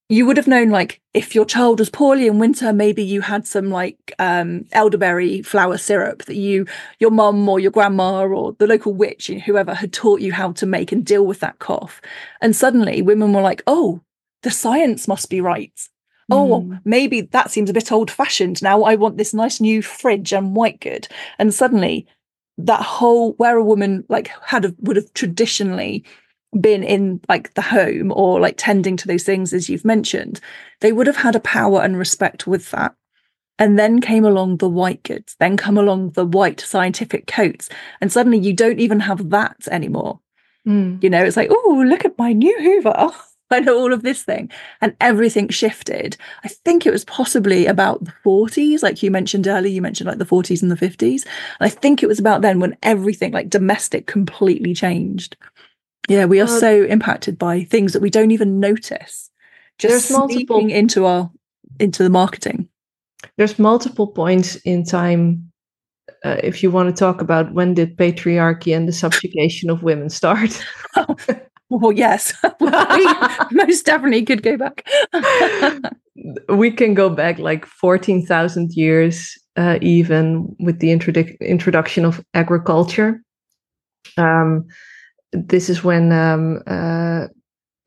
you 0.09 0.25
would 0.25 0.37
have 0.37 0.47
known 0.47 0.69
like 0.69 0.99
if 1.13 1.35
your 1.35 1.45
child 1.45 1.79
was 1.79 1.89
poorly 1.89 2.27
in 2.27 2.39
winter 2.39 2.73
maybe 2.73 3.03
you 3.03 3.21
had 3.21 3.47
some 3.47 3.69
like 3.69 4.13
um, 4.19 4.65
elderberry 4.71 5.41
flower 5.43 5.77
syrup 5.77 6.25
that 6.25 6.35
you 6.35 6.65
your 6.99 7.11
mum 7.11 7.47
or 7.47 7.59
your 7.59 7.71
grandma 7.71 8.25
or 8.25 8.53
the 8.53 8.67
local 8.67 8.93
witch 8.93 9.27
whoever 9.45 9.73
had 9.73 9.93
taught 9.93 10.19
you 10.19 10.33
how 10.33 10.51
to 10.51 10.65
make 10.65 10.91
and 10.91 11.05
deal 11.05 11.25
with 11.25 11.39
that 11.39 11.59
cough. 11.59 12.01
And 12.41 12.55
suddenly 12.55 13.01
women 13.01 13.31
were 13.31 13.41
like 13.41 13.61
oh 13.67 14.01
the 14.41 14.51
science 14.51 15.07
must 15.07 15.29
be 15.29 15.39
right. 15.39 15.79
Oh 16.31 16.61
mm. 16.61 16.81
maybe 16.83 17.21
that 17.21 17.51
seems 17.51 17.69
a 17.69 17.73
bit 17.73 17.91
old 17.91 18.11
fashioned 18.11 18.61
now 18.61 18.83
i 18.83 18.95
want 18.95 19.17
this 19.17 19.33
nice 19.33 19.61
new 19.61 19.81
fridge 19.81 20.33
and 20.33 20.55
white 20.55 20.79
good. 20.81 21.07
And 21.37 21.53
suddenly 21.53 22.07
that 22.57 22.81
whole 22.81 23.33
where 23.33 23.57
a 23.57 23.63
woman 23.63 24.03
like 24.09 24.31
had 24.43 24.65
a, 24.65 24.75
would 24.79 24.97
have 24.97 25.13
traditionally 25.13 26.03
been 26.59 26.83
in 26.83 27.19
like 27.29 27.53
the 27.53 27.61
home 27.61 28.11
or 28.15 28.39
like 28.39 28.55
tending 28.57 28.97
to 28.97 29.07
those 29.07 29.23
things 29.23 29.53
as 29.53 29.69
you've 29.69 29.85
mentioned 29.85 30.39
they 30.81 30.91
would 30.91 31.05
have 31.05 31.17
had 31.17 31.35
a 31.35 31.39
power 31.41 31.81
and 31.81 31.97
respect 31.97 32.47
with 32.47 32.71
that 32.71 32.95
and 33.59 33.77
then 33.77 34.01
came 34.01 34.25
along 34.25 34.57
the 34.57 34.69
white 34.69 35.03
goods 35.03 35.35
then 35.39 35.55
come 35.55 35.77
along 35.77 36.09
the 36.11 36.25
white 36.25 36.59
scientific 36.59 37.27
coats 37.27 37.69
and 38.01 38.11
suddenly 38.11 38.39
you 38.39 38.51
don't 38.51 38.79
even 38.79 38.99
have 38.99 39.29
that 39.29 39.67
anymore 39.69 40.19
mm. 40.67 41.01
you 41.03 41.09
know 41.09 41.23
it's 41.23 41.37
like 41.37 41.49
oh 41.51 41.83
look 41.87 42.03
at 42.03 42.17
my 42.17 42.33
new 42.33 42.57
hoover 42.61 43.11
I 43.51 43.59
know 43.59 43.77
all 43.77 43.93
of 43.93 44.03
this 44.03 44.23
thing 44.23 44.51
and 44.81 44.95
everything 45.01 45.49
shifted. 45.49 46.17
I 46.43 46.47
think 46.47 46.85
it 46.85 46.91
was 46.91 47.05
possibly 47.05 47.65
about 47.65 48.03
the 48.03 48.13
40s, 48.23 48.83
like 48.83 49.01
you 49.01 49.09
mentioned 49.09 49.47
earlier, 49.47 49.71
you 49.71 49.81
mentioned 49.81 50.07
like 50.07 50.19
the 50.19 50.25
40s 50.25 50.61
and 50.61 50.71
the 50.71 50.75
50s. 50.75 51.23
And 51.23 51.61
I 51.61 51.69
think 51.69 52.03
it 52.03 52.07
was 52.07 52.19
about 52.19 52.41
then 52.41 52.59
when 52.59 52.77
everything 52.83 53.31
like 53.31 53.49
domestic 53.49 54.05
completely 54.05 54.73
changed. 54.73 55.35
Yeah, 56.07 56.25
we 56.25 56.39
are 56.39 56.45
uh, 56.45 56.59
so 56.59 56.83
impacted 56.85 57.37
by 57.37 57.63
things 57.63 57.93
that 57.93 58.01
we 58.01 58.09
don't 58.09 58.31
even 58.31 58.59
notice. 58.59 59.29
Just 59.77 60.09
there's 60.09 60.11
multiple 60.11 60.67
into 60.67 61.05
our 61.05 61.31
into 61.79 62.03
the 62.03 62.09
marketing. 62.09 62.67
There's 63.37 63.59
multiple 63.59 64.07
points 64.07 64.55
in 64.57 64.83
time. 64.83 65.51
Uh, 66.25 66.37
if 66.43 66.61
you 66.61 66.69
want 66.69 66.89
to 66.89 66.99
talk 66.99 67.21
about 67.21 67.53
when 67.53 67.73
did 67.73 67.95
patriarchy 67.95 68.75
and 68.75 68.87
the 68.87 68.91
subjugation 68.91 69.69
of 69.69 69.83
women 69.83 70.09
start? 70.09 70.61
oh, 70.97 71.15
well, 71.69 71.91
yes, 71.91 72.33
we 72.59 73.07
most 73.51 73.85
definitely 73.85 74.25
could 74.25 74.41
go 74.41 74.57
back. 74.57 74.89
we 76.49 76.71
can 76.71 76.95
go 76.95 77.09
back 77.09 77.37
like 77.37 77.65
fourteen 77.65 78.25
thousand 78.25 78.71
years, 78.73 79.37
uh, 79.55 79.77
even 79.81 80.55
with 80.59 80.79
the 80.79 80.87
introdu- 80.87 81.39
introduction 81.39 82.05
of 82.05 82.25
agriculture. 82.33 83.21
Um, 84.17 84.65
this 85.31 85.69
is 85.69 85.83
when 85.83 86.11
um, 86.11 86.61
uh, 86.67 87.27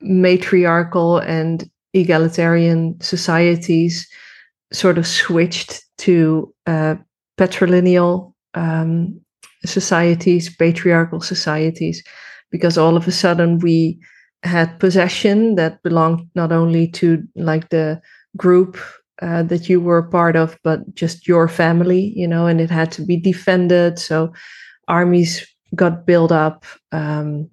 matriarchal 0.00 1.18
and 1.18 1.68
egalitarian 1.94 3.00
societies 3.00 4.08
sort 4.72 4.98
of 4.98 5.06
switched 5.06 5.84
to 5.98 6.52
uh, 6.66 6.94
patrilineal 7.38 8.32
um, 8.54 9.20
societies, 9.64 10.54
patriarchal 10.56 11.20
societies, 11.20 12.02
because 12.50 12.76
all 12.78 12.96
of 12.96 13.06
a 13.06 13.12
sudden 13.12 13.58
we 13.58 13.98
had 14.42 14.80
possession 14.80 15.54
that 15.54 15.82
belonged 15.82 16.28
not 16.34 16.50
only 16.50 16.88
to 16.88 17.22
like 17.36 17.68
the 17.68 18.00
group 18.36 18.76
uh, 19.20 19.42
that 19.44 19.68
you 19.68 19.80
were 19.80 20.02
part 20.02 20.34
of, 20.34 20.58
but 20.64 20.94
just 20.94 21.28
your 21.28 21.46
family, 21.46 22.12
you 22.16 22.26
know, 22.26 22.46
and 22.46 22.60
it 22.60 22.70
had 22.70 22.90
to 22.90 23.02
be 23.02 23.16
defended. 23.16 23.98
So 23.98 24.32
armies 24.88 25.46
got 25.74 26.06
built 26.06 26.32
up 26.32 26.64
um, 26.92 27.48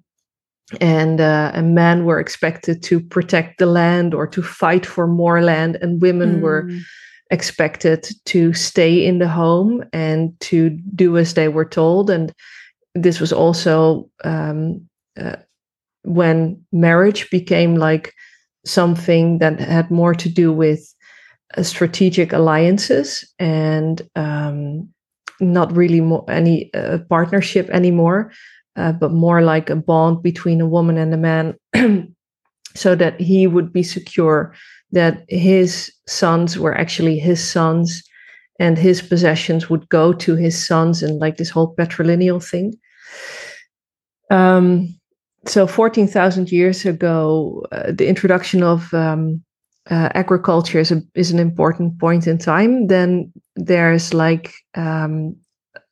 and 0.80 1.20
uh, 1.20 1.50
and 1.54 1.74
men 1.74 2.04
were 2.04 2.20
expected 2.20 2.82
to 2.84 3.00
protect 3.00 3.58
the 3.58 3.66
land 3.66 4.14
or 4.14 4.26
to 4.26 4.42
fight 4.42 4.86
for 4.86 5.06
more 5.06 5.42
land 5.42 5.76
and 5.80 6.00
women 6.00 6.36
mm. 6.36 6.40
were 6.40 6.70
expected 7.30 8.08
to 8.24 8.52
stay 8.52 9.04
in 9.04 9.18
the 9.18 9.28
home 9.28 9.84
and 9.92 10.38
to 10.40 10.70
do 10.94 11.16
as 11.16 11.34
they 11.34 11.48
were 11.48 11.64
told 11.64 12.10
and 12.10 12.32
this 12.94 13.20
was 13.20 13.32
also 13.32 14.08
um, 14.24 14.80
uh, 15.18 15.36
when 16.02 16.60
marriage 16.72 17.30
became 17.30 17.76
like 17.76 18.12
something 18.64 19.38
that 19.38 19.60
had 19.60 19.90
more 19.90 20.14
to 20.14 20.28
do 20.28 20.52
with 20.52 20.94
uh, 21.56 21.62
strategic 21.62 22.32
alliances 22.32 23.24
and 23.38 24.02
um, 24.16 24.88
not 25.40 25.74
really 25.76 26.00
more 26.00 26.24
any 26.28 26.72
uh, 26.74 26.98
partnership 27.08 27.68
anymore, 27.70 28.32
uh, 28.76 28.92
but 28.92 29.12
more 29.12 29.42
like 29.42 29.70
a 29.70 29.76
bond 29.76 30.22
between 30.22 30.60
a 30.60 30.68
woman 30.68 30.96
and 30.96 31.12
a 31.14 31.16
man, 31.16 31.54
so 32.74 32.94
that 32.94 33.20
he 33.20 33.46
would 33.46 33.72
be 33.72 33.82
secure 33.82 34.54
that 34.92 35.24
his 35.28 35.92
sons 36.06 36.58
were 36.58 36.76
actually 36.76 37.18
his 37.18 37.42
sons 37.42 38.02
and 38.58 38.76
his 38.76 39.00
possessions 39.00 39.70
would 39.70 39.88
go 39.88 40.12
to 40.12 40.36
his 40.36 40.66
sons 40.66 41.02
and 41.02 41.18
like 41.18 41.36
this 41.36 41.50
whole 41.50 41.74
patrilineal 41.76 42.44
thing. 42.44 42.74
Um, 44.30 44.94
so 45.46 45.66
14,000 45.66 46.52
years 46.52 46.84
ago, 46.84 47.64
uh, 47.72 47.92
the 47.92 48.06
introduction 48.06 48.62
of 48.62 48.92
um, 48.92 49.42
uh, 49.90 50.08
agriculture 50.14 50.78
is, 50.78 50.92
a, 50.92 51.02
is 51.14 51.30
an 51.30 51.38
important 51.38 51.98
point 51.98 52.26
in 52.26 52.38
time. 52.38 52.86
Then 52.86 53.32
there's 53.56 54.14
like 54.14 54.52
um, 54.74 55.36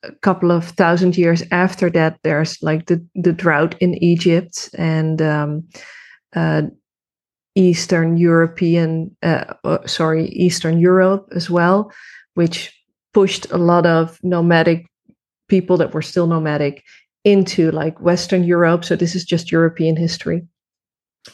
a 0.03 0.11
couple 0.21 0.51
of 0.51 0.65
thousand 0.65 1.17
years 1.17 1.43
after 1.51 1.89
that, 1.91 2.17
there's 2.23 2.61
like 2.61 2.85
the, 2.85 3.05
the 3.15 3.33
drought 3.33 3.75
in 3.79 3.95
Egypt 3.95 4.69
and 4.77 5.21
um, 5.21 5.67
uh, 6.35 6.63
Eastern 7.55 8.17
European, 8.17 9.15
uh, 9.21 9.53
uh, 9.63 9.85
sorry, 9.85 10.27
Eastern 10.29 10.79
Europe 10.79 11.27
as 11.35 11.49
well, 11.49 11.91
which 12.35 12.73
pushed 13.13 13.51
a 13.51 13.57
lot 13.57 13.85
of 13.85 14.17
nomadic 14.23 14.85
people 15.49 15.75
that 15.77 15.93
were 15.93 16.01
still 16.01 16.27
nomadic 16.27 16.83
into 17.25 17.71
like 17.71 17.99
Western 17.99 18.43
Europe. 18.43 18.85
So 18.85 18.95
this 18.95 19.15
is 19.15 19.25
just 19.25 19.51
European 19.51 19.97
history. 19.97 20.47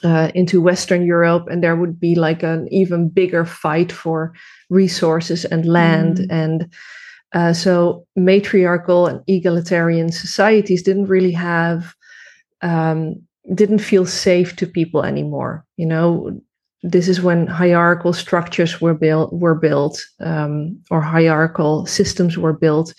Uh, 0.04 0.30
into 0.36 0.62
Western 0.62 1.06
Europe, 1.06 1.48
and 1.52 1.62
there 1.62 1.76
would 1.76 2.00
be 2.00 2.16
like 2.16 2.43
an 2.43 2.68
even 2.72 3.10
bigger 3.10 3.46
fight 3.46 3.91
for 3.91 4.34
resources 4.70 5.46
and 5.46 5.66
land. 5.66 6.18
Mm. 6.18 6.28
And 6.30 6.74
uh, 7.34 7.54
so 7.54 8.06
matriarchal 8.16 9.08
and 9.08 9.22
egalitarian 9.28 10.12
societies 10.12 10.84
didn't 10.84 11.10
really 11.10 11.32
have, 11.32 11.96
um, 12.62 13.16
didn't 13.54 13.80
feel 13.82 14.06
safe 14.06 14.56
to 14.56 14.68
people 14.68 15.04
anymore. 15.04 15.66
You 15.78 15.88
know, 15.88 16.41
this 16.84 17.08
is 17.08 17.22
when 17.22 17.48
hierarchical 17.48 18.14
structures 18.14 18.82
were 18.82 18.96
built, 18.96 19.34
were 19.34 19.56
built, 19.56 20.06
um, 20.20 20.78
or 20.91 21.02
hierarchical 21.02 21.86
systems 21.86 22.38
were 22.38 22.54
built 22.54 22.93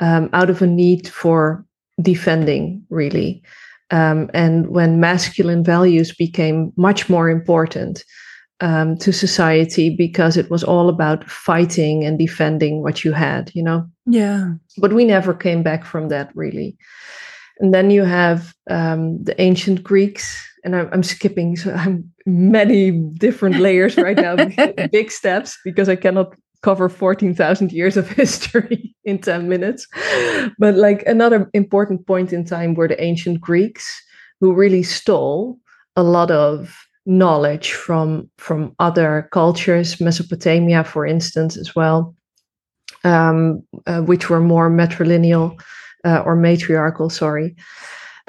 um, 0.00 0.28
out 0.32 0.50
of 0.50 0.62
a 0.62 0.66
need 0.66 1.08
for 1.08 1.64
defending, 2.00 2.84
really. 2.90 3.42
Um, 3.92 4.30
and 4.32 4.68
when 4.68 5.00
masculine 5.00 5.62
values 5.62 6.12
became 6.14 6.72
much 6.76 7.08
more 7.08 7.28
important 7.28 8.04
um, 8.62 8.96
to 8.98 9.12
society 9.12 9.90
because 9.90 10.36
it 10.36 10.50
was 10.50 10.64
all 10.64 10.88
about 10.88 11.28
fighting 11.28 12.04
and 12.04 12.18
defending 12.18 12.82
what 12.82 13.04
you 13.04 13.12
had, 13.12 13.50
you 13.54 13.62
know? 13.62 13.86
Yeah. 14.06 14.52
But 14.78 14.94
we 14.94 15.04
never 15.04 15.34
came 15.34 15.62
back 15.62 15.84
from 15.84 16.08
that, 16.08 16.30
really. 16.34 16.76
And 17.58 17.74
then 17.74 17.90
you 17.90 18.04
have 18.04 18.54
um, 18.70 19.22
the 19.22 19.38
ancient 19.40 19.82
Greeks, 19.82 20.42
and 20.64 20.74
I'm, 20.74 20.88
I'm 20.92 21.02
skipping 21.02 21.56
so 21.56 21.72
I'm 21.74 22.10
many 22.24 22.92
different 22.92 23.58
layers 23.58 23.96
right 23.96 24.16
now, 24.16 24.36
big 24.92 25.10
steps, 25.10 25.58
because 25.64 25.88
I 25.88 25.96
cannot 25.96 26.34
cover 26.62 26.88
14,000 26.88 27.72
years 27.72 27.96
of 27.96 28.08
history 28.22 28.94
in 29.04 29.18
10 29.18 29.48
minutes. 29.48 29.86
But 30.58 30.76
like 30.76 31.02
another 31.06 31.50
important 31.52 32.06
point 32.06 32.32
in 32.32 32.44
time 32.44 32.74
were 32.74 32.88
the 32.88 33.02
ancient 33.02 33.40
Greeks 33.40 34.02
who 34.40 34.54
really 34.54 34.82
stole 34.82 35.58
a 35.96 36.02
lot 36.02 36.30
of 36.30 36.86
knowledge 37.04 37.72
from 37.72 38.30
from 38.38 38.74
other 38.78 39.28
cultures, 39.32 40.00
Mesopotamia, 40.00 40.84
for 40.84 41.06
instance, 41.06 41.56
as 41.56 41.74
well, 41.74 42.14
um, 43.04 43.62
uh, 43.86 44.00
which 44.00 44.30
were 44.30 44.40
more 44.40 44.70
matrilineal 44.70 45.60
uh, 46.04 46.22
or 46.24 46.36
matriarchal. 46.36 47.10
Sorry, 47.10 47.56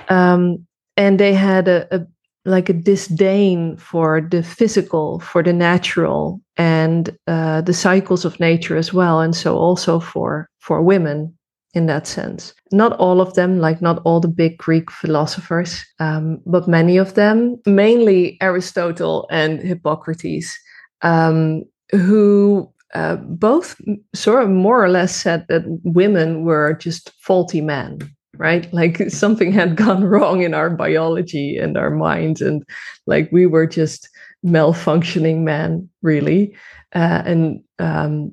um, 0.10 0.66
and 0.98 1.20
they 1.20 1.34
had 1.34 1.68
a, 1.68 1.88
a, 1.96 2.06
like 2.46 2.70
a 2.70 2.74
disdain 2.74 3.78
for 3.78 4.22
the 4.22 4.44
physical, 4.44 5.20
for 5.20 5.42
the 5.44 5.54
natural, 5.54 6.42
and 6.58 7.16
uh, 7.28 7.62
the 7.62 7.74
cycles 7.74 8.26
of 8.26 8.40
nature 8.40 8.78
as 8.78 8.94
well, 8.94 9.22
and 9.22 9.36
so 9.36 9.58
also 9.58 10.00
for 10.00 10.50
for 10.60 10.82
women 10.82 11.34
in 11.74 11.88
that 11.88 12.06
sense. 12.06 12.54
Not 12.72 12.94
all 12.94 13.20
of 13.20 13.34
them, 13.34 13.60
like 13.60 13.82
not 13.82 14.02
all 14.06 14.20
the 14.20 14.28
big 14.28 14.58
Greek 14.58 14.92
philosophers, 14.92 15.84
um, 16.00 16.40
but 16.46 16.68
many 16.68 16.98
of 16.98 17.16
them, 17.16 17.60
mainly 17.66 18.38
Aristotle 18.42 19.28
and 19.32 19.60
Hippocrates, 19.60 20.56
um, 21.02 21.64
who 21.92 22.72
uh, 22.94 23.16
both 23.16 23.76
sort 24.14 24.44
of 24.44 24.50
more 24.50 24.84
or 24.84 24.90
less 24.90 25.16
said 25.16 25.46
that 25.50 25.64
women 25.84 26.44
were 26.44 26.74
just 26.74 27.12
faulty 27.20 27.62
men 27.62 28.00
right? 28.38 28.72
Like 28.74 28.98
something 29.10 29.52
had 29.52 29.76
gone 29.76 30.04
wrong 30.12 30.42
in 30.42 30.54
our 30.54 30.70
biology 30.70 31.58
and 31.58 31.78
our 31.78 31.90
minds 31.90 32.42
and 32.42 32.64
like 33.06 33.30
we 33.32 33.46
were 33.46 33.68
just 33.68 34.10
malfunctioning 34.46 35.40
men 35.40 35.90
really 36.02 36.56
uh, 36.94 37.24
and 37.26 37.64
um, 37.80 38.32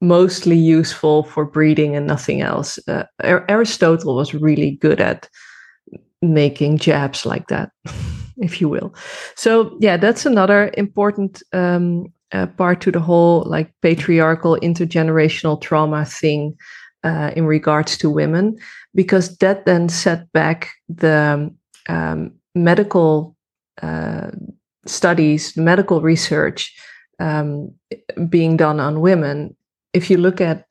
mostly 0.00 0.56
useful 0.56 1.24
for 1.24 1.44
breeding 1.44 1.96
and 1.96 2.06
nothing 2.06 2.40
else. 2.40 2.78
Uh, 2.88 3.04
aristotle 3.22 4.16
was 4.16 4.34
really 4.34 4.72
good 4.72 5.00
at 5.00 5.28
making 6.20 6.78
jabs 6.78 7.24
like 7.26 7.48
that 7.48 7.70
if 8.38 8.60
you 8.60 8.68
will. 8.68 8.94
So 9.36 9.76
yeah 9.80 9.96
that's 9.96 10.26
another 10.26 10.72
important 10.76 11.42
um, 11.52 12.06
uh, 12.32 12.46
part 12.46 12.80
to 12.80 12.90
the 12.90 13.00
whole 13.00 13.44
like 13.46 13.72
patriarchal 13.80 14.58
intergenerational 14.60 15.60
trauma 15.60 16.04
thing 16.04 16.56
uh, 17.04 17.30
in 17.36 17.46
regards 17.46 17.96
to 17.98 18.10
women 18.10 18.58
because 18.94 19.36
that 19.38 19.66
then 19.66 19.88
set 19.88 20.32
back 20.32 20.72
the 20.88 21.52
um, 21.88 22.32
medical 22.54 23.36
uh, 23.82 24.30
studies, 24.86 25.56
medical 25.56 26.00
research 26.00 26.74
um, 27.20 27.72
being 28.28 28.56
done 28.56 28.80
on 28.80 29.00
women. 29.00 29.54
If 29.92 30.10
you 30.10 30.16
look 30.16 30.40
at 30.40 30.66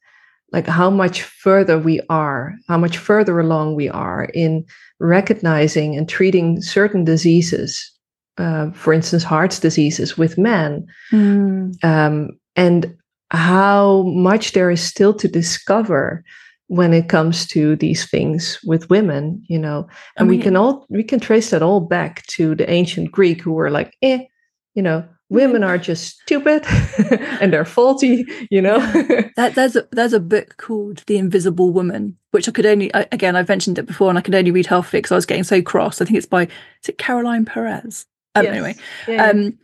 like 0.51 0.67
how 0.67 0.89
much 0.89 1.23
further 1.23 1.79
we 1.79 1.99
are, 2.09 2.53
how 2.67 2.77
much 2.77 2.97
further 2.97 3.39
along 3.39 3.75
we 3.75 3.89
are 3.89 4.25
in 4.34 4.65
recognizing 4.99 5.95
and 5.97 6.07
treating 6.07 6.61
certain 6.61 7.03
diseases, 7.03 7.91
uh, 8.38 8.71
for 8.71 8.93
instance, 8.93 9.23
heart 9.23 9.57
diseases 9.61 10.17
with 10.17 10.38
men, 10.38 10.86
mm. 11.11 11.84
um, 11.84 12.29
and 12.55 12.95
how 13.34 14.03
much 14.03 14.51
there 14.51 14.69
is 14.69 14.81
still 14.81 15.13
to 15.15 15.27
discover 15.27 16.23
when 16.67 16.93
it 16.93 17.09
comes 17.09 17.45
to 17.47 17.75
these 17.75 18.09
things 18.09 18.59
with 18.63 18.89
women 18.89 19.43
you 19.47 19.59
know? 19.59 19.88
And 20.15 20.27
I 20.27 20.29
mean, 20.29 20.38
we 20.38 20.43
can 20.43 20.55
all 20.55 20.86
we 20.89 21.03
can 21.03 21.19
trace 21.19 21.49
that 21.49 21.63
all 21.63 21.79
back 21.79 22.25
to 22.27 22.55
the 22.55 22.69
ancient 22.69 23.11
greek 23.11 23.41
who 23.41 23.51
were 23.51 23.71
like 23.71 23.95
eh 24.01 24.23
you 24.75 24.81
know 24.81 25.03
women 25.29 25.63
are 25.63 25.79
just 25.79 26.21
stupid 26.21 26.63
and 27.41 27.51
they're 27.51 27.65
faulty 27.65 28.25
you 28.51 28.61
know? 28.61 28.79
That 29.36 29.55
there's 29.55 29.75
a 29.75 29.88
there's 29.91 30.13
a 30.13 30.19
book 30.19 30.57
called 30.57 31.03
the 31.07 31.17
invisible 31.17 31.71
woman 31.71 32.17
which 32.31 32.47
i 32.47 32.51
could 32.51 32.65
only 32.67 32.91
again 32.93 33.36
i've 33.36 33.49
mentioned 33.49 33.79
it 33.79 33.88
before 33.88 34.09
and 34.09 34.17
i 34.17 34.21
could 34.21 34.36
only 34.36 34.51
read 34.51 34.67
half 34.67 34.88
of 34.88 34.93
it 34.93 34.97
because 34.99 35.11
i 35.11 35.15
was 35.15 35.25
getting 35.25 35.43
so 35.43 35.61
cross. 35.61 36.01
I 36.01 36.05
think 36.05 36.17
it's 36.17 36.27
by 36.27 36.43
is 36.43 36.89
it 36.89 36.97
caroline 36.99 37.45
perez? 37.45 38.05
Um, 38.36 38.45
yes. 38.45 38.51
anyway 38.51 38.75
yeah. 39.07 39.29
um 39.29 39.57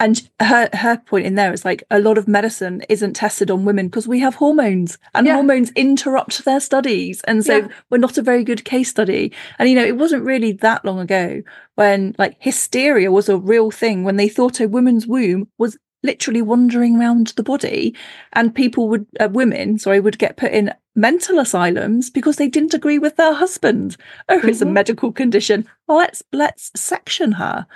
and 0.00 0.28
her 0.40 0.68
her 0.72 0.96
point 0.96 1.26
in 1.26 1.36
there 1.36 1.52
is 1.52 1.64
like 1.64 1.84
a 1.90 2.00
lot 2.00 2.18
of 2.18 2.26
medicine 2.26 2.82
isn't 2.88 3.14
tested 3.14 3.50
on 3.50 3.64
women 3.64 3.86
because 3.86 4.08
we 4.08 4.18
have 4.20 4.34
hormones 4.34 4.98
and 5.14 5.26
yeah. 5.26 5.34
hormones 5.34 5.70
interrupt 5.72 6.44
their 6.44 6.60
studies 6.60 7.20
and 7.22 7.44
so 7.44 7.58
yeah. 7.58 7.68
we're 7.90 7.98
not 7.98 8.18
a 8.18 8.22
very 8.22 8.44
good 8.44 8.64
case 8.64 8.88
study 8.88 9.32
and 9.58 9.68
you 9.68 9.74
know 9.74 9.84
it 9.84 9.96
wasn't 9.96 10.22
really 10.24 10.52
that 10.52 10.84
long 10.84 10.98
ago 10.98 11.42
when 11.76 12.14
like 12.18 12.36
hysteria 12.40 13.10
was 13.12 13.28
a 13.28 13.38
real 13.38 13.70
thing 13.70 14.02
when 14.02 14.16
they 14.16 14.28
thought 14.28 14.60
a 14.60 14.68
woman's 14.68 15.06
womb 15.06 15.48
was 15.58 15.78
literally 16.02 16.42
wandering 16.42 16.98
around 16.98 17.28
the 17.36 17.42
body 17.42 17.94
and 18.32 18.54
people 18.54 18.88
would 18.88 19.06
uh, 19.20 19.28
women 19.30 19.78
sorry 19.78 20.00
would 20.00 20.18
get 20.18 20.36
put 20.36 20.50
in 20.50 20.72
mental 20.96 21.38
asylums 21.38 22.10
because 22.10 22.36
they 22.36 22.48
didn't 22.48 22.74
agree 22.74 22.98
with 22.98 23.16
their 23.16 23.34
husband 23.34 23.96
oh 24.28 24.38
mm-hmm. 24.38 24.48
it's 24.48 24.60
a 24.60 24.64
mm-hmm. 24.64 24.74
medical 24.74 25.12
condition 25.12 25.66
well, 25.86 25.98
let's 25.98 26.22
let's 26.32 26.72
section 26.74 27.32
her 27.32 27.66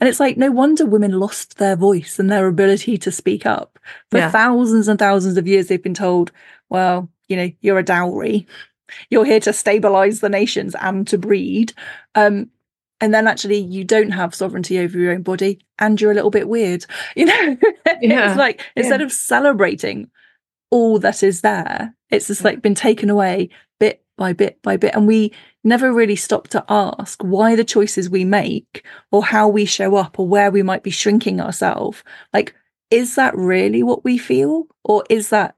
and 0.00 0.08
it's 0.08 0.20
like, 0.20 0.36
no 0.36 0.50
wonder 0.50 0.86
women 0.86 1.18
lost 1.18 1.58
their 1.58 1.76
voice 1.76 2.18
and 2.18 2.30
their 2.30 2.46
ability 2.46 2.98
to 2.98 3.12
speak 3.12 3.46
up. 3.46 3.78
For 4.10 4.18
yeah. 4.18 4.30
thousands 4.30 4.88
and 4.88 4.98
thousands 4.98 5.36
of 5.36 5.46
years, 5.46 5.68
they've 5.68 5.82
been 5.82 5.94
told, 5.94 6.32
well, 6.68 7.08
you 7.28 7.36
know, 7.36 7.50
you're 7.60 7.78
a 7.78 7.84
dowry. 7.84 8.46
You're 9.10 9.24
here 9.24 9.40
to 9.40 9.52
stabilize 9.52 10.20
the 10.20 10.28
nations 10.28 10.74
and 10.80 11.06
to 11.08 11.18
breed. 11.18 11.72
Um, 12.14 12.50
and 13.00 13.12
then 13.12 13.26
actually 13.26 13.58
you 13.58 13.84
don't 13.84 14.10
have 14.10 14.34
sovereignty 14.34 14.78
over 14.78 14.98
your 14.98 15.12
own 15.12 15.22
body 15.22 15.60
and 15.78 16.00
you're 16.00 16.12
a 16.12 16.14
little 16.14 16.30
bit 16.30 16.48
weird. 16.48 16.86
You 17.16 17.26
know, 17.26 17.56
yeah. 18.00 18.30
it's 18.30 18.38
like 18.38 18.62
instead 18.76 19.00
yeah. 19.00 19.06
of 19.06 19.12
celebrating 19.12 20.10
all 20.70 20.98
that 21.00 21.22
is 21.22 21.42
there, 21.42 21.94
it's 22.10 22.26
just 22.28 22.44
like 22.44 22.62
been 22.62 22.74
taken 22.74 23.10
away 23.10 23.50
by 24.16 24.32
bit 24.32 24.60
by 24.62 24.76
bit. 24.76 24.94
And 24.94 25.06
we 25.06 25.32
never 25.62 25.92
really 25.92 26.16
stop 26.16 26.48
to 26.48 26.64
ask 26.68 27.22
why 27.22 27.56
the 27.56 27.64
choices 27.64 28.08
we 28.08 28.24
make 28.24 28.84
or 29.10 29.24
how 29.24 29.48
we 29.48 29.64
show 29.64 29.96
up 29.96 30.18
or 30.18 30.26
where 30.26 30.50
we 30.50 30.62
might 30.62 30.82
be 30.82 30.90
shrinking 30.90 31.40
ourselves. 31.40 32.02
Like, 32.32 32.54
is 32.90 33.16
that 33.16 33.36
really 33.36 33.82
what 33.82 34.04
we 34.04 34.18
feel? 34.18 34.66
Or 34.84 35.04
is 35.08 35.30
that, 35.30 35.56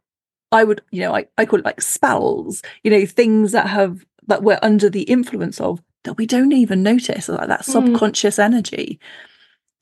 I 0.53 0.65
would, 0.65 0.81
you 0.91 1.01
know, 1.01 1.15
I, 1.15 1.27
I 1.37 1.45
call 1.45 1.59
it 1.59 1.65
like 1.65 1.81
spells, 1.81 2.63
you 2.83 2.91
know, 2.91 3.05
things 3.05 3.53
that 3.53 3.67
have, 3.67 4.05
that 4.29 4.43
we're 4.43 4.61
under 4.63 4.89
the 4.89 5.03
influence 5.03 5.61
of 5.61 5.83
that 6.05 6.17
we 6.17 6.27
don't 6.27 6.53
even 6.53 6.83
notice, 6.83 7.29
like 7.29 7.49
that 7.49 7.63
mm. 7.63 7.65
subconscious 7.65 8.39
energy 8.39 9.01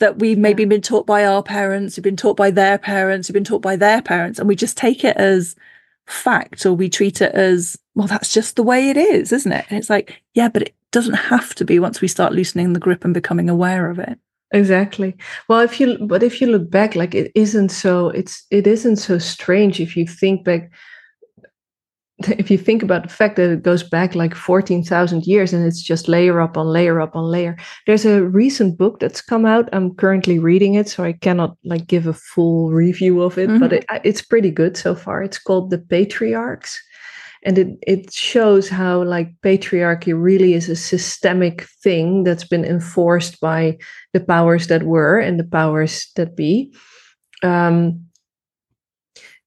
that 0.01 0.19
we've 0.19 0.39
maybe 0.39 0.65
yeah. 0.65 0.71
been 0.71 0.81
taught 0.81 1.07
by 1.07 1.25
our 1.25 1.43
parents, 1.43 1.97
we've 1.97 2.03
been 2.03 2.17
taught 2.17 2.37
by 2.37 2.51
their 2.51 2.79
parents, 2.79 3.29
we've 3.29 3.35
been 3.35 3.45
taught 3.45 3.63
by 3.63 3.77
their 3.77 4.03
parents, 4.03 4.39
and 4.39 4.49
we 4.49 4.57
just 4.57 4.77
take 4.77 5.05
it 5.05 5.17
as 5.17 5.55
fact 6.07 6.67
or 6.67 6.73
we 6.73 6.89
treat 6.89 7.21
it 7.21 7.33
as, 7.33 7.79
well, 7.95 8.09
that's 8.09 8.33
just 8.33 8.57
the 8.57 8.63
way 8.63 8.91
it 8.91 8.97
is, 8.97 9.33
isn't 9.33 9.53
it? 9.53 9.67
And 9.69 9.79
it's 9.79 9.91
like, 9.91 10.23
yeah, 10.35 10.49
but 10.49 10.63
it 10.63 10.75
doesn't 10.91 11.15
have 11.15 11.55
to 11.57 11.65
be 11.65 11.79
once 11.79 12.01
we 12.01 12.09
start 12.09 12.33
loosening 12.33 12.73
the 12.73 12.81
grip 12.81 13.05
and 13.05 13.15
becoming 13.15 13.49
aware 13.49 13.91
of 13.91 13.99
it. 13.99 14.19
Exactly. 14.53 15.17
Well, 15.49 15.61
if 15.61 15.81
you 15.81 15.99
but 16.07 16.23
if 16.23 16.41
you 16.41 16.47
look 16.47 16.71
back, 16.71 16.95
like 16.95 17.15
it 17.15 17.33
isn't 17.35 17.71
so 17.71 18.11
it's 18.11 18.47
it 18.51 18.67
isn't 18.67 18.97
so 18.97 19.19
strange 19.19 19.81
if 19.81 19.97
you 19.97 20.07
think 20.07 20.45
back 20.45 20.71
if 22.39 22.51
you 22.51 22.59
think 22.59 22.83
about 22.83 23.03
the 23.03 23.09
fact 23.09 23.37
that 23.37 23.51
it 23.51 23.63
goes 23.63 23.83
back 23.83 24.15
like 24.15 24.35
14,000 24.35 25.27
years 25.27 25.53
and 25.53 25.67
it's 25.67 25.83
just 25.83 26.07
layer 26.07 26.41
up 26.41 26.57
on 26.57 26.69
layer 26.69 27.01
up 27.01 27.17
on 27.17 27.25
layer. 27.25 27.57
There's 27.87 28.05
a 28.05 28.23
recent 28.23 28.79
book 28.79 29.01
that's 29.01 29.21
come 29.21 29.45
out. 29.45 29.69
I'm 29.73 29.95
currently 29.95 30.39
reading 30.39 30.75
it, 30.75 30.89
so 30.89 31.03
I 31.03 31.13
cannot 31.13 31.57
like 31.65 31.89
give 31.89 32.07
a 32.07 32.13
full 32.13 32.71
review 32.71 33.23
of 33.23 33.39
it, 33.39 33.49
mm-hmm. 33.49 33.59
but 33.59 33.73
it, 33.73 33.85
it's 34.05 34.23
pretty 34.23 34.51
good 34.51 34.77
so 34.77 34.95
far. 34.95 35.23
It's 35.23 35.39
called 35.39 35.71
The 35.71 35.79
Patriarchs. 35.79 36.81
And 37.45 37.59
it, 37.59 37.69
it 37.87 38.13
shows 38.13 38.69
how 38.69 39.03
like 39.03 39.35
patriarchy 39.43 40.15
really 40.17 40.55
is 40.55 40.69
a 40.69 40.77
systemic 40.77 41.63
thing 41.83 42.25
that's 42.25 42.45
been 42.45 42.65
enforced 42.65 43.39
by 43.41 43.77
the 44.15 44.21
powers 44.21 44.69
that 44.69 44.85
were 44.85 45.19
and 45.19 45.39
the 45.39 45.45
powers 45.45 46.11
that 46.17 46.37
be. 46.37 46.75
Um, 47.43 48.07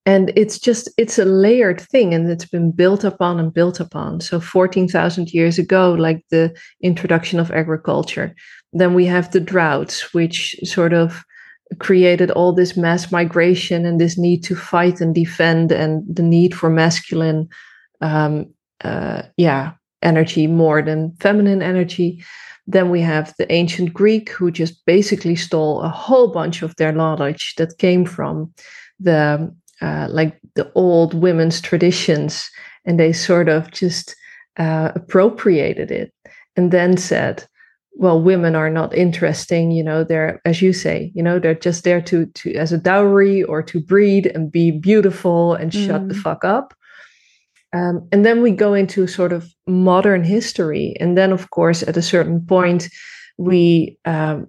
and 0.08 0.32
it's 0.38 0.58
just 0.58 0.90
it's 0.98 1.20
a 1.20 1.26
layered 1.26 1.82
thing 1.82 2.14
and 2.14 2.30
it's 2.32 2.46
been 2.46 2.72
built 2.72 3.04
upon 3.04 3.40
and 3.40 3.54
built 3.54 3.80
upon 3.80 4.22
so 4.22 4.40
14000 4.40 5.34
years 5.34 5.60
ago 5.60 5.92
like 5.94 6.24
the 6.32 6.58
introduction 6.82 7.40
of 7.40 7.52
agriculture 7.52 8.34
then 8.74 8.94
we 8.94 9.06
have 9.06 9.32
the 9.32 9.40
droughts 9.40 10.14
which 10.14 10.56
sort 10.64 10.94
of 10.94 11.24
created 11.80 12.32
all 12.32 12.54
this 12.54 12.78
mass 12.78 13.12
migration 13.12 13.86
and 13.86 14.00
this 14.00 14.18
need 14.18 14.44
to 14.44 14.56
fight 14.56 15.02
and 15.02 15.14
defend 15.14 15.72
and 15.72 16.04
the 16.08 16.24
need 16.24 16.56
for 16.56 16.70
masculine 16.70 17.48
um, 18.02 18.54
uh, 18.84 19.24
yeah 19.38 19.74
energy 20.02 20.48
more 20.48 20.82
than 20.82 21.16
feminine 21.20 21.62
energy 21.62 22.24
then 22.68 22.90
we 22.90 23.02
have 23.02 23.34
the 23.38 23.52
ancient 23.52 23.94
greek 23.94 24.30
who 24.30 24.52
just 24.52 24.86
basically 24.86 25.36
stole 25.36 25.82
a 25.82 25.90
whole 25.90 26.28
bunch 26.28 26.62
of 26.62 26.76
their 26.76 26.92
knowledge 26.92 27.56
that 27.58 27.78
came 27.78 28.06
from 28.06 28.54
the 29.00 29.52
uh, 29.82 30.08
like 30.10 30.40
the 30.56 30.72
old 30.74 31.14
women's 31.14 31.62
traditions 31.62 32.50
and 32.86 33.00
they 33.00 33.14
sort 33.14 33.48
of 33.50 33.72
just 33.72 34.16
uh, 34.58 34.92
appropriated 34.96 35.92
it 35.92 36.12
and 36.56 36.72
then 36.72 36.98
said 36.98 37.46
well 37.98 38.22
women 38.22 38.56
are 38.56 38.70
not 38.70 38.94
interesting 38.96 39.72
you 39.72 39.84
know 39.84 40.04
they're 40.04 40.40
as 40.46 40.62
you 40.62 40.72
say 40.72 41.12
you 41.16 41.24
know 41.24 41.40
they're 41.40 41.56
just 41.56 41.84
there 41.84 42.02
to 42.02 42.26
to 42.28 42.54
as 42.54 42.72
a 42.72 42.78
dowry 42.78 43.44
or 43.44 43.64
to 43.64 43.80
breed 43.80 44.28
and 44.28 44.52
be 44.52 44.72
beautiful 44.72 45.54
and 45.56 45.72
mm. 45.72 45.86
shut 45.86 46.08
the 46.08 46.14
mm. 46.14 46.22
fuck 46.22 46.44
up 46.44 46.74
um, 47.74 48.08
and 48.12 48.26
then 48.26 48.42
we 48.42 48.52
go 48.52 48.74
into 48.74 49.08
sort 49.08 49.34
of 49.34 49.54
modern 49.68 50.24
history 50.24 50.96
and 51.00 51.18
then 51.18 51.32
of 51.32 51.50
course 51.52 51.84
at 51.84 51.98
a 51.98 52.02
certain 52.02 52.46
point 52.46 52.90
we 53.38 53.98
um, 54.06 54.48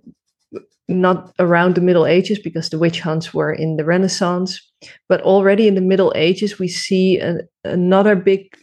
not 0.88 1.32
around 1.38 1.74
the 1.74 1.82
Middle 1.82 2.06
Ages 2.06 2.38
because 2.38 2.70
the 2.70 2.78
witch 2.78 3.00
hunts 3.00 3.34
were 3.34 3.52
in 3.52 3.76
the 3.76 3.84
Renaissance, 3.84 4.60
but 5.08 5.20
already 5.20 5.68
in 5.68 5.74
the 5.74 5.82
Middle 5.82 6.12
Ages, 6.16 6.58
we 6.58 6.68
see 6.68 7.18
a, 7.18 7.40
another 7.64 8.16
big 8.16 8.56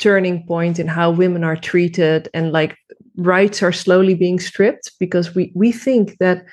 turning 0.00 0.44
point 0.46 0.78
in 0.78 0.88
how 0.88 1.10
women 1.10 1.44
are 1.44 1.56
treated 1.56 2.28
and 2.34 2.52
like 2.52 2.76
rights 3.16 3.62
are 3.62 3.72
slowly 3.72 4.14
being 4.14 4.40
stripped 4.40 4.92
because 4.98 5.34
we, 5.34 5.52
we 5.54 5.70
think 5.70 6.16
that 6.18 6.44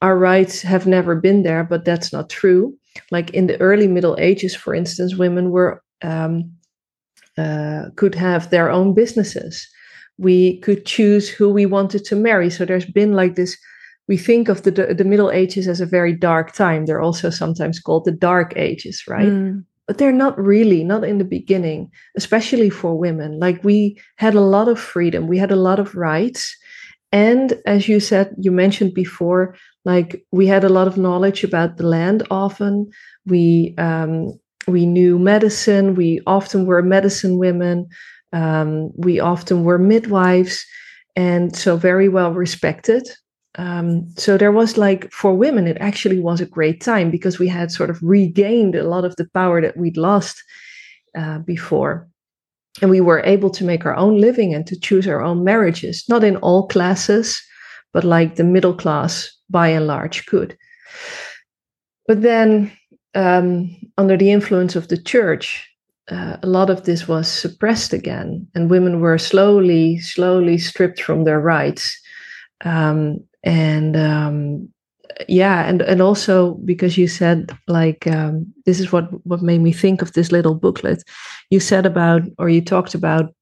our 0.00 0.16
rights 0.16 0.62
have 0.62 0.86
never 0.86 1.14
been 1.14 1.42
there, 1.42 1.62
but 1.62 1.84
that's 1.84 2.12
not 2.12 2.30
true. 2.30 2.74
Like 3.10 3.30
in 3.30 3.46
the 3.46 3.60
early 3.60 3.88
Middle 3.88 4.16
Ages, 4.18 4.54
for 4.54 4.74
instance, 4.74 5.16
women 5.16 5.50
were 5.50 5.81
um, 6.02 6.52
uh, 7.38 7.86
could 7.96 8.14
have 8.14 8.50
their 8.50 8.70
own 8.70 8.94
businesses. 8.94 9.66
We 10.18 10.58
could 10.60 10.84
choose 10.84 11.28
who 11.28 11.50
we 11.50 11.66
wanted 11.66 12.04
to 12.06 12.16
marry. 12.16 12.50
So 12.50 12.64
there's 12.64 12.86
been 12.86 13.14
like 13.14 13.34
this 13.34 13.56
we 14.08 14.16
think 14.16 14.48
of 14.48 14.62
the, 14.62 14.70
the 14.70 15.04
Middle 15.04 15.30
Ages 15.30 15.68
as 15.68 15.80
a 15.80 15.86
very 15.86 16.12
dark 16.12 16.52
time. 16.52 16.86
They're 16.86 17.00
also 17.00 17.30
sometimes 17.30 17.80
called 17.80 18.04
the 18.04 18.12
Dark 18.12 18.52
Ages, 18.56 19.04
right? 19.08 19.28
Mm. 19.28 19.64
But 19.86 19.98
they're 19.98 20.12
not 20.12 20.38
really, 20.38 20.84
not 20.84 21.04
in 21.04 21.18
the 21.18 21.24
beginning, 21.24 21.90
especially 22.16 22.70
for 22.70 22.98
women. 22.98 23.38
Like 23.38 23.62
we 23.64 24.00
had 24.16 24.34
a 24.34 24.40
lot 24.40 24.68
of 24.68 24.78
freedom, 24.78 25.28
we 25.28 25.38
had 25.38 25.52
a 25.52 25.56
lot 25.56 25.78
of 25.78 25.94
rights. 25.94 26.56
And 27.10 27.54
as 27.66 27.88
you 27.88 28.00
said, 28.00 28.34
you 28.38 28.50
mentioned 28.50 28.94
before, 28.94 29.54
like 29.84 30.24
we 30.32 30.46
had 30.46 30.64
a 30.64 30.70
lot 30.70 30.88
of 30.88 30.96
knowledge 30.96 31.44
about 31.44 31.76
the 31.76 31.86
land 31.86 32.26
often. 32.30 32.90
We, 33.26 33.74
um, 33.78 34.38
we 34.66 34.86
knew 34.86 35.18
medicine, 35.18 35.94
we 35.94 36.20
often 36.26 36.66
were 36.66 36.82
medicine 36.82 37.38
women, 37.38 37.88
um, 38.32 38.90
we 38.96 39.20
often 39.20 39.64
were 39.64 39.78
midwives, 39.78 40.64
and 41.16 41.54
so 41.54 41.76
very 41.76 42.08
well 42.08 42.32
respected. 42.32 43.08
Um, 43.56 44.08
so 44.16 44.38
there 44.38 44.52
was 44.52 44.78
like 44.78 45.12
for 45.12 45.34
women 45.34 45.66
it 45.66 45.76
actually 45.78 46.18
was 46.18 46.40
a 46.40 46.46
great 46.46 46.80
time 46.80 47.10
because 47.10 47.38
we 47.38 47.48
had 47.48 47.70
sort 47.70 47.90
of 47.90 48.02
regained 48.02 48.74
a 48.74 48.88
lot 48.88 49.04
of 49.04 49.14
the 49.16 49.28
power 49.34 49.60
that 49.60 49.76
we'd 49.76 49.98
lost 49.98 50.42
uh, 51.14 51.38
before. 51.40 52.08
And 52.80 52.90
we 52.90 53.02
were 53.02 53.20
able 53.20 53.50
to 53.50 53.64
make 53.64 53.84
our 53.84 53.94
own 53.94 54.18
living 54.18 54.54
and 54.54 54.66
to 54.68 54.80
choose 54.80 55.06
our 55.06 55.20
own 55.20 55.44
marriages 55.44 56.04
not 56.08 56.24
in 56.24 56.36
all 56.36 56.66
classes 56.68 57.42
but 57.92 58.04
like 58.04 58.36
the 58.36 58.44
middle 58.44 58.74
class 58.74 59.30
by 59.50 59.68
and 59.68 59.86
large 59.86 60.26
could. 60.26 60.56
But 62.06 62.22
then 62.22 62.72
um, 63.14 63.74
under 63.98 64.16
the 64.16 64.30
influence 64.30 64.76
of 64.76 64.88
the 64.88 64.96
church 64.96 65.68
uh, 66.10 66.36
a 66.42 66.46
lot 66.46 66.68
of 66.68 66.84
this 66.84 67.06
was 67.06 67.30
suppressed 67.30 67.92
again 67.92 68.46
and 68.54 68.70
women 68.70 69.00
were 69.00 69.18
slowly 69.18 69.98
slowly 70.00 70.58
stripped 70.58 71.00
from 71.00 71.24
their 71.24 71.40
rights. 71.40 71.98
Um, 72.64 73.18
and 73.44 73.96
um, 73.96 74.68
yeah 75.28 75.68
and 75.68 75.82
and 75.82 76.00
also 76.00 76.54
because 76.64 76.96
you 76.96 77.08
said 77.08 77.56
like 77.68 78.06
um, 78.06 78.52
this 78.66 78.80
is 78.80 78.92
what 78.92 79.04
what 79.26 79.42
made 79.42 79.60
me 79.60 79.72
think 79.72 80.02
of 80.02 80.12
this 80.12 80.32
little 80.32 80.54
booklet. 80.54 81.02
You 81.50 81.60
said 81.60 81.86
about 81.86 82.22
or 82.38 82.48
you 82.48 82.60
talked 82.60 82.94
about 82.94 83.34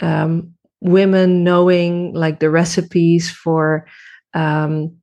um, 0.00 0.54
women 0.80 1.42
knowing 1.44 2.14
like 2.14 2.38
the 2.40 2.50
recipes 2.50 3.30
for 3.30 3.86
um, 4.34 4.96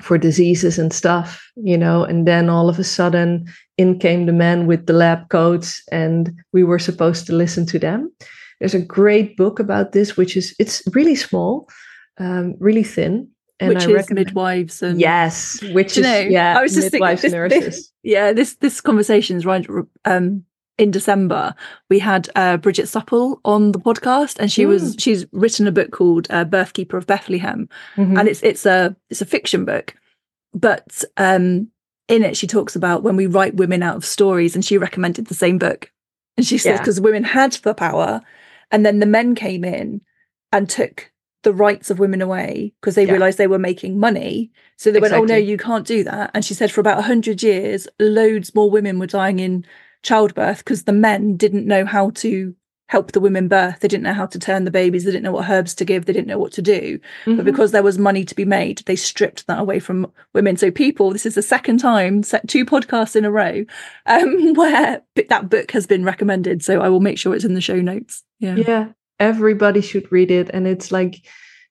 for 0.00 0.18
diseases 0.18 0.78
and 0.78 0.92
stuff 0.92 1.42
you 1.56 1.76
know 1.76 2.04
and 2.04 2.26
then 2.26 2.48
all 2.48 2.68
of 2.68 2.78
a 2.78 2.84
sudden 2.84 3.46
in 3.76 3.98
came 3.98 4.26
the 4.26 4.32
men 4.32 4.66
with 4.66 4.86
the 4.86 4.92
lab 4.92 5.28
coats 5.28 5.82
and 5.90 6.32
we 6.52 6.64
were 6.64 6.78
supposed 6.78 7.26
to 7.26 7.32
listen 7.32 7.66
to 7.66 7.78
them 7.78 8.12
there's 8.60 8.74
a 8.74 8.80
great 8.80 9.36
book 9.36 9.58
about 9.58 9.92
this 9.92 10.16
which 10.16 10.36
is 10.36 10.54
it's 10.58 10.82
really 10.94 11.14
small 11.14 11.68
um, 12.18 12.54
really 12.58 12.82
thin 12.82 13.28
and 13.60 13.70
which 13.70 13.84
I 13.84 13.90
is 13.90 13.94
recommend, 13.94 14.26
midwives 14.26 14.82
and 14.82 15.00
yes, 15.00 15.60
which 15.72 15.96
is 15.96 16.04
know, 16.04 16.18
yeah, 16.18 16.58
I 16.58 16.62
was 16.62 16.74
just 16.74 16.92
midwives 16.92 17.22
thinking, 17.22 17.40
this, 17.40 17.52
nurses. 17.52 17.76
This, 17.76 17.92
yeah, 18.02 18.32
this 18.32 18.54
this 18.56 18.80
conversation 18.80 19.36
is 19.36 19.44
right. 19.44 19.66
Um, 20.04 20.44
in 20.78 20.92
December, 20.92 21.54
we 21.90 21.98
had 21.98 22.28
uh, 22.36 22.56
Bridget 22.56 22.86
Supple 22.86 23.40
on 23.44 23.72
the 23.72 23.80
podcast, 23.80 24.38
and 24.38 24.50
she 24.50 24.62
mm. 24.62 24.68
was 24.68 24.94
she's 24.98 25.26
written 25.32 25.66
a 25.66 25.72
book 25.72 25.90
called 25.90 26.28
uh, 26.30 26.44
"Birthkeeper 26.44 26.94
of 26.94 27.06
Bethlehem," 27.06 27.68
mm-hmm. 27.96 28.16
and 28.16 28.28
it's 28.28 28.42
it's 28.42 28.64
a 28.64 28.96
it's 29.10 29.20
a 29.20 29.26
fiction 29.26 29.64
book, 29.64 29.94
but 30.54 31.02
um, 31.16 31.68
in 32.06 32.22
it 32.22 32.36
she 32.36 32.46
talks 32.46 32.76
about 32.76 33.02
when 33.02 33.16
we 33.16 33.26
write 33.26 33.56
women 33.56 33.82
out 33.82 33.96
of 33.96 34.04
stories, 34.04 34.54
and 34.54 34.64
she 34.64 34.78
recommended 34.78 35.26
the 35.26 35.34
same 35.34 35.58
book, 35.58 35.90
and 36.36 36.46
she 36.46 36.58
says 36.58 36.78
because 36.78 36.98
yeah. 36.98 37.04
women 37.04 37.24
had 37.24 37.52
the 37.52 37.74
power, 37.74 38.22
and 38.70 38.86
then 38.86 39.00
the 39.00 39.06
men 39.06 39.34
came 39.34 39.64
in 39.64 40.00
and 40.52 40.70
took 40.70 41.10
the 41.42 41.52
rights 41.52 41.90
of 41.90 41.98
women 41.98 42.22
away 42.22 42.72
because 42.80 42.94
they 42.94 43.04
yeah. 43.04 43.12
realized 43.12 43.38
they 43.38 43.46
were 43.46 43.58
making 43.58 43.98
money. 43.98 44.50
So 44.76 44.90
they 44.90 44.98
exactly. 44.98 45.20
went, 45.20 45.30
oh, 45.30 45.34
no, 45.34 45.38
you 45.38 45.56
can't 45.56 45.86
do 45.86 46.04
that. 46.04 46.30
And 46.34 46.44
she 46.44 46.54
said 46.54 46.72
for 46.72 46.80
about 46.80 46.96
100 46.96 47.42
years, 47.42 47.86
loads 48.00 48.54
more 48.54 48.70
women 48.70 48.98
were 48.98 49.06
dying 49.06 49.38
in 49.38 49.64
childbirth 50.02 50.58
because 50.58 50.84
the 50.84 50.92
men 50.92 51.36
didn't 51.36 51.66
know 51.66 51.84
how 51.84 52.10
to 52.10 52.54
help 52.88 53.12
the 53.12 53.20
women 53.20 53.48
birth. 53.48 53.80
They 53.80 53.88
didn't 53.88 54.04
know 54.04 54.14
how 54.14 54.26
to 54.26 54.38
turn 54.38 54.64
the 54.64 54.70
babies. 54.70 55.04
They 55.04 55.10
didn't 55.10 55.24
know 55.24 55.32
what 55.32 55.48
herbs 55.48 55.74
to 55.74 55.84
give. 55.84 56.06
They 56.06 56.12
didn't 56.12 56.26
know 56.26 56.38
what 56.38 56.52
to 56.52 56.62
do. 56.62 56.98
Mm-hmm. 57.26 57.36
But 57.36 57.44
because 57.44 57.70
there 57.70 57.82
was 57.82 57.98
money 57.98 58.24
to 58.24 58.34
be 58.34 58.46
made, 58.46 58.78
they 58.86 58.96
stripped 58.96 59.46
that 59.46 59.58
away 59.58 59.78
from 59.78 60.10
women. 60.32 60.56
So 60.56 60.70
people, 60.70 61.10
this 61.10 61.26
is 61.26 61.34
the 61.34 61.42
second 61.42 61.78
time, 61.78 62.22
two 62.46 62.64
podcasts 62.64 63.14
in 63.14 63.26
a 63.26 63.30
row, 63.30 63.64
um, 64.06 64.54
where 64.54 65.02
that 65.28 65.50
book 65.50 65.70
has 65.72 65.86
been 65.86 66.04
recommended. 66.04 66.64
So 66.64 66.80
I 66.80 66.88
will 66.88 67.00
make 67.00 67.18
sure 67.18 67.34
it's 67.34 67.44
in 67.44 67.54
the 67.54 67.60
show 67.60 67.80
notes. 67.80 68.24
Yeah. 68.40 68.56
Yeah. 68.56 68.88
Everybody 69.20 69.82
should 69.82 70.10
read 70.10 70.30
it. 70.30 70.48
And 70.54 70.66
it's 70.66 70.90
like 70.90 71.26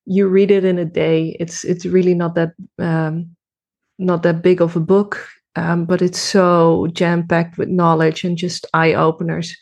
you 0.06 0.28
read 0.28 0.52
it 0.52 0.64
in 0.64 0.78
a 0.78 0.86
day. 0.86 1.36
It's 1.40 1.64
it's 1.64 1.86
really 1.86 2.14
not 2.14 2.36
that 2.36 2.54
um 2.78 3.36
not 3.98 4.24
that 4.24 4.42
big 4.42 4.62
of 4.62 4.76
a 4.76 4.80
book. 4.80 5.28
Um, 5.58 5.86
but 5.86 6.01
it's 6.01 6.20
so 6.20 6.88
jam 6.93 7.28
packed 7.28 7.58
with 7.58 7.68
knowledge 7.68 8.24
and 8.24 8.38
just 8.38 8.66
eye 8.74 8.93
openers 8.93 9.55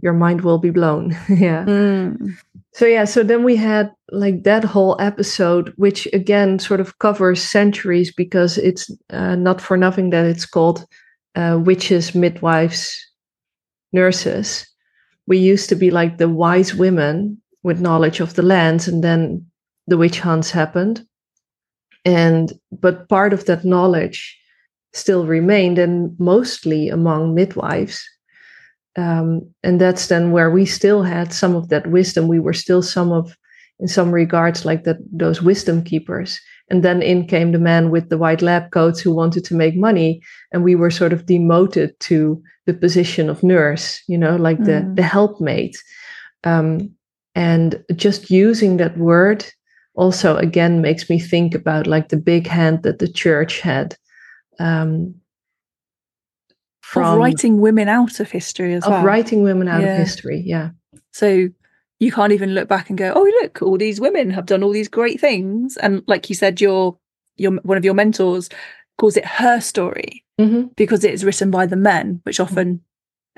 your 0.00 0.12
mind 0.12 0.42
will 0.42 0.58
be 0.58 0.70
blown. 0.70 1.10
yeah. 1.28 1.64
Mm. 1.64 2.36
So 2.72 2.86
yeah, 2.86 3.04
so 3.04 3.22
then 3.22 3.44
we 3.44 3.56
had 3.56 3.90
like 4.10 4.42
that 4.42 4.64
whole 4.64 4.96
episode, 5.00 5.72
which 5.76 6.06
again 6.12 6.58
sort 6.58 6.80
of 6.80 6.98
covers 6.98 7.42
centuries 7.42 8.12
because 8.12 8.58
it's 8.58 8.90
uh, 9.10 9.36
not 9.36 9.60
for 9.60 9.76
nothing 9.76 10.10
that 10.10 10.26
it's 10.26 10.44
called 10.44 10.84
uh, 11.36 11.58
witches, 11.62 12.14
midwives, 12.14 12.94
nurses. 13.92 14.66
We 15.26 15.38
used 15.38 15.68
to 15.70 15.74
be 15.74 15.90
like 15.90 16.18
the 16.18 16.28
wise 16.28 16.74
women 16.74 17.40
with 17.62 17.80
knowledge 17.80 18.20
of 18.20 18.34
the 18.34 18.42
lands, 18.42 18.86
and 18.86 19.02
then 19.02 19.46
the 19.86 19.96
witch 19.96 20.20
hunts 20.20 20.50
happened. 20.50 21.06
And 22.04 22.52
but 22.72 23.08
part 23.08 23.32
of 23.32 23.46
that 23.46 23.64
knowledge 23.64 24.38
still 24.94 25.26
remained, 25.26 25.78
and 25.78 26.18
mostly 26.18 26.88
among 26.88 27.34
midwives. 27.34 28.02
Um, 28.96 29.50
and 29.62 29.80
that's 29.80 30.06
then 30.06 30.30
where 30.30 30.50
we 30.50 30.64
still 30.64 31.02
had 31.02 31.32
some 31.32 31.56
of 31.56 31.68
that 31.68 31.88
wisdom. 31.88 32.28
We 32.28 32.40
were 32.40 32.52
still 32.52 32.82
some 32.82 33.12
of 33.12 33.36
in 33.80 33.88
some 33.88 34.12
regards 34.12 34.64
like 34.64 34.84
that 34.84 34.98
those 35.12 35.42
wisdom 35.42 35.82
keepers. 35.82 36.40
And 36.70 36.82
then 36.82 37.02
in 37.02 37.26
came 37.26 37.52
the 37.52 37.58
man 37.58 37.90
with 37.90 38.08
the 38.08 38.16
white 38.16 38.40
lab 38.40 38.70
coats 38.70 39.00
who 39.00 39.14
wanted 39.14 39.44
to 39.46 39.54
make 39.54 39.76
money 39.76 40.22
and 40.52 40.64
we 40.64 40.74
were 40.74 40.90
sort 40.90 41.12
of 41.12 41.26
demoted 41.26 41.98
to 42.00 42.42
the 42.66 42.72
position 42.72 43.28
of 43.28 43.42
nurse 43.42 44.00
you 44.08 44.16
know 44.16 44.36
like 44.36 44.58
mm. 44.58 44.66
the 44.66 44.92
the 44.94 45.02
helpmate. 45.02 45.76
Um, 46.44 46.90
and 47.34 47.82
just 47.96 48.30
using 48.30 48.76
that 48.76 48.96
word 48.96 49.44
also 49.94 50.36
again 50.36 50.80
makes 50.80 51.10
me 51.10 51.18
think 51.18 51.54
about 51.54 51.86
like 51.86 52.08
the 52.08 52.16
big 52.16 52.46
hand 52.46 52.82
that 52.84 52.98
the 53.00 53.08
church 53.08 53.60
had 53.60 53.96
um, 54.58 55.14
from 56.82 57.04
of 57.04 57.18
writing 57.18 57.60
women 57.60 57.88
out 57.88 58.20
of 58.20 58.30
history 58.30 58.74
as 58.74 58.84
of 58.84 58.90
well. 58.90 59.04
writing 59.04 59.42
women 59.42 59.68
out 59.68 59.82
yeah. 59.82 59.92
of 59.92 59.98
history. 59.98 60.42
Yeah. 60.44 60.70
So 61.12 61.48
you 62.00 62.12
can't 62.12 62.32
even 62.32 62.54
look 62.54 62.68
back 62.68 62.88
and 62.88 62.98
go, 62.98 63.12
"Oh, 63.14 63.24
look, 63.42 63.62
all 63.62 63.78
these 63.78 64.00
women 64.00 64.30
have 64.30 64.46
done 64.46 64.62
all 64.62 64.72
these 64.72 64.88
great 64.88 65.20
things." 65.20 65.76
And 65.76 66.02
like 66.06 66.28
you 66.28 66.34
said, 66.34 66.60
your 66.60 66.98
your 67.36 67.52
one 67.62 67.78
of 67.78 67.84
your 67.84 67.94
mentors 67.94 68.48
calls 68.98 69.16
it 69.16 69.24
her 69.24 69.60
story 69.60 70.24
mm-hmm. 70.40 70.68
because 70.76 71.04
it 71.04 71.14
is 71.14 71.24
written 71.24 71.50
by 71.50 71.66
the 71.66 71.76
men, 71.76 72.20
which 72.24 72.36
mm-hmm. 72.36 72.52
often 72.52 72.80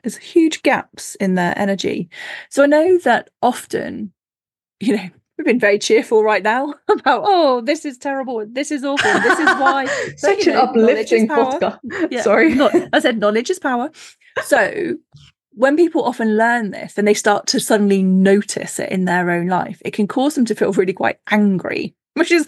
there's 0.03 0.17
huge 0.17 0.63
gaps 0.63 1.15
in 1.17 1.35
their 1.35 1.59
energy. 1.59 2.09
So 2.51 2.63
I 2.63 2.67
know 2.67 2.99
that 2.99 3.31
often, 3.43 4.13
you 4.81 4.97
know, 4.97 5.09
we've 5.37 5.45
been 5.45 5.61
very 5.61 5.79
cheerful 5.79 6.23
right 6.23 6.43
now 6.43 6.75
about 6.89 7.23
oh 7.27 7.61
this 7.61 7.85
is 7.85 7.99
terrible. 7.99 8.45
This 8.49 8.71
is 8.71 8.85
awful. 8.85 9.13
This 9.21 9.39
is 9.39 9.47
why. 9.47 9.87
Such 10.17 10.47
an 10.47 10.55
know, 10.55 10.63
uplifting 10.63 11.29
podcast. 11.29 11.79
Yeah, 12.11 12.23
sorry. 12.23 12.55
not, 12.55 12.75
i 12.93 12.99
said 12.99 13.19
knowledge 13.19 13.51
is 13.51 13.59
power. 13.59 13.91
So 14.45 14.97
when 15.53 15.77
people 15.77 16.05
often 16.05 16.37
learn 16.37 16.71
this 16.71 16.99
and 16.99 17.09
they 17.09 17.15
start 17.15 17.47
to 17.49 17.59
suddenly 17.59 18.03
notice 18.03 18.79
it 18.79 18.91
in 18.91 19.07
their 19.07 19.31
own 19.31 19.47
life 19.47 19.81
it 19.85 19.93
can 19.93 20.07
cause 20.07 20.35
them 20.35 20.45
to 20.45 20.55
feel 20.55 20.71
really 20.73 20.93
quite 20.93 21.19
angry 21.31 21.95
which 22.13 22.31
is 22.31 22.47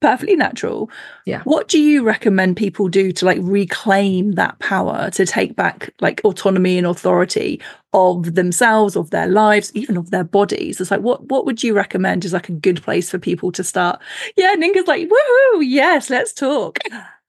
perfectly 0.00 0.36
natural. 0.36 0.90
Yeah. 1.24 1.42
What 1.44 1.68
do 1.68 1.80
you 1.80 2.04
recommend 2.04 2.56
people 2.56 2.88
do 2.88 3.12
to 3.12 3.24
like 3.24 3.38
reclaim 3.40 4.32
that 4.32 4.58
power, 4.58 5.10
to 5.10 5.26
take 5.26 5.56
back 5.56 5.92
like 6.00 6.20
autonomy 6.24 6.78
and 6.78 6.86
authority 6.86 7.60
of 7.92 8.34
themselves, 8.34 8.96
of 8.96 9.10
their 9.10 9.26
lives, 9.26 9.72
even 9.74 9.96
of 9.96 10.10
their 10.10 10.24
bodies? 10.24 10.80
It's 10.80 10.90
like 10.90 11.00
what 11.00 11.24
what 11.24 11.46
would 11.46 11.62
you 11.62 11.74
recommend 11.74 12.24
is 12.24 12.32
like 12.32 12.48
a 12.48 12.52
good 12.52 12.82
place 12.82 13.10
for 13.10 13.18
people 13.18 13.52
to 13.52 13.64
start? 13.64 14.00
Yeah, 14.36 14.54
Nienke's 14.54 14.86
like, 14.86 15.08
woohoo, 15.08 15.62
yes, 15.62 16.10
let's 16.10 16.32
talk. 16.32 16.78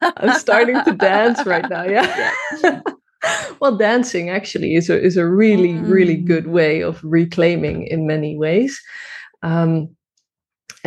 I'm 0.01 0.37
starting 0.37 0.83
to 0.83 0.93
dance 0.93 1.45
right 1.45 1.67
now. 1.69 1.83
Yeah. 1.83 2.33
yeah. 2.63 2.81
well, 3.59 3.75
dancing 3.75 4.29
actually 4.29 4.75
is 4.75 4.89
a 4.89 5.01
is 5.01 5.17
a 5.17 5.27
really, 5.27 5.73
mm. 5.73 5.89
really 5.89 6.15
good 6.15 6.47
way 6.47 6.81
of 6.81 7.03
reclaiming 7.03 7.87
in 7.87 8.07
many 8.07 8.37
ways. 8.37 8.79
Um, 9.43 9.95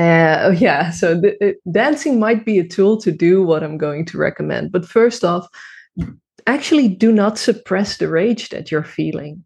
uh, 0.00 0.40
oh, 0.44 0.50
yeah, 0.52 0.90
so 0.90 1.14
the, 1.14 1.54
dancing 1.70 2.18
might 2.18 2.46
be 2.46 2.58
a 2.58 2.66
tool 2.66 2.98
to 2.98 3.12
do 3.12 3.42
what 3.42 3.62
I'm 3.62 3.76
going 3.76 4.06
to 4.06 4.16
recommend. 4.16 4.72
But 4.72 4.88
first 4.88 5.24
off, 5.24 5.46
actually 6.46 6.88
do 6.88 7.12
not 7.12 7.36
suppress 7.36 7.98
the 7.98 8.08
rage 8.08 8.48
that 8.48 8.70
you're 8.70 8.82
feeling. 8.82 9.44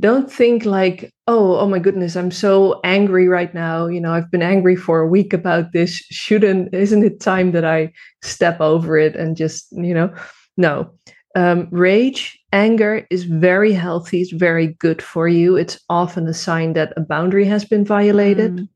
Don't 0.00 0.32
think 0.32 0.64
like, 0.64 1.12
oh, 1.26 1.58
oh 1.58 1.68
my 1.68 1.78
goodness, 1.78 2.16
I'm 2.16 2.30
so 2.30 2.80
angry 2.84 3.28
right 3.28 3.52
now. 3.52 3.86
You 3.86 4.00
know, 4.00 4.12
I've 4.12 4.30
been 4.30 4.42
angry 4.42 4.76
for 4.76 5.00
a 5.00 5.08
week 5.08 5.34
about 5.34 5.72
this. 5.72 5.96
Shouldn't, 6.10 6.72
isn't 6.72 7.04
it 7.04 7.20
time 7.20 7.52
that 7.52 7.66
I 7.66 7.92
step 8.22 8.62
over 8.62 8.96
it 8.96 9.14
and 9.14 9.36
just, 9.36 9.66
you 9.72 9.92
know, 9.92 10.14
no. 10.56 10.90
Um, 11.34 11.68
rage, 11.70 12.40
anger 12.54 13.06
is 13.10 13.24
very 13.24 13.72
healthy, 13.72 14.22
it's 14.22 14.32
very 14.32 14.68
good 14.78 15.02
for 15.02 15.28
you. 15.28 15.56
It's 15.56 15.78
often 15.90 16.26
a 16.26 16.34
sign 16.34 16.72
that 16.72 16.94
a 16.96 17.02
boundary 17.02 17.44
has 17.44 17.66
been 17.66 17.84
violated. 17.84 18.56
Mm 18.56 18.68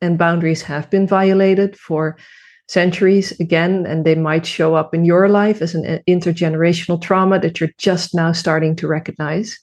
and 0.00 0.18
boundaries 0.18 0.62
have 0.62 0.88
been 0.90 1.06
violated 1.06 1.76
for 1.78 2.16
centuries 2.68 3.32
again, 3.40 3.84
and 3.86 4.04
they 4.04 4.14
might 4.14 4.46
show 4.46 4.74
up 4.74 4.94
in 4.94 5.04
your 5.04 5.28
life 5.28 5.60
as 5.60 5.74
an 5.74 6.00
intergenerational 6.08 7.02
trauma 7.02 7.38
that 7.40 7.58
you're 7.58 7.74
just 7.78 8.14
now 8.14 8.32
starting 8.32 8.76
to 8.76 8.86
recognize. 8.86 9.58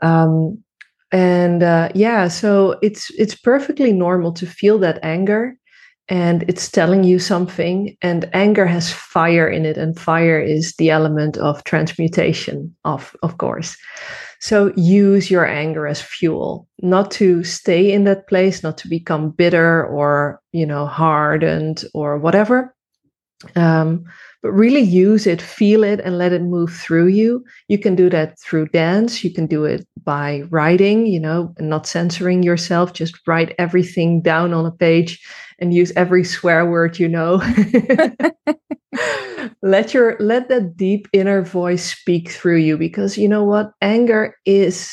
Um, 0.00 0.62
and 1.10 1.62
uh, 1.62 1.88
yeah, 1.94 2.28
so 2.28 2.78
it's 2.80 3.10
it's 3.18 3.34
perfectly 3.34 3.92
normal 3.92 4.32
to 4.34 4.46
feel 4.46 4.78
that 4.78 5.00
anger, 5.02 5.54
and 6.08 6.44
it's 6.48 6.70
telling 6.70 7.04
you 7.04 7.18
something. 7.18 7.96
And 8.02 8.30
anger 8.32 8.66
has 8.66 8.92
fire 8.92 9.48
in 9.48 9.66
it, 9.66 9.76
and 9.76 9.98
fire 9.98 10.40
is 10.40 10.74
the 10.76 10.90
element 10.90 11.36
of 11.36 11.64
transmutation, 11.64 12.74
of 12.84 13.14
of 13.22 13.38
course. 13.38 13.76
So 14.42 14.72
use 14.76 15.30
your 15.30 15.46
anger 15.46 15.86
as 15.86 16.02
fuel, 16.02 16.66
not 16.80 17.12
to 17.12 17.44
stay 17.44 17.92
in 17.92 18.02
that 18.04 18.26
place, 18.26 18.60
not 18.64 18.76
to 18.78 18.88
become 18.88 19.30
bitter 19.30 19.86
or, 19.86 20.40
you 20.50 20.66
know, 20.66 20.84
hardened 20.84 21.84
or 21.94 22.18
whatever. 22.18 22.74
Um, 23.54 24.04
but 24.42 24.50
really 24.50 24.80
use 24.80 25.28
it, 25.28 25.40
feel 25.40 25.84
it, 25.84 26.00
and 26.00 26.18
let 26.18 26.32
it 26.32 26.42
move 26.42 26.72
through 26.72 27.06
you. 27.06 27.44
You 27.68 27.78
can 27.78 27.94
do 27.94 28.10
that 28.10 28.36
through 28.40 28.66
dance. 28.68 29.22
You 29.22 29.32
can 29.32 29.46
do 29.46 29.64
it 29.64 29.86
by 30.02 30.42
writing, 30.50 31.06
you 31.06 31.20
know, 31.20 31.54
and 31.58 31.70
not 31.70 31.86
censoring 31.86 32.42
yourself. 32.42 32.94
Just 32.94 33.20
write 33.28 33.54
everything 33.58 34.22
down 34.22 34.52
on 34.52 34.66
a 34.66 34.72
page 34.72 35.24
and 35.60 35.72
use 35.72 35.92
every 35.94 36.24
swear 36.24 36.68
word 36.68 36.98
you 36.98 37.08
know. 37.08 37.40
let 39.62 39.94
your 39.94 40.16
let 40.18 40.48
that 40.48 40.76
deep 40.76 41.08
inner 41.12 41.42
voice 41.42 41.92
speak 41.92 42.30
through 42.30 42.58
you 42.58 42.76
because 42.76 43.16
you 43.18 43.28
know 43.28 43.44
what? 43.44 43.72
Anger 43.80 44.36
is 44.44 44.92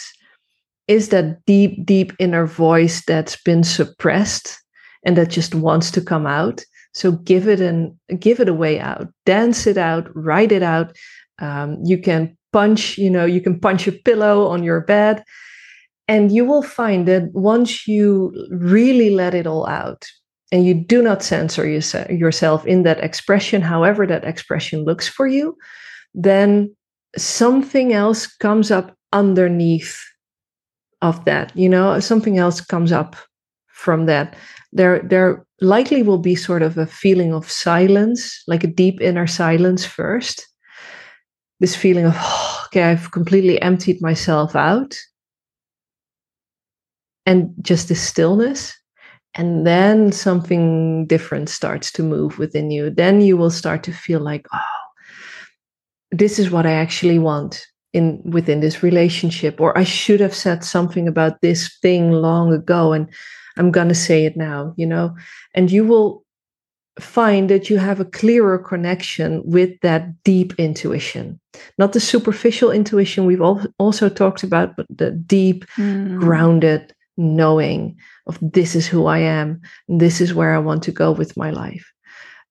is 0.87 1.09
that 1.09 1.45
deep 1.45 1.85
deep 1.85 2.13
inner 2.19 2.45
voice 2.45 3.03
that's 3.05 3.41
been 3.43 3.63
suppressed 3.63 4.57
and 5.05 5.17
that 5.17 5.29
just 5.29 5.55
wants 5.55 5.91
to 5.91 6.01
come 6.01 6.25
out. 6.25 6.63
So 6.93 7.11
give 7.11 7.47
it 7.47 7.61
and 7.61 7.93
give 8.19 8.39
it 8.39 8.49
a 8.49 8.53
way 8.53 8.79
out. 8.79 9.07
Dance 9.25 9.67
it 9.67 9.77
out. 9.77 10.09
Write 10.15 10.51
it 10.51 10.63
out. 10.63 10.95
Um, 11.39 11.77
you 11.83 11.97
can 11.97 12.35
punch 12.51 12.97
you 12.97 13.09
know 13.09 13.25
you 13.25 13.41
can 13.41 13.59
punch 13.59 13.87
a 13.87 13.91
pillow 13.91 14.47
on 14.47 14.63
your 14.63 14.81
bed 14.81 15.23
and 16.07 16.31
you 16.31 16.43
will 16.43 16.63
find 16.63 17.07
that 17.07 17.29
once 17.33 17.87
you 17.87 18.33
really 18.49 19.11
let 19.11 19.35
it 19.35 19.45
all 19.45 19.67
out 19.67 20.05
and 20.51 20.65
you 20.65 20.73
do 20.73 21.01
not 21.01 21.23
censor 21.23 21.67
yourself 21.67 22.65
in 22.65 22.83
that 22.83 23.03
expression, 23.03 23.61
however 23.61 24.07
that 24.07 24.23
expression 24.23 24.83
looks 24.83 25.07
for 25.07 25.27
you, 25.27 25.55
then 26.13 26.75
something 27.17 27.93
else 27.93 28.25
comes 28.25 28.71
up 28.71 28.95
underneath 29.13 29.99
of 31.01 31.23
that. 31.25 31.55
You 31.55 31.69
know, 31.69 31.99
something 31.99 32.37
else 32.37 32.61
comes 32.61 32.91
up 32.91 33.15
from 33.67 34.07
that. 34.07 34.35
There, 34.71 34.99
there 35.01 35.45
likely 35.61 36.03
will 36.03 36.17
be 36.17 36.35
sort 36.35 36.63
of 36.63 36.77
a 36.77 36.85
feeling 36.85 37.33
of 37.33 37.49
silence, 37.49 38.43
like 38.47 38.63
a 38.63 38.67
deep 38.67 38.99
inner 39.01 39.27
silence 39.27 39.85
first. 39.85 40.47
This 41.59 41.75
feeling 41.75 42.05
of, 42.05 42.13
oh, 42.15 42.63
okay, 42.67 42.83
I've 42.83 43.11
completely 43.11 43.61
emptied 43.61 44.01
myself 44.01 44.55
out. 44.55 44.95
And 47.25 47.53
just 47.61 47.89
this 47.89 48.01
stillness 48.01 48.78
and 49.35 49.65
then 49.65 50.11
something 50.11 51.05
different 51.05 51.49
starts 51.49 51.91
to 51.91 52.03
move 52.03 52.39
within 52.39 52.71
you 52.71 52.89
then 52.89 53.21
you 53.21 53.37
will 53.37 53.51
start 53.51 53.83
to 53.83 53.91
feel 53.91 54.19
like 54.19 54.45
oh 54.53 54.59
this 56.11 56.39
is 56.39 56.49
what 56.49 56.65
i 56.65 56.71
actually 56.71 57.19
want 57.19 57.65
in 57.93 58.21
within 58.23 58.59
this 58.59 58.83
relationship 58.83 59.59
or 59.59 59.77
i 59.77 59.83
should 59.83 60.19
have 60.19 60.35
said 60.35 60.63
something 60.63 61.07
about 61.07 61.41
this 61.41 61.77
thing 61.81 62.11
long 62.11 62.53
ago 62.53 62.93
and 62.93 63.07
i'm 63.57 63.71
going 63.71 63.89
to 63.89 63.95
say 63.95 64.25
it 64.25 64.35
now 64.37 64.73
you 64.77 64.85
know 64.85 65.15
and 65.53 65.71
you 65.71 65.85
will 65.85 66.23
find 66.99 67.49
that 67.49 67.69
you 67.69 67.77
have 67.77 67.99
a 67.99 68.05
clearer 68.05 68.59
connection 68.59 69.41
with 69.45 69.79
that 69.81 70.21
deep 70.23 70.53
intuition 70.57 71.39
not 71.77 71.93
the 71.93 71.99
superficial 71.99 72.71
intuition 72.71 73.25
we've 73.25 73.41
also 73.79 74.09
talked 74.09 74.43
about 74.43 74.75
but 74.75 74.85
the 74.89 75.11
deep 75.11 75.65
mm. 75.77 76.19
grounded 76.19 76.93
knowing 77.17 77.97
of 78.29 78.37
this 78.41 78.75
is 78.75 78.87
who 78.87 79.05
i 79.07 79.19
am 79.19 79.59
this 79.87 80.21
is 80.21 80.33
where 80.33 80.53
i 80.55 80.57
want 80.57 80.81
to 80.83 80.91
go 80.91 81.11
with 81.11 81.35
my 81.35 81.51
life. 81.51 81.85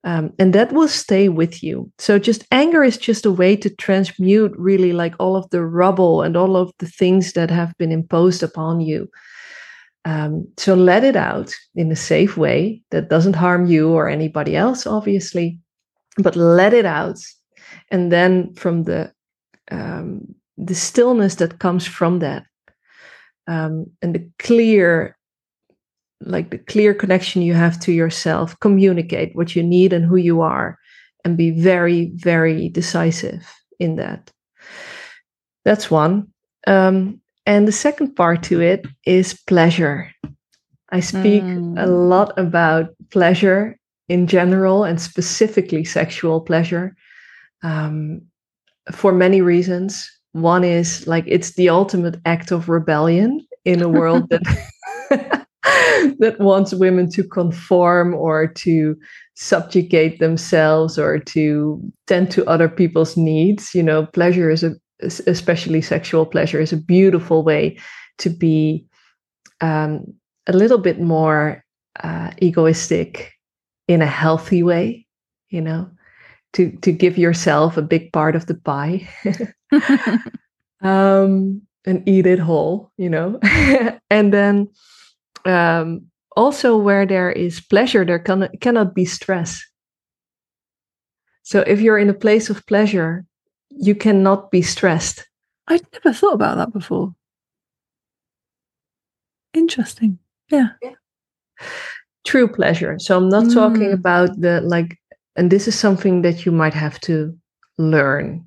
Um, 0.04 0.32
and 0.38 0.54
that 0.54 0.72
will 0.72 0.88
stay 0.88 1.28
with 1.28 1.62
you. 1.62 1.90
So 1.98 2.20
just 2.20 2.46
anger 2.52 2.84
is 2.84 2.96
just 2.96 3.26
a 3.26 3.32
way 3.32 3.56
to 3.56 3.68
transmute 3.68 4.52
really 4.56 4.92
like 4.92 5.14
all 5.18 5.34
of 5.36 5.50
the 5.50 5.64
rubble 5.64 6.22
and 6.22 6.36
all 6.36 6.56
of 6.56 6.72
the 6.78 6.86
things 6.86 7.32
that 7.32 7.50
have 7.50 7.76
been 7.78 7.90
imposed 7.90 8.42
upon 8.44 8.80
you. 8.80 9.10
Um, 10.04 10.46
so 10.56 10.74
let 10.74 11.02
it 11.02 11.16
out 11.16 11.52
in 11.74 11.90
a 11.90 11.96
safe 11.96 12.36
way 12.36 12.80
that 12.90 13.10
doesn't 13.10 13.34
harm 13.34 13.66
you 13.66 13.90
or 13.90 14.08
anybody 14.08 14.54
else 14.56 14.86
obviously 14.86 15.58
but 16.16 16.36
let 16.36 16.72
it 16.72 16.86
out. 16.86 17.18
And 17.90 18.10
then 18.12 18.54
from 18.54 18.84
the 18.84 19.12
um, 19.70 20.34
the 20.56 20.74
stillness 20.74 21.34
that 21.36 21.58
comes 21.58 21.86
from 21.86 22.20
that 22.20 22.44
um, 23.46 23.86
and 24.00 24.14
the 24.14 24.28
clear 24.38 25.17
like 26.20 26.50
the 26.50 26.58
clear 26.58 26.94
connection 26.94 27.42
you 27.42 27.54
have 27.54 27.78
to 27.80 27.92
yourself 27.92 28.58
communicate 28.60 29.34
what 29.36 29.54
you 29.54 29.62
need 29.62 29.92
and 29.92 30.04
who 30.04 30.16
you 30.16 30.40
are 30.40 30.78
and 31.24 31.36
be 31.36 31.50
very 31.50 32.10
very 32.14 32.68
decisive 32.68 33.46
in 33.78 33.96
that. 33.96 34.30
That's 35.64 35.90
one. 35.90 36.28
Um, 36.66 37.20
and 37.46 37.66
the 37.66 37.72
second 37.72 38.14
part 38.14 38.42
to 38.44 38.60
it 38.60 38.86
is 39.06 39.38
pleasure. 39.46 40.12
I 40.90 41.00
speak 41.00 41.42
mm. 41.42 41.82
a 41.82 41.86
lot 41.86 42.38
about 42.38 42.94
pleasure 43.10 43.78
in 44.08 44.26
general 44.26 44.84
and 44.84 45.00
specifically 45.00 45.84
sexual 45.84 46.40
pleasure 46.40 46.96
um, 47.62 48.22
for 48.92 49.12
many 49.12 49.40
reasons. 49.40 50.10
One 50.32 50.64
is 50.64 51.06
like 51.06 51.24
it's 51.26 51.52
the 51.54 51.68
ultimate 51.68 52.20
act 52.24 52.50
of 52.50 52.68
rebellion 52.68 53.46
in 53.64 53.82
a 53.82 53.88
world 53.88 54.30
that 54.30 54.42
that 56.18 56.36
wants 56.38 56.74
women 56.74 57.10
to 57.10 57.24
conform 57.24 58.14
or 58.14 58.46
to 58.46 58.96
subjugate 59.34 60.18
themselves 60.18 60.98
or 60.98 61.18
to 61.18 61.80
tend 62.06 62.30
to 62.30 62.46
other 62.46 62.68
people's 62.68 63.16
needs. 63.16 63.74
You 63.74 63.82
know, 63.82 64.06
pleasure 64.06 64.50
is 64.50 64.62
a, 64.62 64.74
especially 65.00 65.80
sexual 65.82 66.26
pleasure, 66.26 66.60
is 66.60 66.72
a 66.72 66.76
beautiful 66.76 67.44
way 67.44 67.78
to 68.18 68.30
be 68.30 68.84
um, 69.60 70.04
a 70.46 70.52
little 70.52 70.78
bit 70.78 71.00
more 71.00 71.64
uh, 72.02 72.30
egoistic 72.42 73.32
in 73.86 74.02
a 74.02 74.06
healthy 74.06 74.62
way. 74.62 75.06
You 75.50 75.62
know, 75.62 75.90
to 76.54 76.70
to 76.82 76.92
give 76.92 77.16
yourself 77.18 77.76
a 77.76 77.82
big 77.82 78.12
part 78.12 78.36
of 78.36 78.46
the 78.46 78.54
pie. 78.54 79.08
um, 80.82 81.62
and 81.84 82.06
eat 82.06 82.26
it 82.26 82.38
whole, 82.38 82.90
you 82.96 83.08
know, 83.08 83.38
and 84.10 84.32
then 84.32 84.68
um, 85.46 86.06
also 86.36 86.76
where 86.76 87.04
there 87.06 87.30
is 87.30 87.60
pleasure, 87.60 88.04
there 88.04 88.18
can, 88.18 88.48
cannot 88.60 88.94
be 88.94 89.04
stress. 89.04 89.62
So 91.42 91.60
if 91.60 91.80
you're 91.80 91.98
in 91.98 92.10
a 92.10 92.14
place 92.14 92.50
of 92.50 92.66
pleasure, 92.66 93.24
you 93.70 93.94
cannot 93.94 94.50
be 94.50 94.62
stressed. 94.62 95.26
I'd 95.66 95.86
never 95.92 96.14
thought 96.14 96.34
about 96.34 96.56
that 96.58 96.72
before. 96.72 97.14
Interesting. 99.54 100.18
Yeah. 100.50 100.68
yeah. 100.82 100.94
True 102.24 102.48
pleasure. 102.48 102.98
So 102.98 103.16
I'm 103.16 103.28
not 103.28 103.44
mm. 103.44 103.54
talking 103.54 103.92
about 103.92 104.40
the 104.40 104.60
like, 104.60 104.98
and 105.36 105.50
this 105.50 105.66
is 105.68 105.78
something 105.78 106.22
that 106.22 106.46
you 106.46 106.52
might 106.52 106.74
have 106.74 107.00
to 107.02 107.36
learn. 107.78 108.44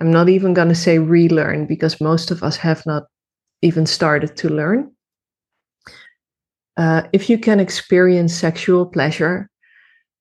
I'm 0.00 0.10
not 0.10 0.28
even 0.28 0.54
going 0.54 0.68
to 0.68 0.74
say 0.74 0.98
relearn 0.98 1.66
because 1.66 2.00
most 2.00 2.30
of 2.30 2.42
us 2.42 2.56
have 2.56 2.84
not 2.84 3.04
even 3.62 3.86
started 3.86 4.36
to 4.36 4.48
learn 4.48 4.93
uh, 6.76 7.02
if 7.12 7.30
you 7.30 7.38
can 7.38 7.60
experience 7.60 8.34
sexual 8.34 8.86
pleasure 8.86 9.48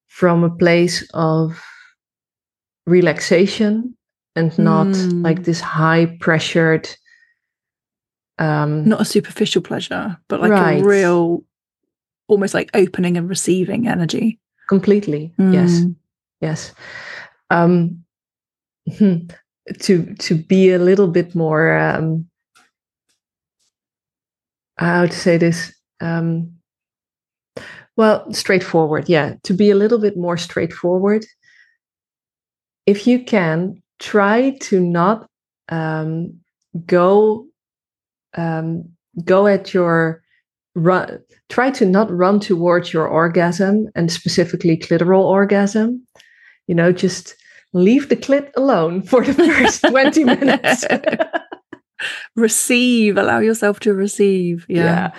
from 0.07 0.43
a 0.43 0.55
place 0.55 1.07
of 1.13 1.63
relaxation 2.85 3.95
and 4.35 4.57
not 4.59 4.87
mm. 4.87 5.23
like 5.23 5.43
this 5.43 5.59
high 5.59 6.05
pressured 6.19 6.89
um 8.39 8.83
not 8.87 9.01
a 9.01 9.05
superficial 9.05 9.61
pleasure 9.61 10.17
but 10.27 10.41
like 10.41 10.51
right. 10.51 10.81
a 10.81 10.83
real 10.83 11.43
almost 12.27 12.53
like 12.53 12.69
opening 12.73 13.15
and 13.15 13.29
receiving 13.29 13.87
energy 13.87 14.39
completely 14.67 15.31
mm. 15.39 15.53
yes 15.53 15.81
yes 16.41 16.73
um 17.51 18.03
to 19.79 20.13
to 20.15 20.35
be 20.35 20.71
a 20.71 20.79
little 20.79 21.07
bit 21.07 21.35
more 21.35 21.77
um 21.77 22.25
how 24.77 25.05
to 25.05 25.15
say 25.15 25.37
this 25.37 25.73
um, 26.03 26.51
well, 27.95 28.31
straightforward. 28.33 29.07
Yeah, 29.07 29.35
to 29.43 29.53
be 29.53 29.69
a 29.69 29.75
little 29.75 29.99
bit 29.99 30.17
more 30.17 30.37
straightforward. 30.37 31.25
If 32.85 33.07
you 33.07 33.23
can, 33.23 33.81
try 33.99 34.57
to 34.61 34.79
not 34.79 35.29
um, 35.69 36.39
go 36.85 37.45
um, 38.35 38.89
go 39.23 39.47
at 39.47 39.73
your 39.73 40.21
run. 40.75 41.19
Try 41.49 41.71
to 41.71 41.85
not 41.85 42.11
run 42.11 42.39
towards 42.39 42.91
your 42.91 43.07
orgasm 43.07 43.87
and 43.95 44.11
specifically 44.11 44.75
clitoral 44.75 45.23
orgasm. 45.23 46.05
You 46.67 46.75
know, 46.75 46.91
just 46.91 47.35
leave 47.73 48.09
the 48.09 48.15
clit 48.15 48.49
alone 48.57 49.03
for 49.03 49.23
the 49.23 49.33
first 49.33 49.81
20 49.87 50.23
minutes. 50.23 50.85
receive 52.35 53.17
allow 53.17 53.39
yourself 53.39 53.79
to 53.81 53.93
receive 53.93 54.65
yeah. 54.67 54.83
yeah. 54.83 55.11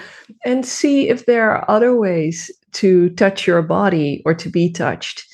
And 0.44 0.66
see 0.66 1.08
if 1.08 1.26
there 1.26 1.50
are 1.50 1.70
other 1.70 1.96
ways 1.96 2.50
to 2.72 3.10
touch 3.10 3.46
your 3.46 3.62
body 3.62 4.22
or 4.24 4.34
to 4.34 4.48
be 4.48 4.70
touched 4.70 5.24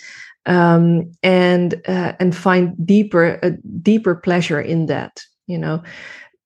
um, 0.47 1.11
and 1.23 1.75
uh, 1.89 2.13
and 2.21 2.37
find 2.37 2.75
deeper 2.87 3.39
a 3.43 3.53
deeper 3.83 4.15
pleasure 4.15 4.61
in 4.61 4.87
that 4.87 5.23
you 5.47 5.59
know. 5.59 5.83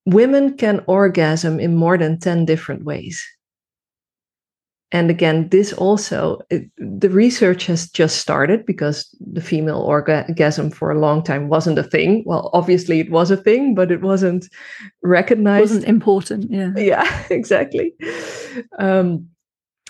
Women 0.07 0.59
can 0.59 0.85
orgasm 0.87 1.59
in 1.59 1.77
more 1.77 1.97
than 1.97 2.19
10 2.19 2.45
different 2.45 2.85
ways 2.85 3.25
and 4.95 5.11
again 5.11 5.49
this 5.49 5.73
also 5.73 6.41
it, 6.51 6.71
the 6.79 7.11
research 7.11 7.67
has 7.67 7.91
just 7.91 8.19
started 8.19 8.65
because 8.65 9.15
the 9.21 9.41
female 9.41 9.81
orgasm 9.81 10.71
for 10.71 10.93
a 10.93 10.99
long 10.99 11.21
time 11.23 11.49
wasn't 11.49 11.79
a 11.79 11.83
thing. 11.83 12.23
Well 12.25 12.49
obviously 12.53 13.01
it 13.01 13.11
was 13.11 13.31
a 13.33 13.37
thing 13.37 13.75
but 13.75 13.91
it 13.91 14.03
wasn't 14.03 14.49
recognized. 15.03 15.59
It 15.59 15.75
wasn't 15.75 15.89
important 15.89 16.47
yeah. 16.49 16.71
Yeah 16.77 17.25
exactly. 17.31 17.93
Um, 18.79 19.29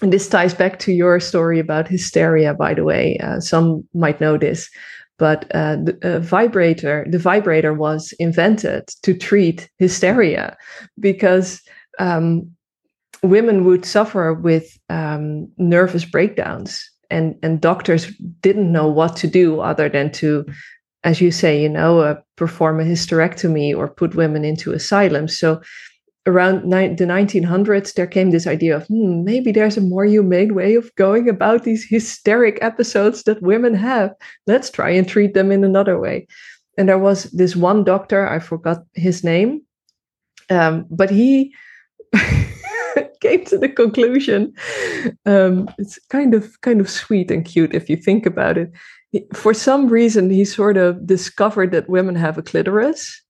and 0.01 0.13
this 0.13 0.29
ties 0.29 0.55
back 0.55 0.79
to 0.81 0.93
your 0.93 1.21
story 1.21 1.59
about 1.59 1.87
hysteria 1.87 2.55
by 2.55 2.73
the 2.73 2.85
way. 2.85 3.19
Uh, 3.23 3.41
some 3.41 3.87
might 3.93 4.23
know 4.23 4.39
this 4.39 4.71
but 5.19 5.45
uh, 5.55 5.77
the 5.77 5.99
uh, 6.03 6.19
vibrator 6.21 7.07
the 7.11 7.19
vibrator 7.19 7.75
was 7.75 8.15
invented 8.19 8.89
to 9.03 9.13
treat 9.13 9.69
hysteria 9.79 10.57
because 10.99 11.61
um, 11.99 12.51
women 13.25 13.65
would 13.65 13.85
suffer 13.85 14.33
with 14.35 14.79
um, 14.89 15.49
nervous 15.59 16.05
breakdowns 16.05 16.89
and 17.11 17.37
and 17.43 17.61
doctors 17.61 18.13
didn't 18.41 18.73
know 18.73 18.89
what 18.89 19.17
to 19.17 19.27
do 19.27 19.61
other 19.61 19.89
than 19.89 20.11
to 20.13 20.45
as 21.05 21.21
you 21.21 21.31
say 21.31 21.63
you 21.63 21.69
know 21.69 22.01
uh, 22.01 22.15
perform 22.37 22.81
a 22.81 22.85
hysterectomy 22.85 23.77
or 23.77 23.89
put 23.89 24.15
women 24.15 24.45
into 24.45 24.73
asylums. 24.73 25.39
So 25.39 25.61
around 26.27 26.65
ni- 26.65 26.95
the 26.95 27.05
1900s 27.05 27.95
there 27.95 28.07
came 28.07 28.31
this 28.31 28.47
idea 28.47 28.77
of 28.77 28.87
hmm, 28.87 29.25
maybe 29.25 29.53
there's 29.53 29.77
a 29.77 29.83
more 29.83 30.07
humane 30.07 30.55
way 30.55 30.75
of 30.75 30.95
going 30.95 31.29
about 31.29 31.65
these 31.65 31.87
hysteric 31.87 32.59
episodes 32.63 33.25
that 33.25 33.43
women 33.43 33.75
have. 33.75 34.11
Let's 34.47 34.71
try 34.71 34.91
and 34.91 35.07
treat 35.07 35.35
them 35.35 35.53
in 35.53 35.65
another 35.65 36.01
way. 36.01 36.27
And 36.79 36.89
there 36.89 36.99
was 36.99 37.25
this 37.31 37.55
one 37.55 37.85
doctor 37.85 38.27
i 38.27 38.39
forgot 38.41 38.83
his 38.95 39.23
name 39.23 39.63
um, 40.51 40.87
but 40.91 41.11
he 41.11 41.55
came 43.25 43.45
to 43.47 43.59
the 43.59 43.69
conclusion. 43.69 44.53
Um, 45.25 45.69
it's 45.79 45.99
kind 46.11 46.35
of 46.35 46.61
kind 46.61 46.81
of 46.81 46.91
sweet 46.91 47.31
and 47.31 47.45
cute 47.45 47.75
if 47.75 47.89
you 47.89 47.97
think 47.97 48.27
about 48.27 48.59
it. 48.59 48.71
For 49.33 49.55
some 49.55 49.89
reason, 49.89 50.29
he 50.29 50.45
sort 50.45 50.77
of 50.77 51.07
discovered 51.07 51.71
that 51.73 51.89
women 51.89 52.17
have 52.17 52.37
a 52.37 52.43
clitoris, 52.43 53.23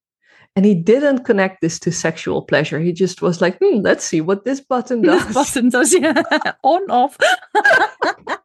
and 0.57 0.65
he 0.65 0.75
didn't 0.75 1.25
connect 1.25 1.61
this 1.61 1.79
to 1.81 1.93
sexual 1.93 2.43
pleasure. 2.43 2.81
He 2.81 2.93
just 2.93 3.23
was 3.23 3.41
like, 3.41 3.59
hmm, 3.59 3.81
let's 3.83 4.05
see 4.05 4.21
what 4.21 4.45
this 4.45 4.61
button 4.61 5.03
does. 5.03 5.25
This 5.27 5.35
button 5.35 5.69
does, 5.71 5.95
yeah, 5.95 6.23
on 6.63 6.91
off. 6.91 7.17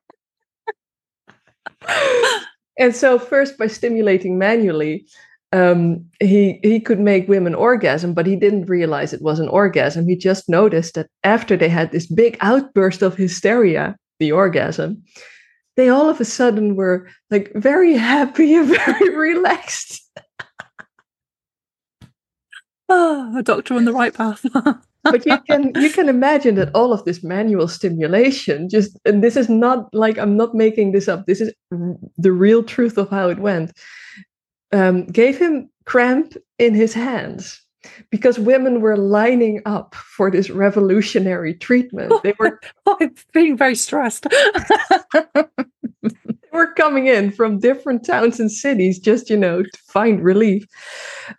and 2.77 2.95
so, 2.95 3.17
first 3.17 3.57
by 3.57 3.67
stimulating 3.67 4.37
manually, 4.37 5.07
um, 5.51 6.05
he 6.19 6.59
he 6.61 6.79
could 6.79 6.99
make 6.99 7.27
women 7.27 7.55
orgasm, 7.55 8.13
but 8.13 8.27
he 8.27 8.35
didn't 8.35 8.65
realize 8.65 9.13
it 9.13 9.21
was 9.21 9.39
an 9.39 9.49
orgasm. 9.49 10.07
He 10.07 10.15
just 10.15 10.47
noticed 10.47 10.93
that 10.93 11.07
after 11.23 11.57
they 11.57 11.69
had 11.69 11.91
this 11.91 12.05
big 12.05 12.37
outburst 12.41 13.01
of 13.01 13.15
hysteria, 13.15 13.95
the 14.19 14.31
orgasm, 14.31 15.01
they 15.75 15.89
all 15.89 16.09
of 16.09 16.21
a 16.21 16.25
sudden 16.25 16.75
were 16.75 17.07
like 17.31 17.51
very 17.55 17.95
happy 17.95 18.53
and 18.55 18.67
very 18.85 19.15
relaxed. 19.15 20.01
oh, 22.89 23.33
a 23.37 23.43
doctor 23.43 23.73
on 23.73 23.85
the 23.85 23.93
right 23.93 24.13
path. 24.13 24.45
but 25.03 25.25
you 25.25 25.37
can 25.47 25.71
you 25.75 25.89
can 25.89 26.09
imagine 26.09 26.55
that 26.55 26.73
all 26.75 26.93
of 26.93 27.05
this 27.05 27.23
manual 27.23 27.67
stimulation 27.67 28.67
just 28.69 28.99
and 29.05 29.23
this 29.23 29.37
is 29.37 29.49
not 29.49 29.91
like 29.93 30.17
i'm 30.17 30.35
not 30.35 30.53
making 30.53 30.91
this 30.91 31.07
up 31.07 31.25
this 31.25 31.39
is 31.39 31.53
the 32.17 32.31
real 32.31 32.61
truth 32.63 32.97
of 32.97 33.09
how 33.09 33.29
it 33.29 33.39
went 33.39 33.71
um, 34.71 35.05
gave 35.07 35.37
him 35.37 35.69
cramp 35.85 36.35
in 36.57 36.73
his 36.73 36.93
hands 36.93 37.61
because 38.09 38.39
women 38.39 38.81
were 38.81 38.97
lining 38.97 39.61
up 39.65 39.95
for 39.95 40.29
this 40.29 40.49
revolutionary 40.49 41.53
treatment. 41.53 42.13
They 42.23 42.33
were 42.37 42.59
I'm 42.87 43.13
being 43.33 43.57
very 43.57 43.75
stressed. 43.75 44.27
They 46.51 46.57
were 46.57 46.73
coming 46.73 47.05
in 47.05 47.31
from 47.31 47.59
different 47.59 48.03
towns 48.03 48.39
and 48.39 48.51
cities 48.51 48.97
just 48.97 49.29
you 49.29 49.37
know 49.37 49.61
to 49.61 49.79
find 49.87 50.23
relief. 50.23 50.65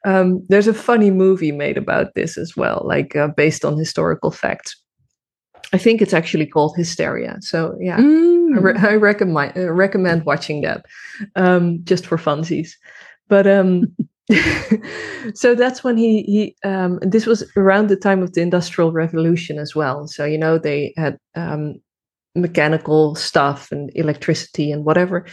Um, 0.04 0.46
there's 0.48 0.68
a 0.68 0.74
funny 0.74 1.10
movie 1.10 1.50
made 1.50 1.76
about 1.76 2.14
this 2.14 2.38
as 2.38 2.56
well 2.56 2.82
like 2.84 3.16
uh, 3.16 3.28
based 3.36 3.64
on 3.64 3.76
historical 3.76 4.30
facts. 4.30 4.80
I 5.72 5.78
think 5.78 6.00
it's 6.00 6.14
actually 6.14 6.46
called 6.46 6.76
hysteria. 6.76 7.38
So 7.40 7.76
yeah. 7.80 7.98
Mm. 7.98 8.56
I, 8.56 8.60
re- 8.60 8.78
I, 8.78 8.94
recommend 8.94 9.56
uh, 9.56 9.72
recommend 9.72 10.24
watching 10.24 10.60
that 10.62 10.84
um, 11.36 11.80
just 11.84 12.06
for 12.06 12.16
funsies 12.16 12.70
but 13.30 13.46
um, 13.46 13.86
so 15.34 15.54
that's 15.54 15.82
when 15.82 15.96
he 15.96 16.22
he 16.24 16.56
um, 16.68 16.98
this 17.00 17.24
was 17.24 17.48
around 17.56 17.88
the 17.88 17.96
time 17.96 18.22
of 18.22 18.34
the 18.34 18.42
industrial 18.42 18.92
revolution 18.92 19.58
as 19.58 19.74
well. 19.74 20.06
So 20.06 20.24
you 20.26 20.36
know 20.36 20.58
they 20.58 20.92
had 20.96 21.16
um, 21.34 21.76
mechanical 22.34 23.14
stuff 23.14 23.72
and 23.72 23.90
electricity 23.94 24.70
and 24.70 24.84
whatever. 24.84 25.24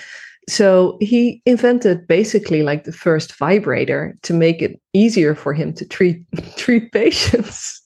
So 0.49 0.97
he 1.01 1.41
invented 1.45 2.07
basically 2.07 2.63
like 2.63 2.85
the 2.85 2.93
first 2.93 3.35
vibrator 3.35 4.17
to 4.21 4.33
make 4.33 4.61
it 4.61 4.79
easier 4.93 5.35
for 5.35 5.53
him 5.53 5.73
to 5.73 5.85
treat 5.85 6.23
treat 6.55 6.91
patients. 6.93 7.81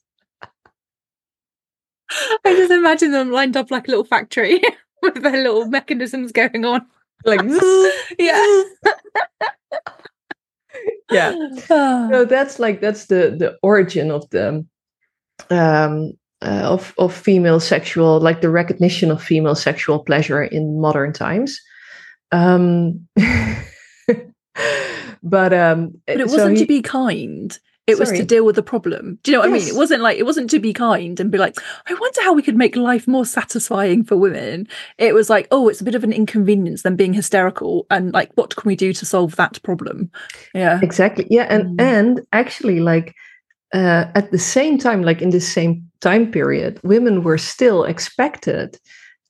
I 2.45 2.53
just 2.53 2.72
imagine 2.72 3.12
them 3.12 3.32
lined 3.32 3.55
up 3.55 3.72
like 3.72 3.88
a 3.88 3.91
little 3.91 4.03
factory 4.03 4.62
with 5.01 5.16
their 5.24 5.43
little 5.43 5.66
mechanisms 5.68 6.34
going 6.34 6.66
on 6.66 6.86
like 7.26 7.41
yeah. 8.19 8.63
Yeah. 11.11 11.36
So 11.67 12.26
that's 12.30 12.59
like 12.59 12.82
that's 12.82 13.05
the 13.05 13.36
the 13.38 13.57
origin 13.61 14.11
of 14.11 14.30
the 14.30 14.65
um 15.49 16.13
uh, 16.41 16.63
of 16.63 16.93
of 16.97 17.13
female 17.13 17.59
sexual 17.59 18.19
like 18.19 18.41
the 18.41 18.49
recognition 18.49 19.11
of 19.11 19.22
female 19.22 19.55
sexual 19.55 19.99
pleasure 20.03 20.43
in 20.43 20.80
modern 20.80 21.13
times. 21.13 21.59
Um 22.32 23.07
but 25.24 25.53
um 25.53 25.93
but 26.07 26.19
it 26.19 26.28
wasn't 26.28 26.57
he, 26.57 26.63
to 26.63 26.67
be 26.67 26.82
kind 26.82 27.57
it 27.88 27.97
Sorry. 27.97 28.09
was 28.11 28.19
to 28.19 28.25
deal 28.25 28.45
with 28.45 28.55
the 28.55 28.63
problem. 28.63 29.17
Do 29.23 29.32
you 29.32 29.38
know 29.38 29.41
what 29.41 29.49
yes. 29.51 29.63
I 29.63 29.65
mean? 29.65 29.75
It 29.75 29.77
wasn't 29.77 30.01
like 30.01 30.17
it 30.17 30.25
wasn't 30.25 30.49
to 30.51 30.59
be 30.59 30.71
kind 30.71 31.19
and 31.19 31.32
be 31.32 31.38
like, 31.38 31.55
I 31.88 31.93
wonder 31.93 32.21
how 32.21 32.34
we 32.34 32.43
could 32.43 32.55
make 32.55 32.75
life 32.75 33.07
more 33.07 33.25
satisfying 33.25 34.03
for 34.03 34.15
women. 34.15 34.67
It 34.97 35.15
was 35.15 35.29
like, 35.29 35.47
oh, 35.51 35.67
it's 35.67 35.82
a 35.82 35.84
bit 35.84 35.95
of 35.95 36.03
an 36.03 36.13
inconvenience 36.13 36.84
than 36.84 36.95
being 36.95 37.13
hysterical, 37.13 37.88
and 37.89 38.13
like, 38.13 38.32
what 38.36 38.55
can 38.55 38.67
we 38.67 38.75
do 38.75 38.93
to 38.93 39.05
solve 39.05 39.36
that 39.38 39.61
problem? 39.63 40.11
Yeah, 40.53 40.79
exactly. 40.82 41.27
Yeah, 41.29 41.47
and 41.49 41.79
mm. 41.79 41.82
and 41.82 42.21
actually, 42.32 42.79
like 42.79 43.15
uh, 43.73 44.05
at 44.15 44.32
the 44.32 44.39
same 44.39 44.77
time, 44.77 45.01
like 45.01 45.21
in 45.21 45.32
the 45.32 45.41
same 45.41 45.89
time 46.01 46.32
period, 46.32 46.79
women 46.84 47.23
were 47.23 47.38
still 47.38 47.84
expected 47.84 48.77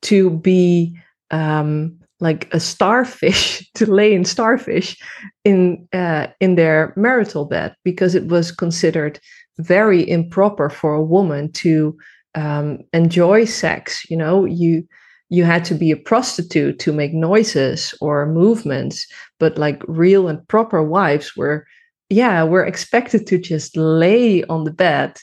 to 0.04 0.30
be 0.30 0.98
um, 1.32 1.98
like 2.22 2.54
a 2.54 2.60
starfish 2.60 3.70
to 3.76 3.92
lay 3.92 4.14
in 4.14 4.24
starfish 4.24 4.98
in 5.44 5.88
uh, 5.92 6.28
in 6.40 6.56
their 6.56 6.94
marital 6.96 7.46
bed 7.46 7.76
because 7.84 8.16
it 8.16 8.28
was 8.28 8.52
considered 8.52 9.20
very 9.60 10.10
improper 10.10 10.70
for 10.70 10.94
a 10.94 11.04
woman 11.04 11.52
to 11.52 11.98
um, 12.36 12.80
enjoy 12.94 13.44
sex 13.44 14.10
you 14.10 14.16
know? 14.16 14.46
You 14.46 14.88
you 15.30 15.46
had 15.46 15.64
to 15.66 15.74
be 15.74 15.92
a 15.92 15.98
prostitute 15.98 16.78
to 16.80 16.92
make 16.92 17.14
noises 17.14 17.94
or 18.02 18.26
movements 18.26 19.08
but 19.40 19.58
like 19.58 19.82
real 19.88 20.28
and 20.28 20.48
proper 20.48 20.84
wives 20.84 21.36
were 21.36 21.66
yeah 22.10 22.44
were 22.44 22.66
expected 22.66 23.26
to 23.28 23.38
just 23.38 23.76
lay 23.76 24.44
on 24.46 24.64
the 24.64 24.74
bed 24.74 25.18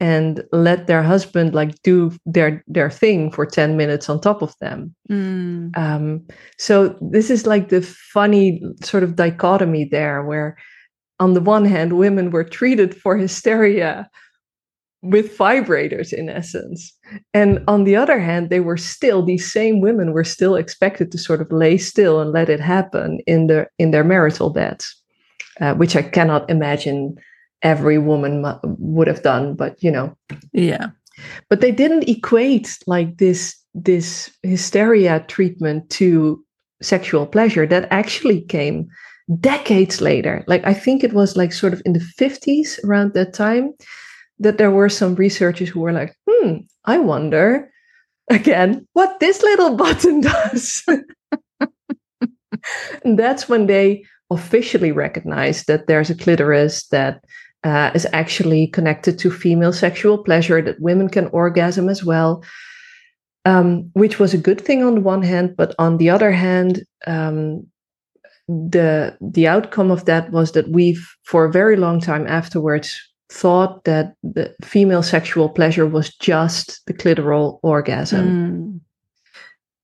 and 0.00 0.42
let 0.52 0.86
their 0.86 1.02
husband 1.02 1.54
like 1.54 1.80
do 1.82 2.12
their 2.26 2.64
their 2.66 2.90
thing 2.90 3.30
for 3.30 3.46
10 3.46 3.76
minutes 3.76 4.08
on 4.08 4.20
top 4.20 4.42
of 4.42 4.54
them 4.60 4.94
mm. 5.10 5.76
um, 5.76 6.26
so 6.58 6.96
this 7.00 7.30
is 7.30 7.46
like 7.46 7.68
the 7.68 7.82
funny 7.82 8.60
sort 8.82 9.02
of 9.02 9.16
dichotomy 9.16 9.84
there 9.84 10.24
where 10.24 10.56
on 11.20 11.34
the 11.34 11.40
one 11.40 11.64
hand 11.64 11.96
women 11.96 12.30
were 12.30 12.44
treated 12.44 12.94
for 12.96 13.16
hysteria 13.16 14.08
with 15.02 15.36
vibrators 15.36 16.12
in 16.12 16.28
essence 16.28 16.92
and 17.32 17.62
on 17.68 17.84
the 17.84 17.94
other 17.94 18.18
hand 18.18 18.50
they 18.50 18.60
were 18.60 18.78
still 18.78 19.22
these 19.22 19.52
same 19.52 19.80
women 19.80 20.12
were 20.12 20.24
still 20.24 20.56
expected 20.56 21.12
to 21.12 21.18
sort 21.18 21.40
of 21.40 21.52
lay 21.52 21.76
still 21.76 22.20
and 22.20 22.32
let 22.32 22.48
it 22.48 22.60
happen 22.60 23.20
in 23.26 23.46
their 23.46 23.70
in 23.78 23.90
their 23.90 24.04
marital 24.04 24.50
beds 24.50 24.96
uh, 25.60 25.74
which 25.74 25.94
i 25.94 26.02
cannot 26.02 26.48
imagine 26.50 27.14
every 27.64 27.98
woman 27.98 28.44
would 28.64 29.08
have 29.08 29.22
done 29.22 29.54
but 29.54 29.82
you 29.82 29.90
know. 29.90 30.16
Yeah. 30.52 30.88
But 31.48 31.60
they 31.60 31.72
didn't 31.72 32.08
equate 32.08 32.78
like 32.86 33.18
this 33.18 33.56
this 33.74 34.30
hysteria 34.42 35.24
treatment 35.26 35.90
to 35.90 36.44
sexual 36.82 37.26
pleasure 37.26 37.66
that 37.66 37.88
actually 37.90 38.42
came 38.42 38.86
decades 39.40 40.00
later. 40.00 40.44
Like 40.46 40.64
i 40.66 40.74
think 40.74 41.02
it 41.02 41.12
was 41.12 41.36
like 41.36 41.52
sort 41.52 41.72
of 41.72 41.82
in 41.84 41.94
the 41.94 42.06
50s 42.20 42.82
around 42.84 43.14
that 43.14 43.32
time 43.32 43.72
that 44.38 44.58
there 44.58 44.70
were 44.70 44.88
some 44.88 45.14
researchers 45.14 45.68
who 45.68 45.80
were 45.80 45.92
like 45.92 46.14
hmm 46.28 46.56
i 46.86 46.98
wonder 46.98 47.70
again 48.30 48.84
what 48.92 49.20
this 49.20 49.42
little 49.42 49.76
button 49.82 50.20
does. 50.20 50.84
And 53.04 53.18
that's 53.18 53.48
when 53.48 53.66
they 53.66 54.04
officially 54.30 54.92
recognized 54.92 55.66
that 55.66 55.86
there's 55.86 56.10
a 56.10 56.14
clitoris 56.14 56.86
that 56.88 57.22
uh, 57.64 57.90
is 57.94 58.06
actually 58.12 58.66
connected 58.68 59.18
to 59.18 59.30
female 59.30 59.72
sexual 59.72 60.18
pleasure, 60.18 60.62
that 60.62 60.80
women 60.80 61.08
can 61.08 61.26
orgasm 61.28 61.88
as 61.88 62.04
well, 62.04 62.44
um, 63.44 63.90
which 63.94 64.18
was 64.18 64.34
a 64.34 64.38
good 64.38 64.60
thing 64.60 64.84
on 64.84 64.96
the 64.96 65.00
one 65.00 65.22
hand, 65.22 65.56
but 65.56 65.74
on 65.78 65.96
the 65.96 66.10
other 66.10 66.30
hand, 66.30 66.84
um, 67.06 67.66
the 68.46 69.16
the 69.20 69.48
outcome 69.48 69.90
of 69.90 70.04
that 70.04 70.30
was 70.30 70.52
that 70.52 70.68
we've 70.68 71.08
for 71.22 71.46
a 71.46 71.52
very 71.52 71.76
long 71.76 71.98
time 71.98 72.26
afterwards 72.26 73.00
thought 73.30 73.84
that 73.84 74.14
the 74.22 74.54
female 74.62 75.02
sexual 75.02 75.48
pleasure 75.48 75.86
was 75.86 76.14
just 76.16 76.84
the 76.86 76.92
clitoral 76.92 77.58
orgasm. 77.62 78.80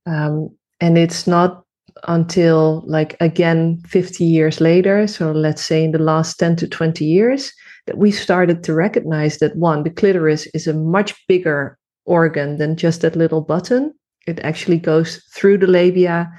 Mm. 0.07 0.12
Um, 0.12 0.57
and 0.81 0.99
it's 0.99 1.26
not 1.26 1.64
until 2.05 2.83
like 2.87 3.16
again 3.20 3.83
50 3.87 4.24
years 4.24 4.61
later 4.61 5.07
so 5.07 5.33
let's 5.33 5.62
say 5.62 5.85
in 5.85 5.93
the 5.93 5.99
last 5.99 6.39
10 6.39 6.57
to 6.57 6.68
20 6.68 7.05
years 7.05 7.53
that 7.91 7.99
we 7.99 8.12
started 8.12 8.62
to 8.62 8.72
recognize 8.72 9.38
that 9.38 9.57
one, 9.57 9.82
the 9.82 9.91
clitoris 9.91 10.47
is 10.55 10.68
a 10.68 10.72
much 10.72 11.12
bigger 11.26 11.76
organ 12.05 12.57
than 12.57 12.76
just 12.76 13.01
that 13.01 13.16
little 13.16 13.41
button. 13.41 13.93
It 14.28 14.38
actually 14.45 14.78
goes 14.78 15.20
through 15.34 15.59
the 15.59 15.66
labia 15.66 16.30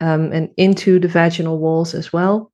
um, 0.00 0.30
and 0.32 0.50
into 0.56 1.00
the 1.00 1.08
vaginal 1.08 1.58
walls 1.58 1.94
as 1.94 2.12
well. 2.12 2.52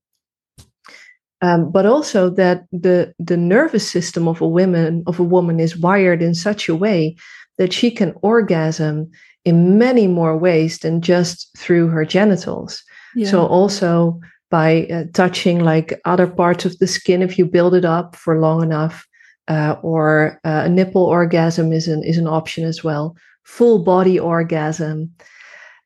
Um, 1.43 1.71
but 1.71 1.85
also 1.85 2.31
that 2.31 2.65
the 2.73 3.13
the 3.19 3.37
nervous 3.37 3.87
system 3.91 4.27
of 4.27 4.41
a 4.41 4.49
woman 4.49 5.03
of 5.07 5.21
a 5.21 5.23
woman 5.23 5.61
is 5.61 5.77
wired 5.77 6.23
in 6.23 6.35
such 6.35 6.67
a 6.67 6.75
way 6.75 7.15
that 7.59 7.75
she 7.75 7.91
can 7.91 8.15
orgasm 8.23 9.11
in 9.45 9.77
many 9.77 10.07
more 10.07 10.39
ways 10.39 10.79
than 10.79 11.03
just 11.03 11.51
through 11.59 11.89
her 11.89 12.07
genitals. 12.07 12.83
Yeah. 13.15 13.31
So 13.31 13.47
also 13.47 14.19
by 14.51 14.87
uh, 14.87 15.05
touching 15.13 15.65
like 15.65 16.01
other 16.05 16.27
parts 16.27 16.65
of 16.65 16.79
the 16.79 16.87
skin 16.87 17.23
if 17.23 17.39
you 17.39 17.45
build 17.45 17.75
it 17.75 17.85
up 17.85 18.17
for 18.17 18.41
long 18.41 18.63
enough 18.63 19.07
uh, 19.49 19.77
or 19.83 20.41
uh, 20.45 20.63
a 20.65 20.69
nipple 20.69 21.05
orgasm 21.05 21.73
is 21.73 21.89
an 21.89 22.03
is 22.03 22.19
an 22.19 22.27
option 22.27 22.65
as 22.65 22.83
well. 22.83 23.17
Full 23.45 23.85
body 23.85 24.19
orgasm. 24.19 25.13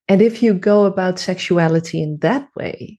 And 0.09 0.23
if 0.23 0.43
you 0.43 0.55
go 0.55 0.87
about 0.87 1.19
sexuality 1.19 2.03
in 2.03 2.19
that 2.19 2.49
way 2.57 2.99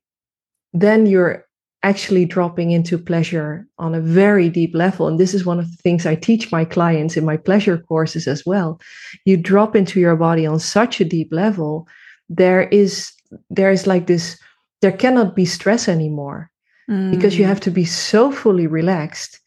then 0.73 1.05
you're 1.05 1.45
actually 1.83 2.25
dropping 2.25 2.71
into 2.71 2.97
pleasure 2.97 3.67
on 3.79 3.95
a 3.95 4.01
very 4.01 4.49
deep 4.49 4.75
level. 4.75 5.07
And 5.07 5.19
this 5.19 5.33
is 5.33 5.45
one 5.45 5.59
of 5.59 5.69
the 5.69 5.77
things 5.77 6.05
i 6.05 6.15
teach 6.15 6.51
my 6.51 6.63
clients 6.63 7.17
in 7.17 7.25
my 7.25 7.37
pleasure 7.37 7.79
courses 7.79 8.27
as 8.27 8.45
well. 8.45 8.79
You 9.25 9.35
drop 9.35 9.75
into 9.75 9.99
your 9.99 10.15
body 10.15 10.45
on 10.45 10.59
such 10.59 11.01
a 11.01 11.05
deep 11.05 11.29
level 11.31 11.87
there 12.29 12.63
is 12.69 13.11
there 13.49 13.71
is 13.71 13.87
like 13.87 14.07
this 14.07 14.37
there 14.81 14.91
cannot 14.91 15.35
be 15.35 15.45
stress 15.45 15.87
anymore 15.87 16.49
mm. 16.89 17.11
because 17.11 17.37
you 17.37 17.45
mm. 17.45 17.47
have 17.47 17.59
to 17.61 17.71
be 17.71 17.85
so 17.85 18.31
fully 18.31 18.67
relaxed. 18.67 19.39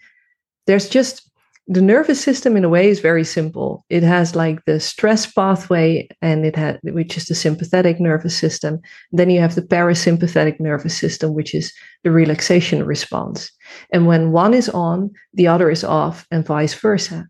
There's 0.67 0.89
just 0.89 1.31
the 1.67 1.81
nervous 1.81 2.21
system 2.21 2.57
in 2.57 2.65
a 2.65 2.69
way 2.69 2.89
is 2.89 3.01
very 3.01 3.25
simple. 3.25 3.87
It 3.89 4.03
has 4.03 4.37
like 4.37 4.63
the 4.67 4.79
stress 4.79 5.25
pathway 5.25 6.09
and 6.21 6.45
it 6.45 6.57
had 6.57 6.79
which 6.83 7.17
is 7.17 7.25
the 7.25 7.35
sympathetic 7.35 7.99
nervous 8.01 8.37
system. 8.37 8.81
Then 9.13 9.31
you 9.31 9.41
have 9.41 9.55
the 9.55 9.63
parasympathetic 9.63 10.61
nervous 10.61 10.97
system, 10.97 11.33
which 11.33 11.55
is 11.55 11.73
the 12.03 12.11
relaxation 12.11 12.85
response. 12.85 13.51
And 13.93 14.07
when 14.07 14.31
one 14.33 14.53
is 14.53 14.69
on, 14.69 15.11
the 15.33 15.47
other 15.47 15.71
is 15.71 15.85
off, 15.85 16.27
and 16.31 16.45
vice 16.45 16.75
versa. 16.75 17.27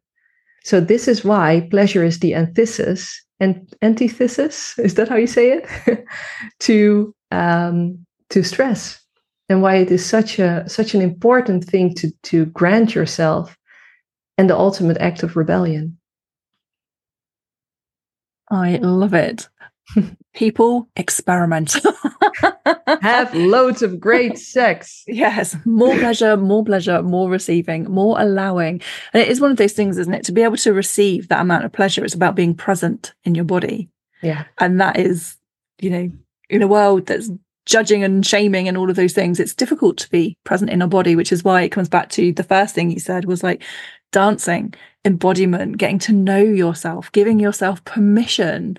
So 0.65 0.81
this 0.81 1.07
is 1.07 1.25
why 1.25 1.69
pleasure 1.71 2.03
is 2.03 2.19
the 2.19 2.35
antithesis 2.35 3.25
and 3.41 3.69
antithesis 3.83 4.79
is 4.79 4.95
that 4.95 5.09
how 5.09 5.17
you 5.17 5.27
say 5.27 5.51
it 5.51 6.07
to 6.61 7.15
um, 7.35 8.07
to 8.31 8.43
stress 8.43 9.05
and 9.49 9.63
why 9.63 9.77
it 9.77 9.91
is 9.91 10.05
such 10.05 10.39
a 10.39 10.69
such 10.69 10.95
an 10.95 11.03
important 11.03 11.65
thing 11.65 11.95
to 11.95 12.11
to 12.23 12.47
grant 12.47 12.95
yourself 12.95 13.57
and 14.39 14.49
the 14.49 14.57
ultimate 14.57 14.99
act 14.99 15.23
of 15.23 15.37
rebellion. 15.37 15.99
I 18.51 18.77
love 18.77 19.15
it. 19.15 19.49
People 20.35 20.89
experiment. 20.97 21.77
Have 23.01 23.35
loads 23.35 23.83
of 23.83 24.01
great 24.01 24.39
sex. 24.39 25.05
Yes 25.07 25.57
more 25.65 25.95
pleasure 25.97 26.37
more 26.37 26.65
pleasure 26.65 27.03
more 27.03 27.31
receiving 27.31 27.85
more 27.85 28.21
allowing. 28.21 28.81
And 29.13 29.23
it 29.23 29.29
is 29.29 29.41
one 29.41 29.51
of 29.51 29.57
those 29.57 29.73
things 29.73 29.99
isn't 29.99 30.15
it? 30.15 30.25
To 30.25 30.33
be 30.33 30.43
able 30.43 30.57
to 30.59 30.73
receive 30.73 31.29
that 31.29 31.41
amount 31.41 31.65
of 31.65 31.73
pleasure 31.73 32.05
it's 32.05 32.15
about 32.15 32.35
being 32.35 32.55
present 32.55 33.13
in 33.25 33.35
your 33.35 33.45
body. 33.45 33.89
Yeah. 34.23 34.45
And 34.59 34.81
that 34.81 34.99
is 34.99 35.37
you 35.81 35.91
know 35.91 36.13
in 36.55 36.63
a 36.63 36.69
world 36.69 37.07
that's 37.07 37.31
judging 37.67 38.05
and 38.05 38.27
shaming 38.27 38.69
and 38.69 38.77
all 38.77 38.91
of 38.91 38.97
those 38.97 39.15
things 39.15 39.41
it's 39.41 39.55
difficult 39.55 39.97
to 39.97 40.11
be 40.11 40.37
present 40.45 40.71
in 40.71 40.83
our 40.83 40.89
body 40.89 41.17
which 41.17 41.33
is 41.33 41.43
why 41.43 41.63
it 41.63 41.71
comes 41.71 41.89
back 41.89 42.11
to 42.11 42.33
the 42.33 42.43
first 42.45 42.75
thing 42.75 42.91
you 42.91 43.01
said 43.01 43.25
was 43.25 43.43
like 43.43 43.63
dancing 44.13 44.73
embodiment 45.05 45.79
getting 45.79 45.99
to 45.99 46.13
know 46.13 46.39
yourself 46.39 47.11
giving 47.13 47.41
yourself 47.41 47.83
permission 47.85 48.77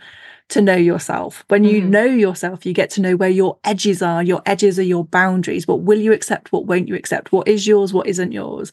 to 0.49 0.61
know 0.61 0.76
yourself. 0.76 1.43
When 1.47 1.63
you 1.63 1.82
mm-hmm. 1.82 1.89
know 1.89 2.05
yourself, 2.05 2.65
you 2.65 2.73
get 2.73 2.89
to 2.91 3.01
know 3.01 3.15
where 3.15 3.30
your 3.30 3.57
edges 3.63 4.01
are. 4.01 4.21
Your 4.21 4.41
edges 4.45 4.78
are 4.78 4.84
your 4.84 5.05
boundaries. 5.05 5.67
What 5.67 5.82
will 5.82 5.99
you 5.99 6.13
accept? 6.13 6.51
What 6.51 6.65
won't 6.65 6.88
you 6.88 6.95
accept? 6.95 7.32
What 7.32 7.47
is 7.47 7.65
yours? 7.65 7.93
What 7.93 8.07
isn't 8.07 8.32
yours? 8.32 8.71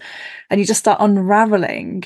And 0.51 0.61
you 0.61 0.67
just 0.67 0.81
start 0.81 1.01
unraveling 1.01 2.05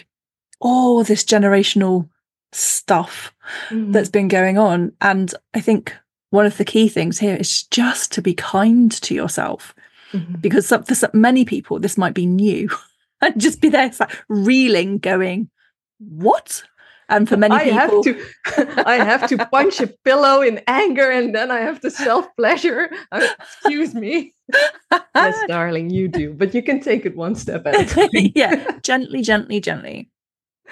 all 0.61 1.03
this 1.03 1.24
generational 1.24 2.09
stuff 2.53 3.34
mm-hmm. 3.68 3.92
that's 3.92 4.09
been 4.09 4.28
going 4.28 4.57
on. 4.57 4.92
And 5.01 5.34
I 5.53 5.61
think 5.61 5.94
one 6.37 6.47
of 6.47 6.59
the 6.59 6.64
key 6.64 6.89
things 6.89 7.18
here 7.18 7.34
is 7.34 7.62
just 7.64 8.12
to 8.12 8.22
be 8.22 8.34
kind 8.34 8.93
to 8.93 9.14
yourself. 9.14 9.74
Mm-hmm. 10.12 10.34
Because 10.34 10.68
for 10.68 10.95
so 10.95 11.09
many 11.12 11.45
people, 11.45 11.80
this 11.80 11.99
might 11.99 12.14
be 12.14 12.26
new 12.26 12.68
and 13.22 13.41
just 13.41 13.61
be 13.61 13.70
there 13.70 13.91
like, 13.99 14.24
reeling, 14.28 14.99
going, 14.99 15.51
What? 15.99 16.62
And 17.09 17.28
for 17.28 17.37
many 17.37 17.55
I 17.55 17.64
people, 17.64 18.03
have 18.03 18.74
to, 18.74 18.82
I 18.89 18.97
have 18.97 19.28
to 19.28 19.47
punch 19.47 19.80
a 19.80 19.87
pillow 19.87 20.43
in 20.43 20.61
anger, 20.66 21.09
and 21.09 21.34
then 21.34 21.53
I 21.53 21.61
have 21.61 21.80
to 21.82 21.91
self 21.91 22.26
pleasure. 22.37 22.91
Uh, 23.12 23.28
excuse 23.41 23.95
me, 23.95 24.34
yes, 25.14 25.39
darling, 25.47 25.89
you 25.91 26.09
do, 26.09 26.34
but 26.34 26.53
you 26.53 26.64
can 26.64 26.80
take 26.80 27.07
it 27.07 27.16
one 27.16 27.37
step 27.37 27.64
at 27.64 27.80
a 27.80 27.84
time. 27.87 28.09
yeah, 28.12 28.78
gently, 28.82 29.22
gently, 29.22 29.61
gently. 29.61 30.11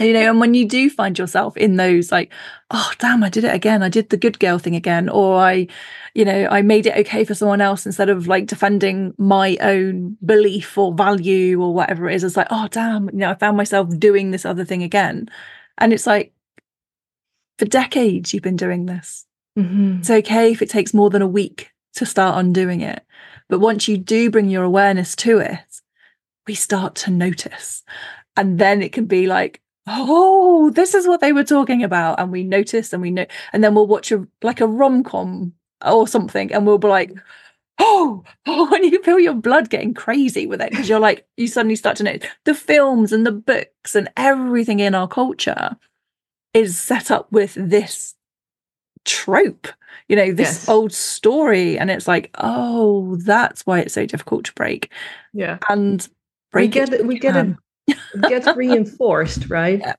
You 0.00 0.12
know, 0.12 0.28
and 0.30 0.40
when 0.40 0.54
you 0.54 0.66
do 0.66 0.90
find 0.90 1.18
yourself 1.18 1.56
in 1.56 1.76
those, 1.76 2.10
like, 2.10 2.32
oh 2.70 2.92
damn, 2.98 3.22
I 3.22 3.28
did 3.28 3.44
it 3.44 3.54
again. 3.54 3.82
I 3.82 3.88
did 3.88 4.10
the 4.10 4.16
good 4.16 4.38
girl 4.38 4.58
thing 4.58 4.74
again, 4.74 5.08
or 5.08 5.36
I, 5.36 5.68
you 6.14 6.24
know, 6.24 6.48
I 6.50 6.62
made 6.62 6.86
it 6.86 6.96
okay 6.98 7.24
for 7.24 7.34
someone 7.34 7.60
else 7.60 7.86
instead 7.86 8.08
of 8.08 8.26
like 8.26 8.46
defending 8.46 9.14
my 9.18 9.56
own 9.60 10.16
belief 10.24 10.76
or 10.76 10.94
value 10.94 11.62
or 11.62 11.72
whatever 11.72 12.08
it 12.08 12.14
is. 12.14 12.24
It's 12.24 12.36
like, 12.36 12.48
oh 12.50 12.68
damn, 12.68 13.08
you 13.10 13.18
know, 13.18 13.30
I 13.30 13.34
found 13.34 13.56
myself 13.56 13.88
doing 13.98 14.30
this 14.30 14.44
other 14.44 14.64
thing 14.64 14.82
again 14.82 15.28
and 15.78 15.92
it's 15.92 16.06
like, 16.06 16.32
for 17.58 17.64
decades, 17.66 18.34
you've 18.34 18.42
been 18.42 18.56
doing 18.56 18.86
this. 18.86 19.26
Mm-hmm. 19.58 19.98
It's 20.00 20.10
okay 20.10 20.50
if 20.50 20.62
it 20.62 20.70
takes 20.70 20.94
more 20.94 21.10
than 21.10 21.22
a 21.22 21.26
week 21.26 21.70
to 21.94 22.06
start 22.06 22.38
undoing 22.38 22.80
it. 22.80 23.04
But 23.48 23.60
once 23.60 23.86
you 23.86 23.96
do 23.98 24.30
bring 24.30 24.50
your 24.50 24.64
awareness 24.64 25.14
to 25.16 25.38
it, 25.38 25.60
we 26.46 26.54
start 26.54 26.94
to 26.96 27.10
notice. 27.10 27.82
And 28.36 28.58
then 28.58 28.82
it 28.82 28.92
can 28.92 29.06
be 29.06 29.26
like, 29.26 29.60
oh, 29.86 30.70
this 30.70 30.94
is 30.94 31.06
what 31.06 31.20
they 31.20 31.32
were 31.32 31.44
talking 31.44 31.82
about. 31.82 32.18
And 32.20 32.32
we 32.32 32.44
notice 32.44 32.92
and 32.92 33.02
we 33.02 33.10
know, 33.10 33.26
and 33.52 33.62
then 33.62 33.74
we'll 33.74 33.86
watch 33.86 34.12
a 34.12 34.26
like 34.42 34.60
a 34.60 34.66
rom 34.66 35.02
com 35.02 35.52
or 35.84 36.08
something, 36.08 36.52
and 36.52 36.66
we'll 36.66 36.78
be 36.78 36.88
like, 36.88 37.12
oh, 37.78 38.24
oh, 38.46 38.74
and 38.74 38.84
you 38.84 39.02
feel 39.02 39.18
your 39.18 39.34
blood 39.34 39.70
getting 39.70 39.94
crazy 39.94 40.46
with 40.46 40.60
it 40.60 40.70
because 40.70 40.88
you're 40.88 41.00
like, 41.00 41.26
you 41.36 41.48
suddenly 41.48 41.76
start 41.76 41.96
to 41.98 42.04
know 42.04 42.18
the 42.44 42.54
films 42.54 43.12
and 43.12 43.26
the 43.26 43.32
books 43.32 43.94
and 43.94 44.08
everything 44.16 44.80
in 44.80 44.94
our 44.94 45.08
culture 45.08 45.76
is 46.52 46.78
set 46.80 47.10
up 47.10 47.30
with 47.32 47.54
this 47.54 48.14
trope, 49.04 49.68
you 50.08 50.16
know, 50.16 50.32
this 50.32 50.48
yes. 50.48 50.68
old 50.68 50.92
story. 50.92 51.78
And 51.78 51.90
it's 51.90 52.06
like, 52.08 52.30
oh, 52.38 53.16
that's 53.16 53.66
why 53.66 53.80
it's 53.80 53.94
so 53.94 54.06
difficult 54.06 54.44
to 54.46 54.52
break. 54.54 54.90
Yeah. 55.32 55.58
And 55.68 56.08
break 56.52 56.68
we 56.68 56.68
get 56.68 56.92
it, 56.92 57.06
we 57.06 57.18
get 57.18 57.36
it, 57.36 57.56
it 57.86 57.98
gets 58.28 58.48
reinforced, 58.56 59.48
right? 59.50 59.80
Yeah. 59.80 59.94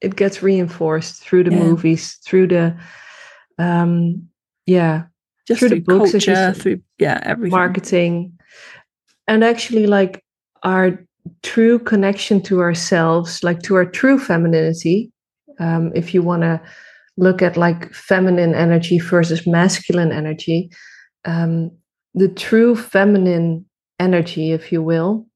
It 0.00 0.16
gets 0.16 0.42
reinforced 0.42 1.22
through 1.22 1.44
the 1.44 1.52
yeah. 1.52 1.62
movies, 1.62 2.18
through 2.24 2.48
the 2.48 2.76
um 3.58 4.28
yeah 4.66 5.04
just 5.46 5.60
through, 5.60 5.68
through 5.68 5.78
the 5.78 5.84
books, 5.84 6.10
culture, 6.12 6.52
through 6.54 6.82
yeah, 6.98 7.20
everything. 7.22 7.50
Marketing. 7.50 8.38
And 9.28 9.44
actually 9.44 9.86
like 9.86 10.24
our 10.62 11.04
true 11.42 11.78
connection 11.78 12.40
to 12.42 12.60
ourselves, 12.60 13.42
like 13.42 13.62
to 13.62 13.74
our 13.76 13.84
true 13.84 14.18
femininity. 14.18 15.12
Um, 15.58 15.92
if 15.94 16.14
you 16.14 16.22
want 16.22 16.42
to 16.42 16.60
look 17.16 17.42
at 17.42 17.56
like 17.56 17.92
feminine 17.92 18.54
energy 18.54 18.98
versus 18.98 19.46
masculine 19.46 20.12
energy, 20.12 20.70
um, 21.24 21.70
the 22.14 22.28
true 22.28 22.74
feminine 22.74 23.64
energy, 24.00 24.52
if 24.52 24.72
you 24.72 24.82
will, 24.82 25.26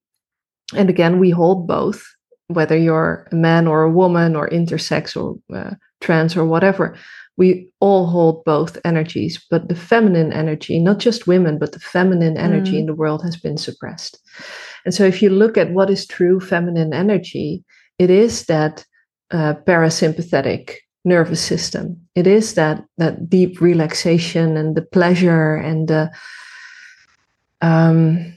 and 0.74 0.90
again, 0.90 1.18
we 1.18 1.30
hold 1.30 1.66
both, 1.66 2.04
whether 2.48 2.76
you're 2.76 3.28
a 3.30 3.34
man 3.34 3.66
or 3.66 3.82
a 3.82 3.90
woman 3.90 4.36
or 4.36 4.48
intersex 4.48 5.16
or 5.16 5.38
uh, 5.56 5.74
trans 6.00 6.36
or 6.36 6.44
whatever 6.44 6.96
we 7.36 7.68
all 7.80 8.06
hold 8.06 8.44
both 8.44 8.78
energies, 8.84 9.44
but 9.50 9.68
the 9.68 9.74
feminine 9.74 10.32
energy, 10.32 10.78
not 10.78 10.98
just 10.98 11.26
women, 11.26 11.58
but 11.58 11.72
the 11.72 11.80
feminine 11.80 12.36
energy 12.36 12.72
mm. 12.72 12.80
in 12.80 12.86
the 12.86 12.94
world 12.94 13.22
has 13.22 13.36
been 13.36 13.58
suppressed. 13.58 14.18
And 14.84 14.94
so, 14.94 15.04
if 15.04 15.20
you 15.20 15.30
look 15.30 15.58
at 15.58 15.72
what 15.72 15.90
is 15.90 16.06
true 16.06 16.40
feminine 16.40 16.94
energy, 16.94 17.64
it 17.98 18.10
is 18.10 18.46
that 18.46 18.84
uh, 19.30 19.54
parasympathetic 19.66 20.76
nervous 21.04 21.42
system. 21.42 22.00
It 22.14 22.26
is 22.26 22.54
that 22.54 22.82
that 22.96 23.28
deep 23.28 23.60
relaxation 23.60 24.56
and 24.56 24.74
the 24.74 24.82
pleasure 24.82 25.56
and 25.56 25.88
the 25.88 26.10
um, 27.60 28.35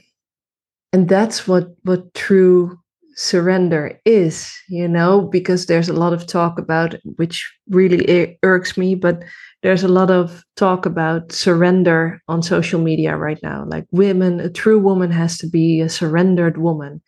and 0.92 1.08
that's 1.08 1.46
what 1.46 1.68
what 1.82 2.12
true 2.14 2.78
surrender 3.16 4.00
is, 4.06 4.50
you 4.68 4.88
know, 4.88 5.20
because 5.20 5.66
there's 5.66 5.88
a 5.88 5.94
lot 5.94 6.12
of 6.12 6.26
talk 6.26 6.58
about 6.58 6.94
which 7.16 7.52
really 7.68 8.38
irks 8.42 8.78
me, 8.78 8.94
but 8.94 9.22
there's 9.62 9.84
a 9.84 9.88
lot 9.88 10.10
of 10.10 10.42
talk 10.56 10.86
about 10.86 11.30
surrender 11.30 12.22
on 12.28 12.42
social 12.42 12.80
media 12.80 13.16
right 13.16 13.38
now. 13.42 13.64
Like 13.66 13.84
women, 13.92 14.40
a 14.40 14.48
true 14.48 14.78
woman 14.78 15.10
has 15.10 15.36
to 15.38 15.46
be 15.46 15.80
a 15.80 15.88
surrendered 15.88 16.56
woman. 16.56 17.02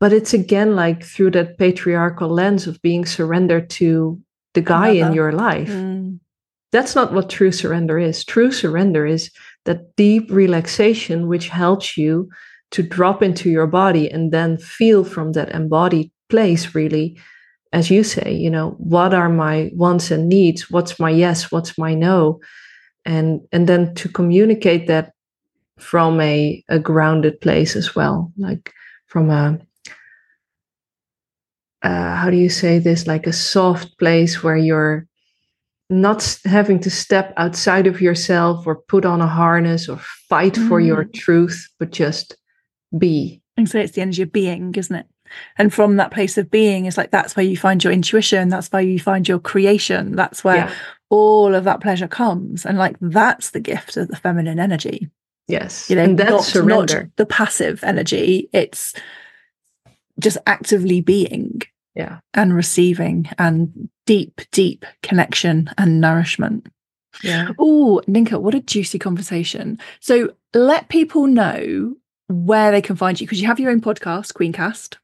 But 0.00 0.12
it's 0.12 0.34
again 0.34 0.74
like 0.74 1.04
through 1.04 1.32
that 1.32 1.58
patriarchal 1.58 2.28
lens 2.28 2.66
of 2.66 2.82
being 2.82 3.04
surrendered 3.04 3.70
to 3.70 4.20
the 4.54 4.60
guy 4.60 4.88
in 4.88 5.12
your 5.12 5.32
life. 5.32 5.70
Mm. 5.70 6.18
That's 6.72 6.94
not 6.94 7.12
what 7.12 7.30
true 7.30 7.52
surrender 7.52 7.98
is. 7.98 8.24
True 8.24 8.52
surrender 8.52 9.06
is 9.06 9.30
that 9.64 9.94
deep 9.96 10.30
relaxation 10.30 11.28
which 11.28 11.48
helps 11.48 11.96
you 11.96 12.28
to 12.70 12.82
drop 12.82 13.22
into 13.22 13.50
your 13.50 13.66
body 13.66 14.10
and 14.10 14.32
then 14.32 14.58
feel 14.58 15.04
from 15.04 15.32
that 15.32 15.50
embodied 15.50 16.10
place 16.28 16.74
really 16.74 17.18
as 17.72 17.90
you 17.90 18.02
say 18.02 18.32
you 18.32 18.50
know 18.50 18.70
what 18.78 19.14
are 19.14 19.28
my 19.28 19.70
wants 19.74 20.10
and 20.10 20.28
needs 20.28 20.70
what's 20.70 20.98
my 20.98 21.10
yes 21.10 21.50
what's 21.50 21.78
my 21.78 21.94
no 21.94 22.40
and 23.04 23.40
and 23.52 23.66
then 23.66 23.94
to 23.94 24.08
communicate 24.08 24.86
that 24.86 25.12
from 25.78 26.20
a, 26.20 26.62
a 26.68 26.78
grounded 26.78 27.40
place 27.40 27.76
as 27.76 27.94
well 27.94 28.32
like 28.36 28.72
from 29.06 29.30
a 29.30 29.58
uh, 31.82 32.14
how 32.16 32.28
do 32.28 32.36
you 32.36 32.48
say 32.48 32.78
this 32.78 33.06
like 33.06 33.26
a 33.26 33.32
soft 33.32 33.98
place 33.98 34.42
where 34.42 34.56
you're 34.56 35.06
not 35.88 36.38
having 36.44 36.80
to 36.80 36.90
step 36.90 37.32
outside 37.36 37.86
of 37.86 38.00
yourself 38.00 38.66
or 38.66 38.82
put 38.88 39.06
on 39.06 39.20
a 39.20 39.26
harness 39.26 39.88
or 39.88 39.96
fight 40.28 40.54
mm. 40.54 40.68
for 40.68 40.80
your 40.80 41.04
mm. 41.04 41.12
truth 41.14 41.68
but 41.78 41.90
just 41.90 42.36
be. 42.96 43.42
And 43.56 43.68
so 43.68 43.78
it's 43.78 43.92
the 43.92 44.02
energy 44.02 44.22
of 44.22 44.32
being, 44.32 44.74
isn't 44.74 44.94
it? 44.94 45.06
And 45.56 45.72
from 45.74 45.96
that 45.96 46.10
place 46.10 46.38
of 46.38 46.50
being, 46.50 46.86
is 46.86 46.96
like 46.96 47.10
that's 47.10 47.36
where 47.36 47.44
you 47.44 47.56
find 47.56 47.82
your 47.82 47.92
intuition, 47.92 48.48
that's 48.48 48.72
where 48.72 48.82
you 48.82 48.98
find 48.98 49.28
your 49.28 49.38
creation, 49.38 50.16
that's 50.16 50.42
where 50.42 50.56
yeah. 50.56 50.74
all 51.10 51.54
of 51.54 51.64
that 51.64 51.80
pleasure 51.80 52.08
comes. 52.08 52.64
And 52.64 52.78
like 52.78 52.96
that's 53.00 53.50
the 53.50 53.60
gift 53.60 53.96
of 53.96 54.08
the 54.08 54.16
feminine 54.16 54.58
energy. 54.58 55.10
Yes. 55.48 55.88
You 55.90 55.96
know, 55.96 56.04
and 56.04 56.18
that's 56.18 56.30
not, 56.30 56.44
surrender. 56.44 57.02
not 57.02 57.16
the 57.16 57.26
passive 57.26 57.82
energy. 57.82 58.48
It's 58.52 58.94
just 60.18 60.38
actively 60.46 61.00
being 61.00 61.62
yeah. 61.94 62.20
and 62.34 62.54
receiving 62.54 63.28
and 63.38 63.88
deep, 64.06 64.40
deep 64.52 64.84
connection 65.02 65.70
and 65.78 66.00
nourishment. 66.00 66.66
Yeah. 67.22 67.50
Oh, 67.58 68.02
Nienke, 68.06 68.40
what 68.40 68.54
a 68.54 68.60
juicy 68.60 68.98
conversation. 68.98 69.78
So 70.00 70.32
let 70.54 70.88
people 70.88 71.26
know 71.26 71.96
where 72.28 72.70
they 72.70 72.82
can 72.82 72.96
find 72.96 73.20
you 73.20 73.26
because 73.26 73.40
you 73.40 73.46
have 73.46 73.60
your 73.60 73.70
own 73.70 73.80
podcast, 73.80 74.32
Queencast. 74.34 74.96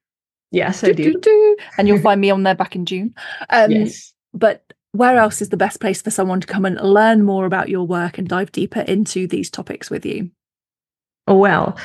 Yes, 0.51 0.85
I 0.85 0.93
do. 0.93 1.13
do, 1.13 1.21
do. 1.21 1.57
And 1.79 1.89
you'll 1.89 2.01
find 2.01 2.21
me 2.21 2.31
on 2.31 2.45
there 2.45 2.55
back 2.55 2.77
in 2.77 2.87
June. 2.87 3.15
Um, 3.51 3.73
yes. 3.73 4.13
But 4.33 4.73
where 4.93 5.19
else 5.19 5.43
is 5.43 5.49
the 5.49 5.57
best 5.57 5.81
place 5.81 6.01
for 6.01 6.11
someone 6.11 6.41
to 6.41 6.47
come 6.47 6.65
and 6.65 6.81
learn 6.81 7.25
more 7.25 7.47
about 7.47 7.69
your 7.69 7.85
work 7.85 8.19
and 8.19 8.29
dive 8.29 8.53
deeper 8.53 8.81
into 8.81 9.27
these 9.27 9.51
topics 9.51 9.91
with 9.91 10.07
you? 10.07 10.31
Oh, 11.27 11.39
well, 11.39 11.77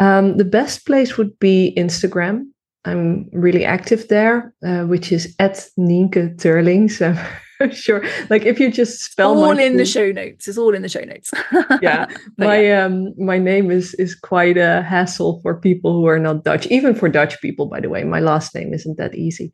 um, 0.00 0.36
the 0.38 0.44
best 0.44 0.86
place 0.86 1.18
would 1.18 1.38
be 1.38 1.74
Instagram. 1.76 2.46
I'm 2.86 3.28
really 3.32 3.64
active 3.64 4.08
there, 4.08 4.54
uh, 4.64 4.84
which 4.84 5.12
is 5.12 5.34
at 5.38 5.66
Nienke 5.78 6.36
Thurling. 6.38 6.90
So 6.90 7.14
sure, 7.72 8.02
like 8.30 8.42
if 8.42 8.58
you 8.58 8.70
just 8.70 9.00
spell 9.00 9.36
all 9.36 9.58
in 9.58 9.76
the 9.76 9.84
show 9.84 10.10
notes. 10.10 10.48
It's 10.48 10.58
all 10.58 10.74
in 10.74 10.82
the 10.82 10.88
show 10.88 11.00
notes. 11.00 11.32
yeah, 11.82 12.06
my 12.36 12.72
um 12.72 13.14
my 13.18 13.38
name 13.38 13.70
is 13.70 13.94
is 13.94 14.14
quite 14.14 14.56
a 14.56 14.82
hassle 14.82 15.40
for 15.42 15.54
people 15.60 15.92
who 15.92 16.06
are 16.06 16.18
not 16.18 16.44
Dutch, 16.44 16.66
even 16.66 16.94
for 16.94 17.08
Dutch 17.08 17.40
people. 17.40 17.66
By 17.66 17.80
the 17.80 17.88
way, 17.88 18.04
my 18.04 18.20
last 18.20 18.54
name 18.54 18.74
isn't 18.74 18.98
that 18.98 19.14
easy, 19.14 19.52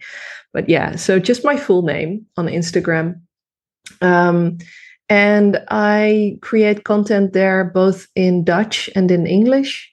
but 0.52 0.68
yeah. 0.68 0.96
So 0.96 1.18
just 1.18 1.44
my 1.44 1.56
full 1.56 1.82
name 1.82 2.26
on 2.36 2.46
Instagram, 2.46 3.20
um, 4.00 4.58
and 5.08 5.62
I 5.68 6.38
create 6.40 6.84
content 6.84 7.32
there 7.32 7.64
both 7.64 8.06
in 8.14 8.44
Dutch 8.44 8.88
and 8.94 9.10
in 9.10 9.26
English. 9.26 9.92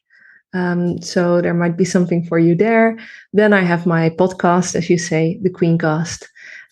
Um, 0.54 1.02
so 1.02 1.42
there 1.42 1.54
might 1.54 1.78
be 1.78 1.86
something 1.86 2.24
for 2.24 2.40
you 2.40 2.56
there. 2.56 2.98
Then 3.34 3.54
I 3.54 3.62
have 3.62 3.86
my 3.86 4.10
podcast, 4.10 4.76
as 4.76 4.90
you 4.90 4.98
say, 4.98 5.40
the 5.44 5.50
Queencast, 5.50 6.26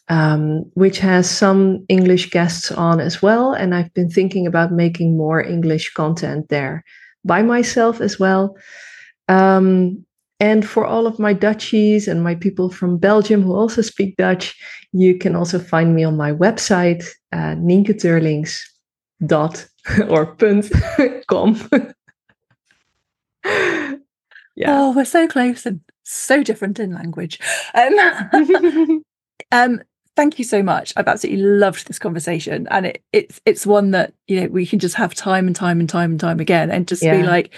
um, 0.07 0.69
which 0.73 0.99
has 0.99 1.29
some 1.29 1.85
English 1.89 2.29
guests 2.29 2.71
on 2.71 2.99
as 2.99 3.21
well. 3.21 3.53
And 3.53 3.73
I've 3.73 3.93
been 3.93 4.09
thinking 4.09 4.45
about 4.45 4.71
making 4.71 5.17
more 5.17 5.41
English 5.41 5.93
content 5.93 6.49
there 6.49 6.83
by 7.23 7.41
myself 7.41 8.01
as 8.01 8.19
well. 8.19 8.55
Um, 9.27 10.05
and 10.39 10.67
for 10.67 10.85
all 10.85 11.07
of 11.07 11.17
my 11.17 11.33
Dutchies 11.33 12.07
and 12.07 12.23
my 12.23 12.35
people 12.35 12.69
from 12.69 12.97
Belgium 12.97 13.41
who 13.41 13.55
also 13.55 13.81
speak 13.81 14.17
Dutch, 14.17 14.55
you 14.91 15.17
can 15.17 15.35
also 15.35 15.59
find 15.59 15.95
me 15.95 16.03
on 16.03 16.17
my 16.17 16.31
website, 16.31 17.05
uh, 17.31 17.55
dot 19.25 19.65
or 20.09 20.25
punt 20.35 20.71
com. 21.27 21.69
yeah. 24.55 24.67
Oh, 24.67 24.93
we're 24.93 25.05
so 25.05 25.27
close 25.27 25.65
and 25.65 25.79
so 26.03 26.43
different 26.43 26.79
in 26.79 26.93
language. 26.93 27.39
Um, 27.73 29.03
um, 29.51 29.81
thank 30.15 30.39
you 30.39 30.45
so 30.45 30.63
much. 30.63 30.93
I've 30.95 31.07
absolutely 31.07 31.43
loved 31.43 31.87
this 31.87 31.99
conversation, 31.99 32.67
and 32.71 32.87
it, 32.87 33.03
it's 33.13 33.41
it's 33.45 33.65
one 33.65 33.91
that 33.91 34.13
you 34.27 34.41
know 34.41 34.47
we 34.47 34.65
can 34.65 34.79
just 34.79 34.95
have 34.95 35.13
time 35.13 35.47
and 35.47 35.55
time 35.55 35.79
and 35.79 35.89
time 35.89 36.11
and 36.11 36.19
time 36.19 36.39
again, 36.39 36.71
and 36.71 36.87
just 36.87 37.01
be 37.01 37.23
like, 37.23 37.53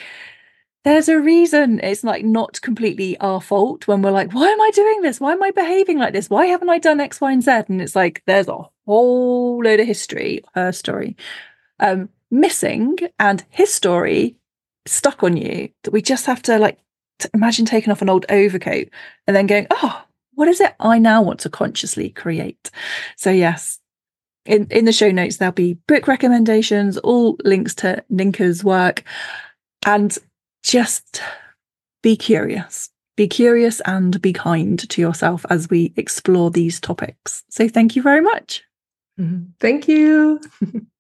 there's 0.84 1.10
a 1.10 1.20
reason. 1.20 1.80
It's 1.82 2.04
like 2.04 2.24
not 2.24 2.62
completely 2.62 3.18
our 3.20 3.42
fault 3.42 3.88
when 3.88 4.02
we're 4.02 4.12
like, 4.12 4.32
why 4.32 4.48
am 4.48 4.62
I 4.62 4.72
doing 4.74 5.02
this? 5.02 5.20
Why 5.20 5.34
am 5.34 5.44
I 5.44 5.52
behaving 5.52 6.00
like 6.00 6.14
this? 6.14 6.30
Why 6.30 6.46
haven't 6.46 6.70
I 6.70 6.80
done 6.80 7.00
X, 7.00 7.20
Y, 7.20 7.32
and 7.32 7.44
Z? 7.44 7.52
And 7.68 7.82
it's 7.82 7.96
like 7.96 8.24
there's 8.26 8.48
a 8.48 8.62
whole 8.86 9.62
load 9.64 9.80
of 9.80 9.88
history, 9.88 10.44
her 10.54 10.72
story, 10.72 11.18
um, 11.80 12.10
missing, 12.32 12.98
and 13.20 13.44
his 13.50 13.74
story 13.74 14.38
stuck 14.86 15.24
on 15.24 15.36
you 15.36 15.70
that 15.84 15.92
we 15.92 16.02
just 16.02 16.26
have 16.26 16.42
to 16.44 16.58
like 16.58 16.80
t- 17.20 17.30
imagine 17.34 17.66
taking 17.66 17.92
off 17.92 18.02
an 18.02 18.10
old 18.10 18.26
overcoat 18.30 18.88
and 19.28 19.36
then 19.36 19.48
going, 19.48 19.68
oh, 19.72 20.04
what 20.38 20.48
is 20.48 20.62
it 20.62 20.76
I 20.80 21.00
now 21.00 21.24
want 21.24 21.40
to 21.42 21.50
consciously 21.50 22.12
create? 22.12 22.70
So 23.16 23.32
yes, 23.32 23.80
in 24.46 24.68
in 24.70 24.86
the 24.86 24.94
show 24.94 25.10
notes 25.12 25.38
there'll 25.38 25.52
be 25.52 25.74
book 25.88 26.08
recommendations, 26.08 26.98
all 27.00 27.38
links 27.44 27.74
to 27.76 28.04
Nienke's 28.12 28.64
work, 28.64 29.04
and 29.86 30.16
just 30.64 31.22
be 32.04 32.16
curious. 32.16 32.90
Be 33.16 33.28
curious 33.28 33.82
and 33.86 34.22
be 34.22 34.32
kind 34.32 34.88
to 34.90 35.02
yourself 35.02 35.44
as 35.50 35.72
we 35.72 35.92
explore 35.98 36.52
these 36.52 36.80
topics. 36.80 37.44
So 37.50 37.68
thank 37.68 37.96
you 37.96 38.04
very 38.04 38.22
much. 38.22 38.64
Mhm. 39.20 39.54
Thank 39.60 39.88
you. 39.88 40.40